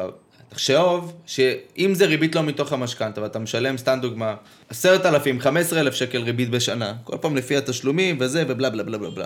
תחשוב 0.51 1.13
שאם 1.25 1.93
זה 1.93 2.05
ריבית 2.05 2.35
לא 2.35 2.43
מתוך 2.43 2.73
המשכנתה 2.73 3.21
ואתה 3.21 3.39
משלם, 3.39 3.77
סתם 3.77 3.99
דוגמה, 4.01 4.35
עשרת 4.69 5.05
אלפים, 5.05 5.39
חמש 5.39 5.73
אלף 5.73 5.93
שקל 5.93 6.21
ריבית 6.21 6.49
בשנה, 6.49 6.93
כל 7.03 7.17
פעם 7.21 7.35
לפי 7.35 7.57
התשלומים 7.57 8.17
וזה 8.19 8.43
ובלה 8.47 8.69
בלה 8.69 8.83
בלה 8.83 8.97
בלה 8.97 9.09
בלה. 9.09 9.25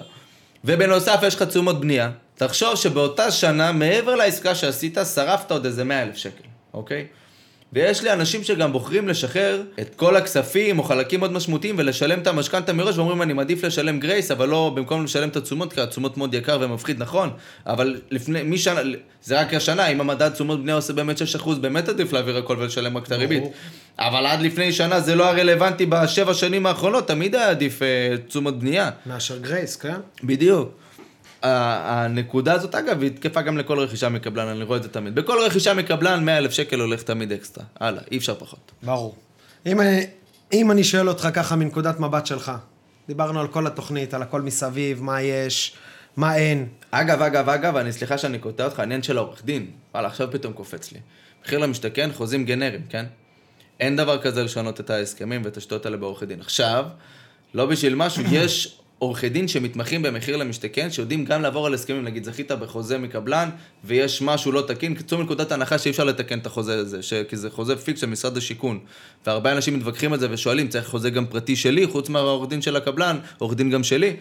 ובנוסף 0.66 1.20
יש 1.24 1.36
לך 1.36 1.44
תשומות 1.44 1.82
בנייה, 1.82 2.12
תחשוב 2.36 2.76
שבאותה 2.76 3.32
שנה, 3.32 3.72
מעבר 3.72 4.16
לעסקה 4.16 4.56
שעשית, 4.56 4.98
שרפת 5.16 5.52
עוד 5.52 5.66
איזה 5.66 5.84
מאה 5.84 6.04
אלף 6.04 6.16
שקל, 6.16 6.44
אוקיי? 6.74 7.08
ויש 7.76 8.04
לי 8.04 8.14
אנשים 8.14 8.44
שגם 8.44 8.72
בוחרים 8.72 9.08
לשחרר 9.08 9.64
את 9.80 9.96
כל 9.96 10.16
הכספים 10.16 10.80
או 10.80 10.84
חלקים 10.84 11.20
מאוד 11.20 11.32
משמעותיים 11.32 11.76
ולשלם 11.78 12.20
את 12.20 12.28
המשכנתה 12.28 12.74
מראש 12.74 12.98
ואומרים 12.98 13.22
אני 13.22 13.34
מעדיף 13.34 13.64
לשלם 13.64 14.00
גרייס 14.00 14.32
אבל 14.32 14.50
לא 14.50 14.72
במקום 14.76 15.04
לשלם 15.04 15.30
את 15.30 15.36
התשומות 15.36 15.74
כי 15.74 15.82
התשומות 15.82 16.18
מאוד 16.18 16.34
יקר 16.34 16.58
ומפחיד 16.62 17.00
נכון 17.00 17.30
אבל 17.68 18.02
לפני 18.12 18.44
משנה 18.44 18.82
זה 19.24 19.42
רק 19.42 19.54
השנה 19.54 19.88
אם 19.88 20.02
המדד 20.02 20.30
תשומות 20.30 20.62
בנייה 20.62 20.76
עושה 20.76 20.94
באמת 20.94 21.22
6% 21.42 21.50
באמת 21.62 21.90
עדיף 21.90 22.14
להעביר 22.14 22.38
הכל 22.38 22.56
ולשלם 22.60 22.98
רק 22.98 23.08
את 23.08 23.12
הריבית. 23.12 23.44
אבל 24.00 24.26
עד 24.26 24.42
לפני 24.42 24.72
שנה 24.72 25.00
זה 25.00 25.16
לא 25.16 25.26
הרלוונטי 25.30 25.86
בשבע 25.86 26.34
שנים 26.34 26.66
האחרונות 26.66 27.08
תמיד 27.08 27.36
היה 27.36 27.50
עדיף 27.50 27.82
אה, 27.82 28.16
תשומות 28.28 28.60
בנייה. 28.60 28.90
מאשר 29.06 29.38
גרייס 29.38 29.76
כן? 29.76 29.96
בדיוק 30.24 30.85
הנקודה 31.46 32.54
הזאת, 32.54 32.76
אגב, 32.76 33.02
היא 33.02 33.12
תקפה 33.12 33.42
גם 33.42 33.58
לכל 33.58 33.80
רכישה 33.80 34.10
מקבלן, 34.10 34.48
אני 34.48 34.64
רואה 34.64 34.78
את 34.78 34.84
זה 34.84 34.90
תמיד. 34.90 35.16
בכל 35.16 35.38
רכישה 35.46 35.74
מקבלן, 35.74 36.26
100 36.26 36.38
אלף 36.38 36.52
שקל 36.52 36.80
הולך 36.80 37.04
תמיד 37.04 37.32
אקסטרה. 37.32 37.64
הלאה, 37.80 38.02
אי 38.12 38.18
אפשר 38.18 38.36
פחות. 38.36 38.72
ברור. 38.84 39.16
אם 39.66 39.82
אני, 39.82 40.08
אם 40.54 40.72
אני 40.72 40.84
שואל 40.84 41.10
אותך 41.10 41.30
ככה 41.34 41.56
מנקודת 41.56 42.00
מבט 42.00 42.26
שלך, 42.26 42.52
דיברנו 43.08 43.40
על 43.40 43.48
כל 43.48 43.68
התוכנית, 43.68 44.14
על 44.14 44.22
הכל 44.22 44.42
מסביב, 44.42 45.04
מה 45.04 45.22
יש, 45.22 45.76
מה 46.18 46.36
אין. 46.36 46.68
אגב, 46.92 47.22
אגב, 47.22 47.50
אגב, 47.50 47.76
אני 47.76 47.92
סליחה 47.92 48.18
שאני 48.18 48.40
קוטע 48.40 48.66
אותך, 48.66 48.80
העניין 48.80 49.04
של 49.04 49.18
העורך 49.18 49.46
דין. 49.46 49.72
וואלה, 49.94 50.08
עכשיו 50.08 50.28
פתאום 50.32 50.54
קופץ 50.54 50.92
לי. 50.92 51.00
מחיר 51.46 51.60
למשתכן, 51.60 52.10
חוזים 52.14 52.46
גנריים, 52.46 52.82
כן? 52.90 53.06
אין 53.80 53.96
דבר 53.96 54.22
כזה 54.22 54.44
לשנות 54.44 54.80
את 54.80 54.90
ההסכמים 54.90 55.42
ואת 55.46 55.58
השטויות 55.58 55.86
האלה 55.86 55.98
בעורכי 55.98 56.26
דין. 56.26 56.40
עכשיו, 56.40 56.86
לא 57.54 57.66
בשביל 57.66 57.96
משהו, 57.96 58.24
יש 58.32 58.80
עורכי 59.00 59.30
דין 59.30 59.48
שמתמחים 59.48 60.02
במחיר 60.02 60.38
למשתכן, 60.38 60.92
שיודעים 60.92 61.26
גם 61.26 61.42
לעבור 61.42 61.68
על 61.68 61.74
הסכמים, 61.74 62.04
נגיד 62.04 62.24
זכית 62.24 62.52
בחוזה 62.52 62.98
מקבלן, 62.98 63.50
ויש 63.84 64.22
משהו 64.22 64.52
לא 64.52 64.62
תקין, 64.68 64.96
קצור 64.96 65.20
מנקודת 65.20 65.52
ההנחה 65.52 65.78
שאי 65.78 65.92
אפשר 65.92 66.04
לתקן 66.04 66.40
את 66.40 66.46
החוזה 66.46 66.80
הזה, 66.80 67.04
ש... 67.04 67.14
כי 67.14 67.38
זה 67.38 67.50
חוזה 67.50 67.76
פיקס 67.78 68.02
של 68.02 68.08
משרד 68.08 68.38
השיכון. 68.38 68.80
והרבה 69.26 69.52
אנשים 69.52 69.78
מתווכחים 69.78 70.14
על 70.14 70.20
זה 70.20 70.28
ושואלים, 70.32 70.68
צריך 70.68 70.88
חוזה 70.88 71.10
גם 71.10 71.26
פרטי 71.26 71.56
שלי, 71.56 71.88
חוץ 71.88 72.10
מהעורך 72.10 72.50
דין 72.50 72.62
של 72.62 72.76
הקבלן, 72.76 73.18
עורך 73.38 73.56
דין 73.56 73.70
גם 73.70 73.84
שלי. 73.84 74.16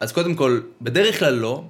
אז 0.00 0.12
קודם 0.12 0.34
כל, 0.34 0.60
בדרך 0.82 1.18
כלל 1.18 1.34
לא, 1.34 1.64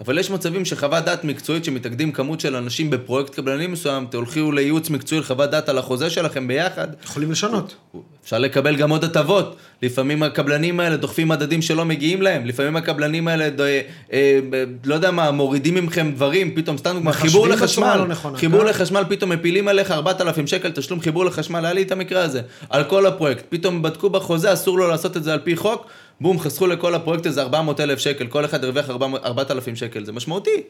אבל 0.00 0.18
יש 0.18 0.30
מצבים 0.30 0.64
שחוות 0.64 1.04
דעת 1.04 1.24
מקצועית 1.24 1.64
שמתאגדים 1.64 2.12
כמות 2.12 2.40
של 2.40 2.56
אנשים 2.56 2.90
בפרויקט 2.90 3.34
קבלני 3.34 3.66
מסוים, 3.66 4.06
תלכו 4.10 4.52
לייעוץ 4.52 4.90
מקצועי 4.90 5.20
לחוות 5.20 5.50
דעת 5.50 5.68
על 5.68 5.78
החוזה 5.78 6.10
שלכם 6.10 6.48
ביחד. 6.48 6.88
יכולים 7.04 7.30
לשנות. 7.30 7.76
אפשר 8.24 8.38
לקבל 8.38 8.76
גם 8.76 8.90
עוד 8.90 9.04
הטבות. 9.04 9.56
לפעמים 9.82 10.22
הקבלנים 10.22 10.80
האלה 10.80 10.96
דוחפים 10.96 11.28
מדדים 11.28 11.62
שלא 11.62 11.84
מגיעים 11.84 12.22
להם. 12.22 12.46
לפעמים 12.46 12.76
הקבלנים 12.76 13.28
האלה, 13.28 13.50
ד... 13.50 13.60
אה, 13.60 13.80
אה, 14.12 14.38
לא 14.84 14.94
יודע 14.94 15.10
מה, 15.10 15.30
מורידים 15.30 15.74
מכם 15.74 16.12
דברים, 16.14 16.54
פתאום 16.54 16.78
סתם 16.78 16.92
דוגמא, 16.94 17.12
חיבור 17.12 17.48
לחשמל. 17.48 17.96
לא 17.96 18.06
נכונה, 18.06 18.38
חיבור 18.38 18.60
כן. 18.60 18.66
לחשמל, 18.66 19.04
פתאום 19.08 19.30
מפילים 19.30 19.68
עליך 19.68 19.90
4,000 19.90 20.46
שקל 20.46 20.70
תשלום 20.70 21.00
חיבור 21.00 21.24
לחשמל, 21.24 21.64
היה 21.64 21.74
לי 21.74 21.82
את 21.82 21.92
המקרה 21.92 22.22
הזה. 22.22 22.40
על 22.70 22.84
כל 22.84 23.06
הפרויקט. 23.06 23.44
פתאום 23.48 23.82
בדקו 23.82 24.10
בחוזה, 24.10 24.52
אסור 24.52 24.78
לו 24.78 24.88
לעשות 24.88 25.16
את 25.16 25.24
זה 25.24 25.32
על 25.32 25.38
פי 25.38 25.56
חוק. 25.56 25.86
בום, 26.20 26.40
חסכו 26.40 26.66
לכל 26.66 26.94
הפרויקט 26.94 27.26
הזה 27.26 27.42
400,000 27.42 27.98
שקל, 27.98 28.26
כל 28.26 28.44
אחד 28.44 28.64
הרוויח 28.64 28.90
400 28.90 29.24
4,000 29.24 29.76
שקל, 29.76 30.04
זה 30.04 30.12
משמעותי. 30.12 30.62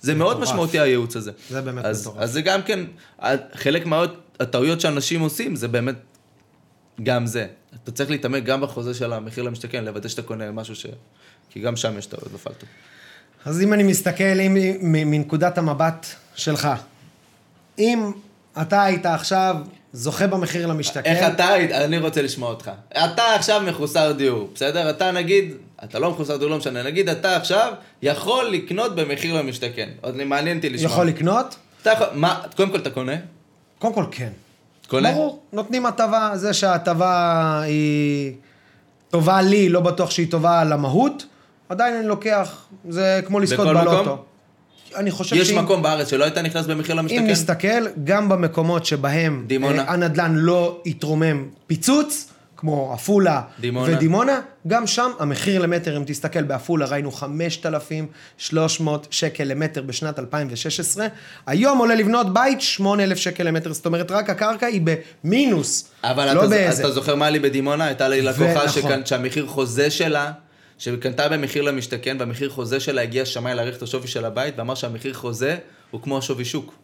זה 0.00 0.14
מאוד 0.14 0.36
מטורף. 0.36 0.48
משמעותי 0.48 0.80
הייעוץ 0.80 1.16
הזה. 1.16 1.32
זה 1.50 1.62
באמת 1.62 1.84
אז, 1.84 2.00
מטורף. 2.00 2.22
אז 2.22 2.32
זה 2.32 2.42
גם 2.42 2.62
כן, 2.62 2.80
חלק 3.54 3.86
מהטעויות 3.86 4.80
שאנשים 4.80 5.20
עושים, 5.20 5.56
זה 5.56 5.68
באמת 5.68 5.94
גם 7.02 7.26
זה. 7.26 7.46
אתה 7.82 7.92
צריך 7.92 8.10
להתעמק 8.10 8.44
גם 8.44 8.60
בחוזה 8.60 8.94
של 8.94 9.12
המחיר 9.12 9.44
למשתכן, 9.44 9.84
לוודא 9.84 10.08
שאתה 10.08 10.22
קונה 10.22 10.50
משהו 10.50 10.74
ש... 10.74 10.86
כי 11.50 11.60
גם 11.60 11.76
שם 11.76 11.98
יש 11.98 12.06
טעויות 12.06 12.32
בפלטו. 12.32 12.66
אז 13.44 13.62
אם 13.62 13.72
אני 13.72 13.82
מסתכל 13.82 14.24
אם, 14.24 14.56
מנקודת 14.82 15.58
המבט 15.58 16.06
שלך, 16.34 16.68
אם 17.78 18.12
אתה 18.62 18.82
היית 18.82 19.06
עכשיו 19.06 19.56
זוכה 19.92 20.26
במחיר 20.26 20.66
למשתכן, 20.66 21.10
איך 21.10 21.34
אתה, 21.34 21.56
אני 21.84 21.98
רוצה 21.98 22.22
לשמוע 22.22 22.50
אותך. 22.50 22.70
אתה 22.92 23.34
עכשיו 23.34 23.62
מחוסר 23.66 24.12
דיור, 24.12 24.50
בסדר? 24.54 24.90
אתה 24.90 25.10
נגיד, 25.10 25.54
אתה 25.84 25.98
לא 25.98 26.10
מחוסר 26.10 26.36
דיור, 26.36 26.50
לא 26.50 26.56
משנה, 26.56 26.82
נגיד 26.82 27.08
אתה 27.08 27.36
עכשיו 27.36 27.72
יכול 28.02 28.48
לקנות 28.50 28.94
במחיר 28.94 29.38
למשתכן. 29.38 29.88
עוד 30.00 30.24
מעניין 30.24 30.56
אותי 30.56 30.70
לשמוע. 30.70 30.92
יכול 30.92 31.06
לקנות? 31.06 31.56
אתה 31.82 31.90
יכול, 31.90 32.06
מה, 32.12 32.42
קודם 32.56 32.70
כל 32.70 32.78
אתה 32.78 32.90
קונה? 32.90 33.16
קודם 33.78 33.94
כל 33.94 34.04
כן. 34.10 34.30
קונה? 34.88 35.12
ברור, 35.12 35.42
נותנים 35.52 35.86
הטבה, 35.86 36.30
זה 36.34 36.52
שההטבה 36.54 37.60
היא 37.64 38.32
טובה 39.10 39.42
לי, 39.42 39.68
לא 39.68 39.80
בטוח 39.80 40.10
שהיא 40.10 40.30
טובה 40.30 40.64
למהות, 40.64 41.26
עדיין 41.68 41.94
אני 41.94 42.06
לוקח, 42.06 42.66
זה 42.88 43.20
כמו 43.26 43.40
לזכות 43.40 43.66
בלוטו. 43.66 44.24
אני 44.96 45.10
חושב 45.10 45.36
יש 45.36 45.48
שאם 45.48 45.58
מקום 45.58 45.82
בארץ 45.82 46.10
שלא 46.10 46.24
היית 46.24 46.38
נכנס 46.38 46.66
במחיר 46.66 46.94
אם 46.94 46.98
למשתכן? 46.98 47.26
נסתכל, 47.26 47.86
גם 48.04 48.28
במקומות 48.28 48.84
שבהם 48.84 49.44
דימונה. 49.46 49.82
אה, 49.82 49.92
הנדל"ן 49.92 50.34
לא 50.34 50.82
יתרומם 50.84 51.48
פיצוץ, 51.66 52.30
כמו 52.60 52.92
עפולה 52.92 53.40
דימונה. 53.60 53.92
ודימונה, 53.92 54.40
גם 54.66 54.86
שם 54.86 55.10
המחיר 55.18 55.62
למטר, 55.62 55.96
אם 55.96 56.02
תסתכל 56.06 56.42
בעפולה, 56.42 56.86
ראינו 56.86 57.12
5,300 57.12 59.06
שקל 59.10 59.44
למטר 59.44 59.82
בשנת 59.82 60.18
2016. 60.18 61.06
היום 61.46 61.78
עולה 61.78 61.94
לבנות 61.94 62.32
בית 62.32 62.60
8,000 62.60 63.18
שקל 63.18 63.42
למטר, 63.42 63.72
זאת 63.72 63.86
אומרת, 63.86 64.10
רק 64.10 64.30
הקרקע 64.30 64.66
היא 64.66 64.80
במינוס, 65.24 65.84
אבל 66.04 66.34
לא 66.34 66.40
אתה, 66.40 66.48
באיזה. 66.48 66.82
אתה 66.82 66.90
זוכר 66.90 67.14
מה 67.14 67.30
לי 67.30 67.38
בדימונה? 67.38 67.84
הייתה 67.84 68.08
לי 68.08 68.22
לקוחה 68.22 68.44
ונכון. 68.44 68.68
שקנ... 68.68 69.06
שהמחיר 69.06 69.46
חוזה 69.46 69.90
שלה, 69.90 70.32
שקנתה 70.80 71.28
במחיר 71.28 71.62
למשתכן, 71.62 72.16
והמחיר 72.20 72.50
חוזה 72.50 72.80
שלה 72.80 73.02
הגיע 73.02 73.26
שמאי 73.26 73.54
להעריך 73.54 73.76
את 73.76 73.82
השווי 73.82 74.08
של 74.08 74.24
הבית, 74.24 74.54
ואמר 74.58 74.74
שהמחיר 74.74 75.14
חוזה 75.14 75.56
הוא 75.90 76.02
כמו 76.02 76.18
השווי 76.18 76.44
שוק. 76.44 76.74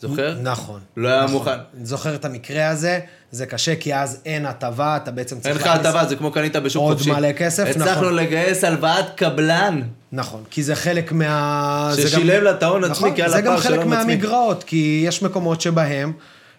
זוכר? 0.00 0.36
נכון. 0.42 0.80
לא 0.96 1.08
היה 1.08 1.24
נכון. 1.24 1.32
מוכן. 1.32 1.58
זוכר 1.82 2.14
את 2.14 2.24
המקרה 2.24 2.68
הזה, 2.68 3.00
זה 3.30 3.46
קשה 3.46 3.76
כי 3.76 3.94
אז 3.94 4.20
אין 4.24 4.46
הטבה, 4.46 4.96
אתה 4.96 5.10
בעצם 5.10 5.40
צריך 5.40 5.46
אין 5.46 5.56
לך 5.56 5.66
הטבה, 5.66 6.06
זה 6.06 6.16
כמו 6.16 6.30
קנית 6.32 6.56
בשוק 6.56 6.82
עוד 6.82 6.96
חופשי. 6.96 7.10
מלא 7.10 7.32
כסף, 7.32 7.66
הצלחנו 7.68 8.02
נכון. 8.02 8.14
לגייס 8.14 8.64
הלוואת 8.64 9.04
קבלן. 9.16 9.82
נכון, 10.12 10.42
כי 10.50 10.62
זה 10.62 10.74
חלק 10.74 11.12
מה... 11.12 11.90
זה 11.94 12.08
ששילם 12.08 12.44
לה 12.44 12.50
את 12.50 12.62
ההון 12.62 12.84
עצמי, 12.84 12.96
נכון, 12.96 13.14
כי 13.14 13.22
על 13.22 13.30
זה 13.30 13.40
גם 13.40 13.52
הפער 13.52 13.62
של 13.62 13.68
חלק 13.68 13.78
ההון 13.78 13.92
עצמי. 13.92 14.14
מהמגרעות, 14.14 14.64
כי 14.64 15.04
יש 15.06 15.22
מקומות 15.22 15.60
שבהם 15.60 16.12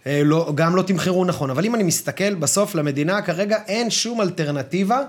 אה, 0.08 0.22
לא, 0.26 0.52
גם 0.56 0.76
לא 0.76 0.82
תמחרו 0.82 1.26
נכון. 1.26 1.50
אבל 1.50 1.65
אם 1.65 1.76
אני 1.76 1.84
מסתכל, 1.84 2.36
בסוף 2.36 2.76
למדינה 2.76 3.22
כרגע 3.22 3.58
אין 3.67 3.89
שום 3.89 4.22
אלטרנטיבה 4.22 5.02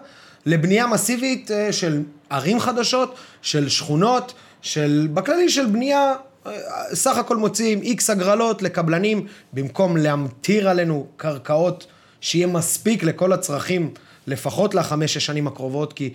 לבנייה 0.47 0.87
מסיבית 0.87 1.51
אה, 1.51 1.73
של 1.73 2.03
ערים 2.31 2.61
חדשות, 2.61 3.15
של 3.43 3.69
שכונות, 3.69 4.35
של, 4.63 5.09
בכללי 5.15 5.49
של 5.49 5.67
בנייה, 5.67 6.15
אה, 6.47 6.53
סך 6.93 7.17
הכל 7.17 7.37
מוציאים 7.37 7.83
איקס 7.83 8.11
הגרלות 8.11 8.63
לקבלנים, 8.63 9.27
במקום 9.53 9.97
להמטיר 9.97 10.69
עלינו 10.69 11.07
קרקעות 11.17 11.87
שיהיה 12.21 12.47
מספיק 12.47 13.03
לכל 13.03 13.33
הצרכים, 13.33 13.91
לפחות 14.27 14.75
לחמש-שש 14.75 15.27
שנים 15.27 15.47
הקרובות, 15.47 15.93
כי... 15.93 16.11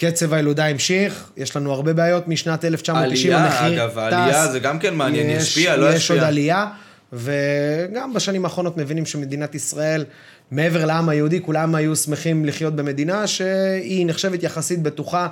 קצב 0.00 0.32
הילודה 0.32 0.66
המשיך, 0.66 1.30
יש 1.36 1.56
לנו 1.56 1.72
הרבה 1.72 1.92
בעיות 1.92 2.28
משנת 2.28 2.64
1990, 2.64 3.32
עלייה, 3.36 3.84
אגב, 3.84 3.98
העלייה 3.98 4.48
זה 4.48 4.58
גם 4.58 4.78
כן 4.78 4.94
מעניין, 4.94 5.30
ישפיע, 5.30 5.76
לא 5.76 5.90
יש 5.90 5.94
ישפיע. 5.94 6.16
עוד 6.16 6.24
עלייה, 6.24 6.66
וגם 7.12 8.14
בשנים 8.14 8.44
האחרונות 8.44 8.76
מבינים 8.76 9.06
שמדינת 9.06 9.54
ישראל, 9.54 10.04
מעבר 10.50 10.84
לעם 10.84 11.08
היהודי, 11.08 11.40
כולם 11.42 11.74
היו 11.74 11.96
שמחים 11.96 12.44
לחיות 12.44 12.76
במדינה 12.76 13.26
שהיא 13.26 14.06
נחשבת 14.06 14.42
יחסית 14.42 14.82
בטוחה. 14.82 15.28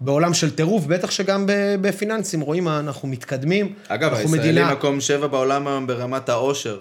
בעולם 0.00 0.34
של 0.34 0.50
טירוף, 0.50 0.86
בטח 0.86 1.10
שגם 1.10 1.44
בפיננסים, 1.80 2.40
רואים 2.40 2.64
מה 2.64 2.78
אנחנו 2.78 3.08
מתקדמים. 3.08 3.72
אגב, 3.88 4.02
אנחנו 4.12 4.18
הישראלי 4.18 4.38
מדינה- 4.50 4.72
מקום 4.72 5.00
שבע 5.00 5.26
בעולם 5.26 5.66
היום 5.66 5.86
ברמת 5.86 6.28
העושר. 6.28 6.80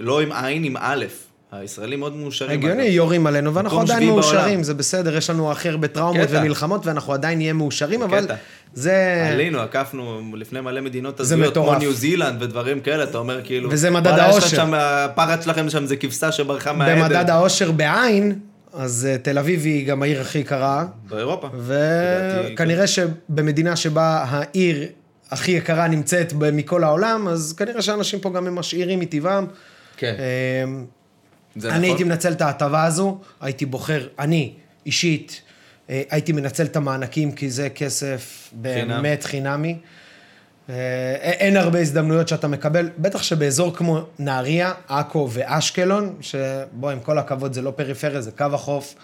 לא 0.00 0.20
עם 0.20 0.32
עין, 0.32 0.64
עם 0.64 0.76
א'. 0.80 1.04
הישראלים 1.52 2.00
מאוד 2.00 2.16
מאושרים. 2.16 2.50
הגיוני, 2.58 2.82
אגב. 2.82 2.92
יורים 2.92 3.26
עלינו, 3.26 3.54
ואנחנו 3.54 3.80
עדיין 3.80 4.06
מאושרים, 4.06 4.44
בעולם. 4.44 4.62
זה 4.62 4.74
בסדר, 4.74 5.16
יש 5.16 5.30
לנו 5.30 5.52
הכי 5.52 5.68
הרבה 5.68 5.88
טראומות 5.88 6.28
קטע. 6.28 6.38
ומלחמות, 6.38 6.86
ואנחנו 6.86 7.12
עדיין 7.12 7.38
נהיה 7.38 7.52
מאושרים, 7.52 8.02
אבל 8.02 8.24
קטע. 8.24 8.34
זה... 8.74 9.28
עלינו, 9.32 9.60
עקפנו 9.60 10.22
לפני 10.34 10.60
מלא 10.60 10.80
מדינות 10.80 11.20
הזויות, 11.20 11.54
כמו. 11.54 11.74
ניו 11.74 11.92
זילנד 11.92 12.42
ודברים 12.42 12.80
כאלה, 12.80 13.04
אתה 13.04 13.18
אומר 13.18 13.40
כאילו... 13.44 13.70
וזה 13.70 13.90
מדד 13.90 14.18
העושר. 14.18 14.48
שם, 14.48 14.74
הפחד 14.74 15.42
שלכם 15.42 15.70
שם 15.70 15.86
זה 15.86 15.96
כבשה 15.96 16.32
שברחה 16.32 16.72
מהעדר. 16.72 17.04
במדד 17.04 17.30
העושר 17.30 17.72
בעין, 17.72 18.38
אז 18.72 19.08
אה, 19.10 19.18
תל 19.18 19.38
אביב 19.38 19.64
היא 19.64 19.86
גם 19.86 20.02
העיר 20.02 20.20
הכי 20.20 20.38
יקרה, 20.38 20.84
באירופה. 21.08 21.48
וכנראה 21.58 22.86
שבמדינה 22.86 23.76
שבה 23.76 24.24
העיר 24.28 24.86
הכי 25.30 25.50
יקרה 25.50 25.88
נמצאת 25.88 26.32
מכל 26.32 26.84
העולם, 26.84 27.28
אז 27.28 27.54
כנראה 27.58 27.82
שאנשים 27.82 28.20
פה 28.20 28.30
גם 28.30 28.46
הם 28.46 28.54
משאירים 28.54 29.00
מטבעם. 29.00 29.46
כן, 29.96 30.14
אמ, 30.64 30.84
אני 31.64 31.70
נכון. 31.70 31.82
הייתי 31.82 32.04
מנצל 32.04 32.32
את 32.32 32.40
ההטבה 32.40 32.84
הזו, 32.84 33.20
הייתי 33.40 33.66
בוחר, 33.66 34.06
אני 34.18 34.52
אישית, 34.86 35.42
אה, 35.90 36.02
הייתי 36.10 36.32
מנצל 36.32 36.64
את 36.64 36.76
המענקים 36.76 37.32
כי 37.32 37.50
זה 37.50 37.68
כסף 37.68 38.50
באמת 38.52 39.24
חינמי. 39.24 39.78
אה, 40.70 40.74
אין 41.20 41.56
הרבה 41.56 41.78
הזדמנויות 41.78 42.28
שאתה 42.28 42.48
מקבל, 42.48 42.90
בטח 42.98 43.22
שבאזור 43.22 43.76
כמו 43.76 44.06
נהריה, 44.18 44.72
עכו 44.88 45.28
ואשקלון, 45.32 46.16
שבוא, 46.20 46.90
עם 46.90 47.00
כל 47.00 47.18
הכבוד, 47.18 47.52
זה 47.52 47.62
לא 47.62 47.70
פריפריה, 47.70 48.20
זה 48.20 48.30
קו 48.30 48.44
החוף. 48.52 48.94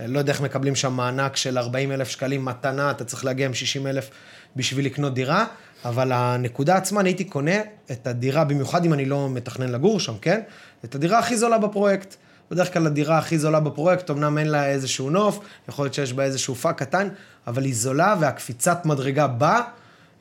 אה, 0.00 0.06
לא 0.06 0.18
יודע 0.18 0.32
איך 0.32 0.40
מקבלים 0.40 0.74
שם 0.74 0.92
מענק 0.92 1.36
של 1.36 1.58
40 1.58 1.92
אלף 1.92 2.08
שקלים 2.08 2.44
מתנה, 2.44 2.90
אתה 2.90 3.04
צריך 3.04 3.24
להגיע 3.24 3.46
עם 3.46 3.54
60 3.54 3.86
אלף 3.86 4.10
בשביל 4.56 4.86
לקנות 4.86 5.14
דירה, 5.14 5.46
אבל 5.84 6.12
הנקודה 6.12 6.76
עצמה, 6.76 7.00
אני 7.00 7.08
הייתי 7.08 7.24
קונה 7.24 7.56
את 7.90 8.06
הדירה, 8.06 8.44
במיוחד 8.44 8.84
אם 8.84 8.92
אני 8.92 9.04
לא 9.04 9.28
מתכנן 9.30 9.68
לגור 9.68 10.00
שם, 10.00 10.14
כן? 10.20 10.40
את 10.84 10.94
הדירה 10.94 11.18
הכי 11.18 11.36
זולה 11.36 11.58
בפרויקט. 11.58 12.16
בדרך 12.50 12.72
כלל 12.72 12.86
הדירה 12.86 13.18
הכי 13.18 13.38
זולה 13.38 13.60
בפרויקט, 13.60 14.10
אמנם 14.10 14.38
אין 14.38 14.48
לה 14.48 14.66
איזשהו 14.66 15.10
נוף, 15.10 15.40
יכול 15.68 15.84
להיות 15.84 15.94
שיש 15.94 16.12
בה 16.12 16.24
איזשהו 16.24 16.54
פאק 16.54 16.78
קטן, 16.78 17.08
אבל 17.46 17.64
היא 17.64 17.74
זולה 17.74 18.16
והקפיצת 18.20 18.86
מדרגה 18.86 19.26
בה 19.26 19.60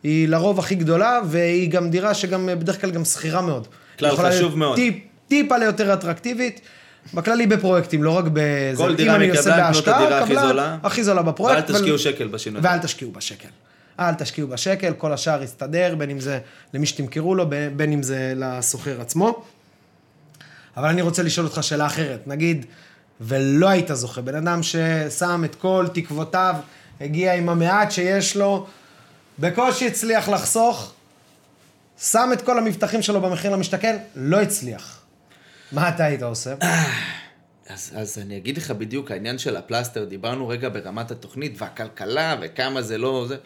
היא 0.04 0.28
לרוב 0.28 0.60
הכי 0.60 0.76
גדולה, 0.76 1.20
והיא 1.26 1.70
גם 1.72 1.90
דירה 1.90 2.14
שגם 2.14 2.50
בדרך 2.60 2.82
כלל 2.82 2.92
גם 2.92 3.06
סחירה 3.06 3.42
מאוד. 3.42 3.68
כלל 4.00 4.16
חשוב 4.18 4.58
מאוד. 4.58 4.76
טיפ, 4.76 4.96
טיפה 5.28 5.58
ליותר 5.58 5.94
אטרקטיבית. 5.94 6.62
בכללי 7.14 7.48
בפרויקטים, 7.48 8.04
לא 8.04 8.18
רק 8.18 8.26
בזה. 8.34 8.74
כל 8.78 8.96
דירה 8.96 9.18
מקבלן, 9.18 9.72
את 9.80 9.88
הדירה 9.88 10.20
הכי 10.24 10.36
זולה. 10.36 10.78
הכי 10.84 11.04
זולה 11.04 11.22
בפרויקט. 11.22 11.70
ואל 11.70 11.76
תשקיעו 11.78 11.90
אבל- 11.96 11.98
שקל 11.98 12.28
בשינוי. 12.28 12.62
ואל 12.64 12.78
תשקיעו 12.78 13.12
בשקל. 13.12 13.48
אל 14.00 14.14
תשקיעו 14.14 14.48
בשקל, 14.48 14.94
כל 14.98 15.14
השאר 15.14 15.44
יסתדר, 15.44 15.96
בין 15.98 16.10
אם 16.10 16.20
זה 16.20 16.40
למי 16.74 16.86
שתמכרו 16.86 17.36
לו, 17.36 17.46
בין 17.76 17.92
אם 17.94 18.04
זה 18.04 18.34
לסוחר 18.36 19.02
עצמו. 19.02 19.44
אבל 20.78 20.88
אני 20.88 21.02
רוצה 21.02 21.24
לשאול 21.24 21.46
אותך 21.46 21.64
שאלה 21.64 21.86
אחרת. 21.86 22.28
נגיד, 22.28 22.66
ולא 23.22 23.70
היית 23.70 23.88
זוכה, 23.94 24.22
בן 24.22 24.36
אדם 24.36 24.64
ששם 24.64 25.42
את 25.46 25.56
כל 25.56 25.88
תקוותיו, 25.94 26.56
הגיע 27.02 27.34
עם 27.34 27.50
המעט 27.50 27.92
שיש 27.92 28.36
לו, 28.36 28.68
בקושי 29.40 29.88
הצליח 29.88 30.30
לחסוך, 30.30 30.94
שם 32.02 32.30
את 32.34 32.42
כל 32.42 32.58
המבטחים 32.58 33.02
שלו 33.02 33.22
במחיר 33.22 33.52
למשתכן, 33.52 33.98
לא 34.16 34.42
הצליח. 34.42 35.02
מה 35.72 35.90
אתה 35.90 36.06
היית 36.06 36.24
עושה? 36.24 36.54
אז, 37.70 37.92
אז 37.96 38.20
אני 38.22 38.38
אגיד 38.38 38.58
לך 38.58 38.72
בדיוק, 38.72 39.12
העניין 39.12 39.38
של 39.38 39.56
הפלסטר, 39.56 40.06
דיברנו 40.06 40.48
רגע 40.48 40.70
ברמת 40.70 41.12
התוכנית 41.12 41.62
והכלכלה 41.62 42.36
וכמה 42.42 42.82
זה 42.82 42.98
לא 42.98 43.26
זה. 43.28 43.38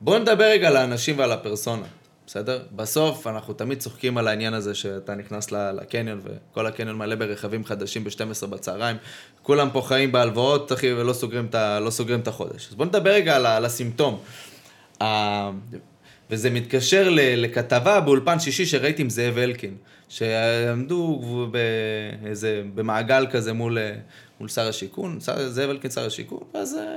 בוא 0.00 0.18
נדבר 0.18 0.44
רגע 0.44 0.68
על 0.68 0.76
האנשים 0.76 1.18
ועל 1.18 1.32
הפרסונה, 1.32 1.86
בסדר? 2.30 2.62
בסוף 2.76 3.26
אנחנו 3.26 3.54
תמיד 3.54 3.78
צוחקים 3.78 4.18
על 4.18 4.28
העניין 4.28 4.54
הזה 4.54 4.74
שאתה 4.74 5.14
נכנס 5.14 5.50
לקניון 5.52 6.20
וכל 6.24 6.66
הקניון 6.66 6.96
מלא 6.98 7.14
ברכבים 7.14 7.64
חדשים 7.64 8.04
ב-12 8.04 8.46
בצהריים. 8.46 8.96
כולם 9.42 9.68
פה 9.72 9.82
חיים 9.86 10.12
בהלוואות, 10.12 10.72
אחי, 10.72 10.92
ולא 10.92 11.12
סוגרים 11.12 11.46
את, 11.46 11.54
ה- 11.54 11.80
לא 11.80 11.90
סוגרים 11.90 12.20
את 12.20 12.28
החודש. 12.28 12.68
אז 12.68 12.74
בוא 12.74 12.84
נדבר 12.84 13.10
רגע 13.10 13.36
על, 13.36 13.46
על 13.46 13.64
הסימפטום. 13.64 14.18
ה- 15.02 15.50
וזה 16.30 16.50
מתקשר 16.50 17.08
ל- 17.10 17.42
לכתבה 17.44 18.00
באולפן 18.00 18.40
שישי 18.40 18.66
שראיתי 18.66 19.02
עם 19.02 19.10
זאב 19.10 19.38
אלקין, 19.38 19.74
שעמדו 20.08 21.20
באיזה, 21.50 22.62
במעגל 22.74 23.26
כזה 23.30 23.52
מול, 23.52 23.78
מול 24.40 24.48
שר 24.48 24.68
השיכון, 24.68 25.20
שר, 25.20 25.48
זאב 25.48 25.70
אלקין 25.70 25.90
שר 25.90 26.06
השיכון, 26.06 26.40
ואז 26.54 26.74
אה, 26.74 26.96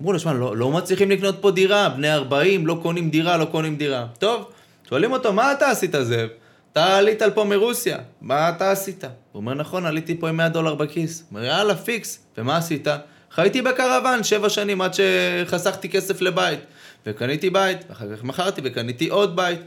אמרו 0.00 0.12
לו, 0.12 0.18
שמע, 0.18 0.32
לא, 0.32 0.56
לא 0.56 0.70
מצליחים 0.70 1.10
לקנות 1.10 1.36
פה 1.40 1.50
דירה, 1.50 1.88
בני 1.88 2.12
40, 2.14 2.66
לא 2.66 2.78
קונים 2.82 3.10
דירה, 3.10 3.36
לא 3.36 3.44
קונים 3.44 3.76
דירה. 3.76 4.06
טוב, 4.18 4.44
שואלים 4.92 5.12
אותו, 5.12 5.32
מה 5.32 5.52
אתה 5.52 5.70
עשית 5.70 5.94
זאב? 6.02 6.28
אתה 6.72 6.96
עלית 6.96 7.22
לפה 7.22 7.44
מרוסיה, 7.44 7.98
מה 8.20 8.48
אתה 8.48 8.70
עשית? 8.70 9.04
הוא 9.04 9.10
אומר, 9.40 9.54
נכון, 9.54 9.86
עליתי 9.86 10.18
פה 10.20 10.28
עם 10.28 10.36
100 10.36 10.48
דולר 10.48 10.74
בכיס. 10.74 11.20
הוא 11.20 11.38
אומר, 11.38 11.48
יאללה, 11.48 11.76
פיקס. 11.76 12.18
ומה 12.38 12.56
עשית? 12.56 12.86
חייתי 13.30 13.62
בקרוון 13.62 14.24
שבע 14.24 14.48
שנים 14.48 14.80
עד 14.80 14.92
שחסכתי 14.94 15.88
כסף 15.88 16.20
לבית. 16.20 16.58
וקניתי 17.06 17.50
בית, 17.50 17.78
ואחר 17.88 18.16
כך 18.16 18.24
מכרתי 18.24 18.60
וקניתי 18.64 19.08
עוד 19.08 19.36
בית. 19.36 19.60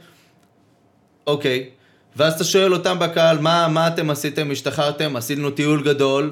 אוקיי. 1.28 1.70
ואז 2.16 2.34
אתה 2.34 2.44
שואל 2.44 2.74
אותם 2.74 3.00
בקהל, 3.00 3.38
מה, 3.38 3.68
מה 3.68 3.88
אתם 3.88 4.10
עשיתם? 4.10 4.52
השתחררתם? 4.52 5.16
עשינו 5.16 5.52
טיול 5.52 5.84
גדול, 5.84 6.32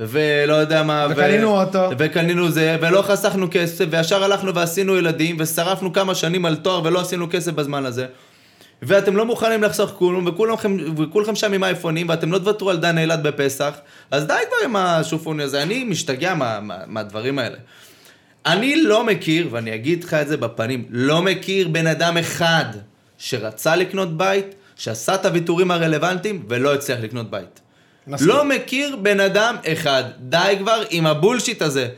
ולא 0.00 0.54
יודע 0.54 0.82
מה... 0.82 1.06
וקנינו 1.10 1.48
ו... 1.48 1.60
אוטו. 1.60 1.90
וקנינו 1.98 2.50
זה, 2.50 2.76
ולא 2.80 3.02
חסכנו 3.02 3.46
כסף, 3.50 3.84
וישר 3.90 4.24
הלכנו 4.24 4.54
ועשינו 4.54 4.96
ילדים, 4.96 5.36
ושרפנו 5.38 5.92
כמה 5.92 6.14
שנים 6.14 6.44
על 6.44 6.56
תואר 6.56 6.84
ולא 6.84 7.00
עשינו 7.00 7.26
כסף 7.30 7.52
בזמן 7.52 7.86
הזה. 7.86 8.06
ואתם 8.82 9.16
לא 9.16 9.24
מוכנים 9.24 9.62
לחסוך 9.62 9.90
כלום, 9.98 10.26
וכולכם, 10.26 10.76
וכולכם 10.96 11.34
שם 11.34 11.52
עם 11.52 11.64
אייפונים, 11.64 12.08
ואתם 12.08 12.32
לא 12.32 12.38
תוותרו 12.38 12.70
על 12.70 12.76
דן 12.76 12.98
אילת 12.98 13.22
בפסח, 13.22 13.74
אז 14.10 14.26
די 14.26 14.34
כבר 14.48 14.56
עם 14.64 14.76
השופוני 14.76 15.42
הזה, 15.42 15.62
אני 15.62 15.84
משתגע 15.84 16.34
מה, 16.34 16.60
מה, 16.60 16.78
מהדברים 16.86 17.38
האלה. 17.38 17.56
אני 18.46 18.82
לא 18.82 19.04
מכיר, 19.04 19.48
ואני 19.50 19.74
אגיד 19.74 20.04
לך 20.04 20.14
את 20.14 20.28
זה 20.28 20.36
בפנים, 20.36 20.84
לא 20.90 21.22
מכיר 21.22 21.68
בן 21.68 21.86
אדם 21.86 22.16
אחד 22.16 22.64
שרצה 23.18 23.76
לקנות 23.76 24.16
בית, 24.16 24.54
שעשה 24.76 25.14
את 25.14 25.26
הוויתורים 25.26 25.70
הרלוונטיים 25.70 26.42
ולא 26.48 26.74
הצליח 26.74 26.98
לקנות 27.02 27.30
בית. 27.30 27.60
מסכים. 28.06 28.28
לא 28.28 28.44
מכיר 28.44 28.96
בן 28.96 29.20
אדם 29.20 29.56
אחד. 29.72 30.04
די 30.18 30.56
כבר 30.58 30.82
עם 30.90 31.06
הבולשיט 31.06 31.62
הזה. 31.62 31.88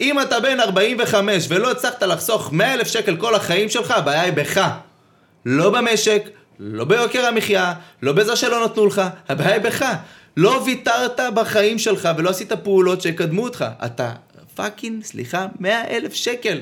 אם 0.00 0.20
אתה 0.20 0.40
בן 0.40 0.60
45 0.60 1.46
ולא 1.48 1.70
הצלחת 1.70 2.02
לחסוך 2.02 2.52
100 2.52 2.74
אלף 2.74 2.86
שקל 2.86 3.16
כל 3.16 3.34
החיים 3.34 3.68
שלך, 3.68 3.90
הבעיה 3.90 4.22
היא 4.22 4.32
בך. 4.32 4.68
לא 5.46 5.70
במשק, 5.70 6.22
לא 6.58 6.84
ביוקר 6.84 7.26
המחיה, 7.26 7.74
לא 8.02 8.12
בזה 8.12 8.36
שלא 8.36 8.64
נתנו 8.64 8.86
לך, 8.86 9.02
הבעיה 9.28 9.54
היא 9.54 9.62
בך. 9.62 9.84
לא 10.36 10.62
ויתרת 10.66 11.20
בחיים 11.34 11.78
שלך 11.78 12.08
ולא 12.16 12.30
עשית 12.30 12.52
פעולות 12.52 13.00
שיקדמו 13.00 13.42
אותך. 13.42 13.64
אתה 13.84 14.12
fucking, 14.54 15.04
סליחה, 15.04 15.46
100 15.60 15.88
אלף 15.90 16.14
שקל. 16.14 16.60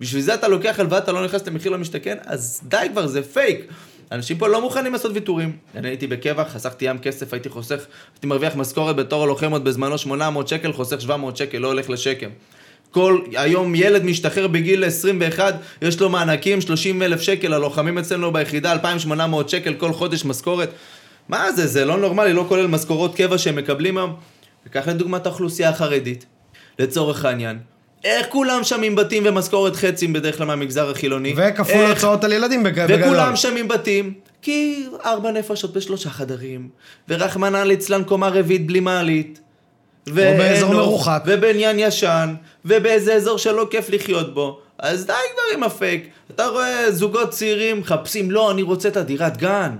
בשביל 0.00 0.22
זה 0.22 0.34
אתה 0.34 0.48
לוקח 0.48 0.80
הלוואה, 0.80 0.98
אתה 0.98 1.12
לא 1.12 1.24
נכנס 1.24 1.46
למחיר 1.46 1.72
למשתכן? 1.72 2.16
אז 2.26 2.60
די 2.64 2.86
כבר, 2.92 3.06
זה 3.06 3.22
פייק. 3.22 3.66
אנשים 4.12 4.38
פה 4.38 4.48
לא 4.48 4.60
מוכנים 4.60 4.92
לעשות 4.92 5.12
ויתורים. 5.14 5.56
אני 5.74 5.88
הייתי 5.88 6.06
בקבע, 6.06 6.44
חסכתי 6.44 6.84
ים 6.84 6.98
כסף, 6.98 7.32
הייתי 7.32 7.48
חוסך, 7.48 7.86
הייתי 8.14 8.26
מרוויח 8.26 8.56
משכורת 8.56 8.96
בתור 8.96 9.22
הלוחם 9.22 9.50
עוד 9.50 9.64
בזמנו 9.64 9.98
800 9.98 10.48
שקל, 10.48 10.72
חוסך 10.72 11.00
700 11.00 11.36
שקל, 11.36 11.58
לא 11.58 11.68
הולך 11.68 11.90
לשקם. 11.90 12.30
כל, 12.94 13.18
היום 13.36 13.74
ילד 13.74 14.04
משתחרר 14.04 14.46
בגיל 14.46 14.84
21, 14.84 15.54
יש 15.82 16.00
לו 16.00 16.08
מענקים 16.08 16.60
30 16.60 17.02
אלף 17.02 17.20
שקל, 17.20 17.52
הלוחמים 17.52 17.98
אצלנו 17.98 18.32
ביחידה 18.32 18.72
2,800 18.72 19.48
שקל 19.48 19.74
כל 19.74 19.92
חודש 19.92 20.24
משכורת. 20.24 20.70
מה 21.28 21.52
זה, 21.52 21.66
זה 21.66 21.84
לא 21.84 21.96
נורמלי, 21.96 22.32
לא 22.32 22.44
כולל 22.48 22.66
משכורות 22.66 23.16
קבע 23.16 23.38
שהם 23.38 23.56
מקבלים 23.56 23.98
היום. 23.98 24.14
וקח 24.66 24.88
לדוגמת 24.88 25.26
האוכלוסייה 25.26 25.68
החרדית, 25.68 26.26
לצורך 26.78 27.24
העניין. 27.24 27.58
איך 28.04 28.26
כולם 28.30 28.64
שם 28.64 28.82
עם 28.82 28.94
בתים 28.94 29.22
ומשכורת 29.26 29.76
חצי 29.76 30.06
בדרך 30.06 30.36
כלל 30.38 30.46
מהמגזר 30.46 30.90
החילוני? 30.90 31.34
וכפול 31.36 31.74
איך- 31.82 31.90
הוצאות 31.90 32.24
על 32.24 32.32
ילדים 32.32 32.62
בג- 32.62 32.84
בגדול. 32.84 33.02
וכולם 33.02 33.36
שם 33.36 33.56
עם 33.56 33.68
בתים, 33.68 34.12
כי 34.42 34.86
ארבע 35.04 35.30
נפשות 35.32 35.72
בשלושה 35.72 36.10
חדרים, 36.10 36.68
ורחמנא 37.08 37.56
ליצלן 37.56 38.04
קומה 38.04 38.28
רביעית 38.28 38.66
בלי 38.66 38.80
מעלית. 38.80 39.40
ואין 40.06 40.38
באזור 40.38 40.68
אור, 40.74 40.82
מרוחק. 40.82 41.22
ובעניין 41.26 41.76
ישן, 41.78 42.34
ובאיזה 42.64 43.14
אזור 43.14 43.38
שלא 43.38 43.66
כיף 43.70 43.90
לחיות 43.90 44.34
בו. 44.34 44.60
אז 44.78 45.06
די 45.06 45.12
כבר 45.32 45.42
עם 45.54 45.62
הפייק. 45.62 46.08
אתה 46.30 46.46
רואה 46.46 46.92
זוגות 46.92 47.30
צעירים 47.30 47.80
מחפשים, 47.80 48.30
לא, 48.30 48.50
אני 48.50 48.62
רוצה 48.62 48.88
את 48.88 48.96
הדירת 48.96 49.36
גן. 49.36 49.76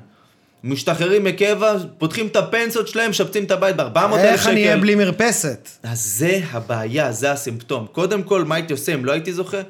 משתחררים 0.65 1.25
מקבע, 1.25 1.77
פותחים 1.99 2.27
את 2.27 2.37
הפנסיות 2.37 2.89
שלהם, 2.89 3.11
משפצים 3.11 3.45
את 3.45 3.51
הבית 3.51 3.77
ב-400 3.77 3.99
אלף 3.99 4.17
שקל. 4.17 4.25
איך 4.25 4.47
אני 4.47 4.65
אהיה 4.65 4.77
בלי 4.77 4.95
מרפסת? 4.95 5.69
אז 5.83 6.01
זה 6.01 6.41
הבעיה, 6.51 7.13
זה 7.13 7.33
הסימפטום. 7.33 7.87
קודם 7.93 8.23
כל, 8.23 8.45
מה 8.45 8.55
הייתי 8.55 8.73
עושה 8.73 8.95
אם 8.95 9.05
לא 9.05 9.13
הייתי 9.13 9.33
זוכה? 9.33 9.61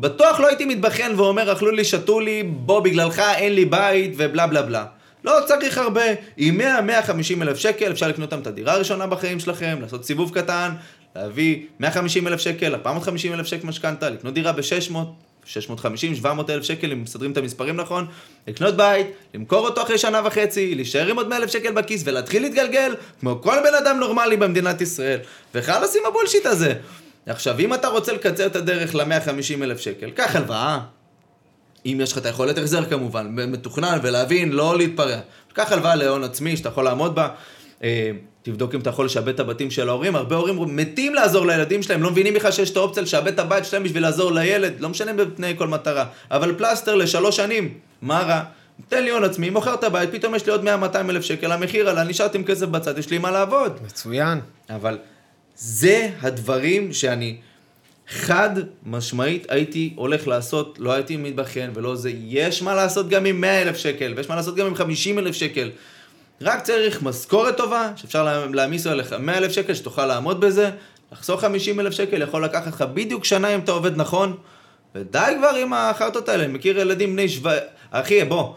בטוח 0.00 0.40
לא 0.40 0.46
הייתי 0.48 0.64
מתבכיין 0.64 1.20
ואומר, 1.20 1.52
אכלו 1.52 1.70
לי, 1.70 1.84
שתו 1.84 2.20
לי, 2.20 2.42
בוא, 2.42 2.80
בגללך 2.80 3.18
אין 3.18 3.54
לי 3.54 3.64
בית 3.64 4.14
ובלה 4.16 4.46
בלה 4.46 4.62
בלה. 4.62 4.84
לא 5.24 5.38
צריך 5.46 5.78
הרבה. 5.78 6.02
עם 6.36 6.60
100-150 6.60 7.42
אלף 7.42 7.58
שקל 7.58 7.92
אפשר 7.92 8.08
לקנות 8.08 8.32
אותם 8.32 8.42
את 8.42 8.46
הדירה 8.46 8.74
הראשונה 8.74 9.06
בחיים 9.06 9.40
שלכם, 9.40 9.78
לעשות 9.80 10.04
סיבוב 10.04 10.34
קטן, 10.34 10.70
להביא 11.16 11.66
150 11.80 12.26
אלף 12.26 12.40
שקל, 12.40 12.74
450 12.74 13.34
אלף 13.34 13.46
שקל 13.46 13.66
משכנתה, 13.66 14.10
לקנות 14.10 14.34
דירה 14.34 14.52
ב-600, 14.52 14.96
650, 15.44 16.14
700 16.14 16.50
אלף 16.50 16.64
שקל, 16.64 16.92
אם 16.92 17.02
מסדרים 17.02 17.32
את 17.32 17.36
המספרים 17.36 17.76
נכון, 17.76 18.06
לקנות 18.46 18.76
בית, 18.76 19.06
למכור 19.34 19.68
אותו 19.68 19.82
אחרי 19.82 19.98
שנה 19.98 20.20
וחצי, 20.24 20.74
להישאר 20.74 21.06
עם 21.06 21.16
עוד 21.16 21.28
100 21.28 21.38
אלף 21.38 21.50
שקל 21.50 21.72
בכיס 21.72 22.02
ולהתחיל 22.04 22.42
להתגלגל 22.42 22.94
כמו 23.20 23.38
כל 23.42 23.56
בן 23.64 23.74
אדם 23.74 23.98
נורמלי 23.98 24.36
במדינת 24.36 24.80
ישראל. 24.80 25.18
וחלאס 25.54 25.96
עם 25.96 26.02
הבולשיט 26.08 26.46
הזה. 26.46 26.74
עכשיו, 27.26 27.58
אם 27.58 27.74
אתה 27.74 27.88
רוצה 27.88 28.12
לקצר 28.12 28.46
את 28.46 28.56
הדרך 28.56 28.94
ל-150 28.94 29.62
אלף 29.62 29.80
שקל, 29.80 30.10
קח 30.10 30.36
הלוואה, 30.36 30.80
אם 31.86 31.98
יש 32.02 32.12
לך 32.12 32.18
את 32.18 32.26
היכולת 32.26 32.58
החזר 32.58 32.84
כמובן, 32.84 33.26
מתוכנן 33.28 33.98
ולהבין, 34.02 34.52
לא 34.52 34.78
להתפרע. 34.78 35.20
קח 35.52 35.72
הלוואה 35.72 35.94
להון 35.94 36.24
עצמי 36.24 36.56
שאתה 36.56 36.68
יכול 36.68 36.84
לעמוד 36.84 37.14
בה, 37.14 37.28
אה, 37.82 38.10
תבדוק 38.42 38.74
אם 38.74 38.80
אתה 38.80 38.90
יכול 38.90 39.06
לשעבד 39.06 39.28
את 39.28 39.40
הבתים 39.40 39.70
של 39.70 39.88
ההורים, 39.88 40.16
הרבה 40.16 40.36
הורים 40.36 40.76
מתים 40.76 41.14
לעזור 41.14 41.46
לילדים 41.46 41.82
שלהם, 41.82 42.02
לא 42.02 42.10
מבינים 42.10 42.34
בכלל 42.34 42.52
שיש 42.52 42.70
את 42.70 42.76
האופציה 42.76 43.02
לשעבד 43.02 43.32
את 43.32 43.38
הבית 43.38 43.64
שלהם 43.64 43.82
בשביל 43.82 44.02
לעזור 44.02 44.32
לילד, 44.32 44.80
לא 44.80 44.88
משנה 44.88 45.12
בפני 45.12 45.54
כל 45.58 45.68
מטרה, 45.68 46.04
אבל 46.30 46.54
פלסטר 46.58 46.94
לשלוש 46.94 47.36
שנים, 47.36 47.74
מה 48.02 48.20
רע? 48.20 48.42
תן 48.88 49.04
לי 49.04 49.10
הון 49.10 49.24
עצמי, 49.24 49.50
מוכר 49.50 49.74
את 49.74 49.84
הבית, 49.84 50.10
פתאום 50.12 50.34
יש 50.34 50.46
לי 50.46 50.52
עוד 50.52 50.64
100-200 50.64 50.96
אלף 50.96 51.22
שקל, 51.22 51.52
המחיר 51.52 51.88
עלה, 51.88 52.04
נשארתי 52.04 52.38
עם 52.38 52.44
כסף 52.44 52.66
בצד, 52.66 52.98
יש 52.98 53.10
לי 53.10 53.18
מה 53.18 53.30
לעבוד. 53.30 53.78
מצוין. 53.86 54.40
אבל 54.70 54.98
זה 55.56 56.10
הדברים 56.20 56.92
שאני 56.92 57.36
חד 58.08 58.50
משמעית 58.86 59.46
הייתי 59.48 59.92
הולך 59.96 60.28
לעשות, 60.28 60.78
לא 60.80 60.92
הייתי 60.92 61.16
מתבכיין 61.16 61.70
ולא 61.74 61.96
זה, 61.96 62.10
יש 62.26 62.62
מה 62.62 62.74
לעשות 62.74 63.08
גם 63.08 63.24
עם 63.24 63.40
100 63.40 63.62
אלף 63.62 63.76
שקל, 63.76 64.12
ויש 64.16 64.28
מה 64.28 64.36
לעשות 64.36 64.56
גם 64.56 64.66
עם 64.66 64.74
50 64.74 65.18
אלף 65.18 65.34
שקל. 65.34 65.70
רק 66.42 66.62
צריך 66.62 67.02
משכורת 67.02 67.56
טובה, 67.56 67.90
שאפשר 67.96 68.24
לה- 68.24 68.46
להעמיס 68.52 68.86
עליך 68.86 69.12
100 69.12 69.38
אלף 69.38 69.52
שקל, 69.52 69.74
שתוכל 69.74 70.06
לעמוד 70.06 70.40
בזה, 70.40 70.70
לחסוך 71.12 71.40
50 71.40 71.80
אלף 71.80 71.92
שקל, 71.94 72.22
יכול 72.22 72.44
לקחת 72.44 72.66
לך 72.66 72.84
בדיוק 72.94 73.24
שנה 73.24 73.48
אם 73.54 73.60
אתה 73.60 73.72
עובד 73.72 73.96
נכון, 73.96 74.36
ודי 74.94 75.32
כבר 75.38 75.48
עם 75.62 75.72
החרטות 75.72 76.28
האלה, 76.28 76.44
אני 76.44 76.52
מכיר 76.52 76.78
ילדים 76.78 77.12
בני 77.12 77.28
שבע... 77.28 77.52
אחי, 77.90 78.24
בוא, 78.24 78.52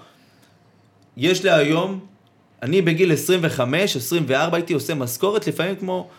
יש 1.17 1.43
לי 1.43 1.51
היום, 1.51 1.99
אני 2.63 2.81
בגיל 2.81 3.13
25, 3.13 3.95
24, 3.95 4.57
הייתי 4.57 4.73
עושה 4.73 4.93
משכורת 4.95 5.47
לפעמים 5.47 5.75
כמו 5.75 6.09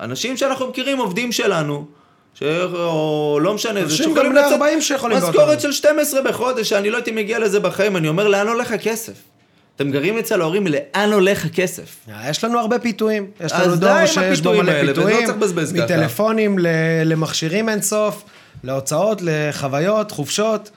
אנשים 0.00 0.36
שאנחנו 0.36 0.68
מכירים, 0.68 0.98
עובדים 0.98 1.32
שלנו, 1.32 1.86
ש... 2.34 2.42
או 2.74 3.38
לא 3.42 3.54
משנה, 3.54 3.72
זה 3.74 3.80
אנשים 3.80 3.96
שיכולים 3.96 4.32
גם 4.32 4.38
לצאת 4.38 4.52
40 4.52 4.80
שיכולים 4.80 5.18
משכורת. 5.18 5.60
של 5.60 5.72
12 5.72 6.22
בחודש, 6.22 6.68
שאני 6.68 6.90
לא 6.90 6.96
הייתי 6.96 7.10
מגיע 7.10 7.38
לזה 7.38 7.60
בחיים, 7.60 7.96
אני 7.96 8.08
אומר, 8.08 8.28
לאן 8.28 8.48
הולך 8.48 8.72
הכסף? 8.72 9.12
אתם 9.78 9.90
גרים 9.90 10.18
אצל 10.18 10.40
ההורים, 10.40 10.66
לאן 10.66 11.12
הולך 11.12 11.44
הכסף? 11.44 11.96
יש 12.30 12.44
לנו 12.44 12.58
הרבה 12.58 12.78
פיתויים. 12.78 13.30
יש 13.40 13.52
אז 13.52 13.66
לנו 13.66 13.74
די 13.76 13.80
דור 13.80 13.90
עם 13.90 14.06
שיש 14.06 14.16
בו 14.16 14.32
הפיתויים 14.32 14.62
מלא 14.62 14.72
האלה, 14.72 14.82
ולא 14.92 14.94
פיתויים. 14.94 15.26
צריך 15.26 15.36
לבזבז 15.38 15.72
ככה. 15.72 15.84
מטלפונים 15.84 16.58
ל- 16.58 16.66
למכשירים 17.04 17.68
אינסוף, 17.68 18.22
להוצאות, 18.64 19.18
לחוויות, 19.22 20.10
חופשות. 20.10 20.70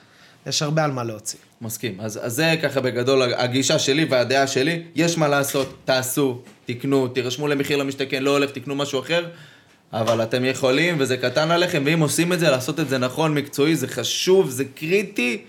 יש 0.48 0.62
הרבה 0.62 0.84
על 0.84 0.92
מה 0.92 1.04
להוציא. 1.04 1.40
מסכים. 1.62 1.96
אז, 2.00 2.20
אז 2.24 2.34
זה 2.34 2.56
ככה 2.64 2.82
בגדול 2.82 3.22
הגישה 3.34 3.80
שלי 3.80 4.06
והדעה 4.10 4.48
שלי. 4.48 4.84
יש 4.96 5.18
מה 5.18 5.28
לעשות, 5.28 5.74
תעשו, 5.86 6.42
תקנו, 6.66 7.08
תירשמו 7.08 7.48
למחיר 7.48 7.78
למשתכן, 7.78 8.24
לא 8.24 8.32
הולך, 8.32 8.50
תקנו 8.52 8.76
משהו 8.76 9.00
אחר. 9.00 9.26
אבל 9.94 10.24
אתם 10.24 10.46
יכולים, 10.46 10.96
וזה 11.00 11.18
קטן 11.18 11.52
עליכם, 11.52 11.84
ואם 11.86 12.00
עושים 12.00 12.34
את 12.34 12.40
זה, 12.40 12.50
לעשות 12.50 12.80
את 12.80 12.90
זה 12.90 12.98
נכון, 12.98 13.34
מקצועי, 13.34 13.76
זה 13.76 13.88
חשוב, 13.88 14.50
זה 14.50 14.64
קריטי. 14.76 15.42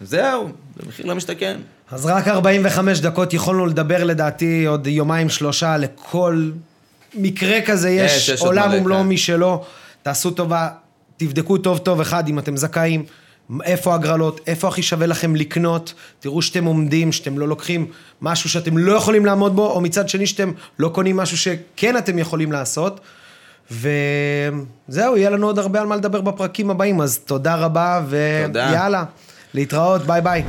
זהו, 0.00 0.48
זה 0.76 0.88
מחיר 0.88 1.06
למשתכן. 1.06 1.60
אז 1.90 2.06
רק 2.06 2.28
45 2.28 3.00
דקות 3.00 3.34
יכולנו 3.34 3.66
לדבר 3.66 4.04
לדעתי 4.04 4.66
עוד 4.66 4.86
יומיים 4.86 5.28
שלושה 5.28 5.76
לכל 5.76 6.50
מקרה 7.14 7.60
כזה 7.66 7.90
יש, 7.90 8.12
יש, 8.16 8.28
יש 8.28 8.40
עולם 8.40 8.70
ומלואו 8.74 9.00
כן. 9.00 9.08
משלו. 9.08 9.64
תעשו 10.02 10.30
טובה, 10.30 10.68
תבדקו 11.16 11.58
טוב 11.58 11.78
טוב 11.78 12.00
אחד 12.00 12.28
אם 12.28 12.38
אתם 12.38 12.56
זכאים, 12.56 13.04
איפה 13.64 13.94
הגרלות, 13.94 14.40
איפה 14.46 14.68
הכי 14.68 14.82
שווה 14.82 15.06
לכם 15.06 15.36
לקנות, 15.36 15.94
תראו 16.20 16.42
שאתם 16.42 16.64
עומדים, 16.64 17.12
שאתם 17.12 17.38
לא 17.38 17.48
לוקחים 17.48 17.86
משהו 18.22 18.50
שאתם 18.50 18.78
לא 18.78 18.92
יכולים 18.92 19.26
לעמוד 19.26 19.56
בו, 19.56 19.70
או 19.70 19.80
מצד 19.80 20.08
שני 20.08 20.26
שאתם 20.26 20.52
לא 20.78 20.88
קונים 20.88 21.16
משהו 21.16 21.38
שכן 21.38 21.96
אתם 21.96 22.18
יכולים 22.18 22.52
לעשות. 22.52 23.00
וזהו, 23.70 25.16
יהיה 25.16 25.30
לנו 25.30 25.46
עוד 25.46 25.58
הרבה 25.58 25.80
על 25.80 25.86
מה 25.86 25.96
לדבר 25.96 26.20
בפרקים 26.20 26.70
הבאים, 26.70 27.00
אז 27.00 27.18
תודה 27.18 27.54
רבה, 27.54 28.00
תודה. 28.46 28.68
ויאללה, 28.70 29.04
להתראות, 29.56 30.02
ביי 30.06 30.20
ביי. 30.20 30.42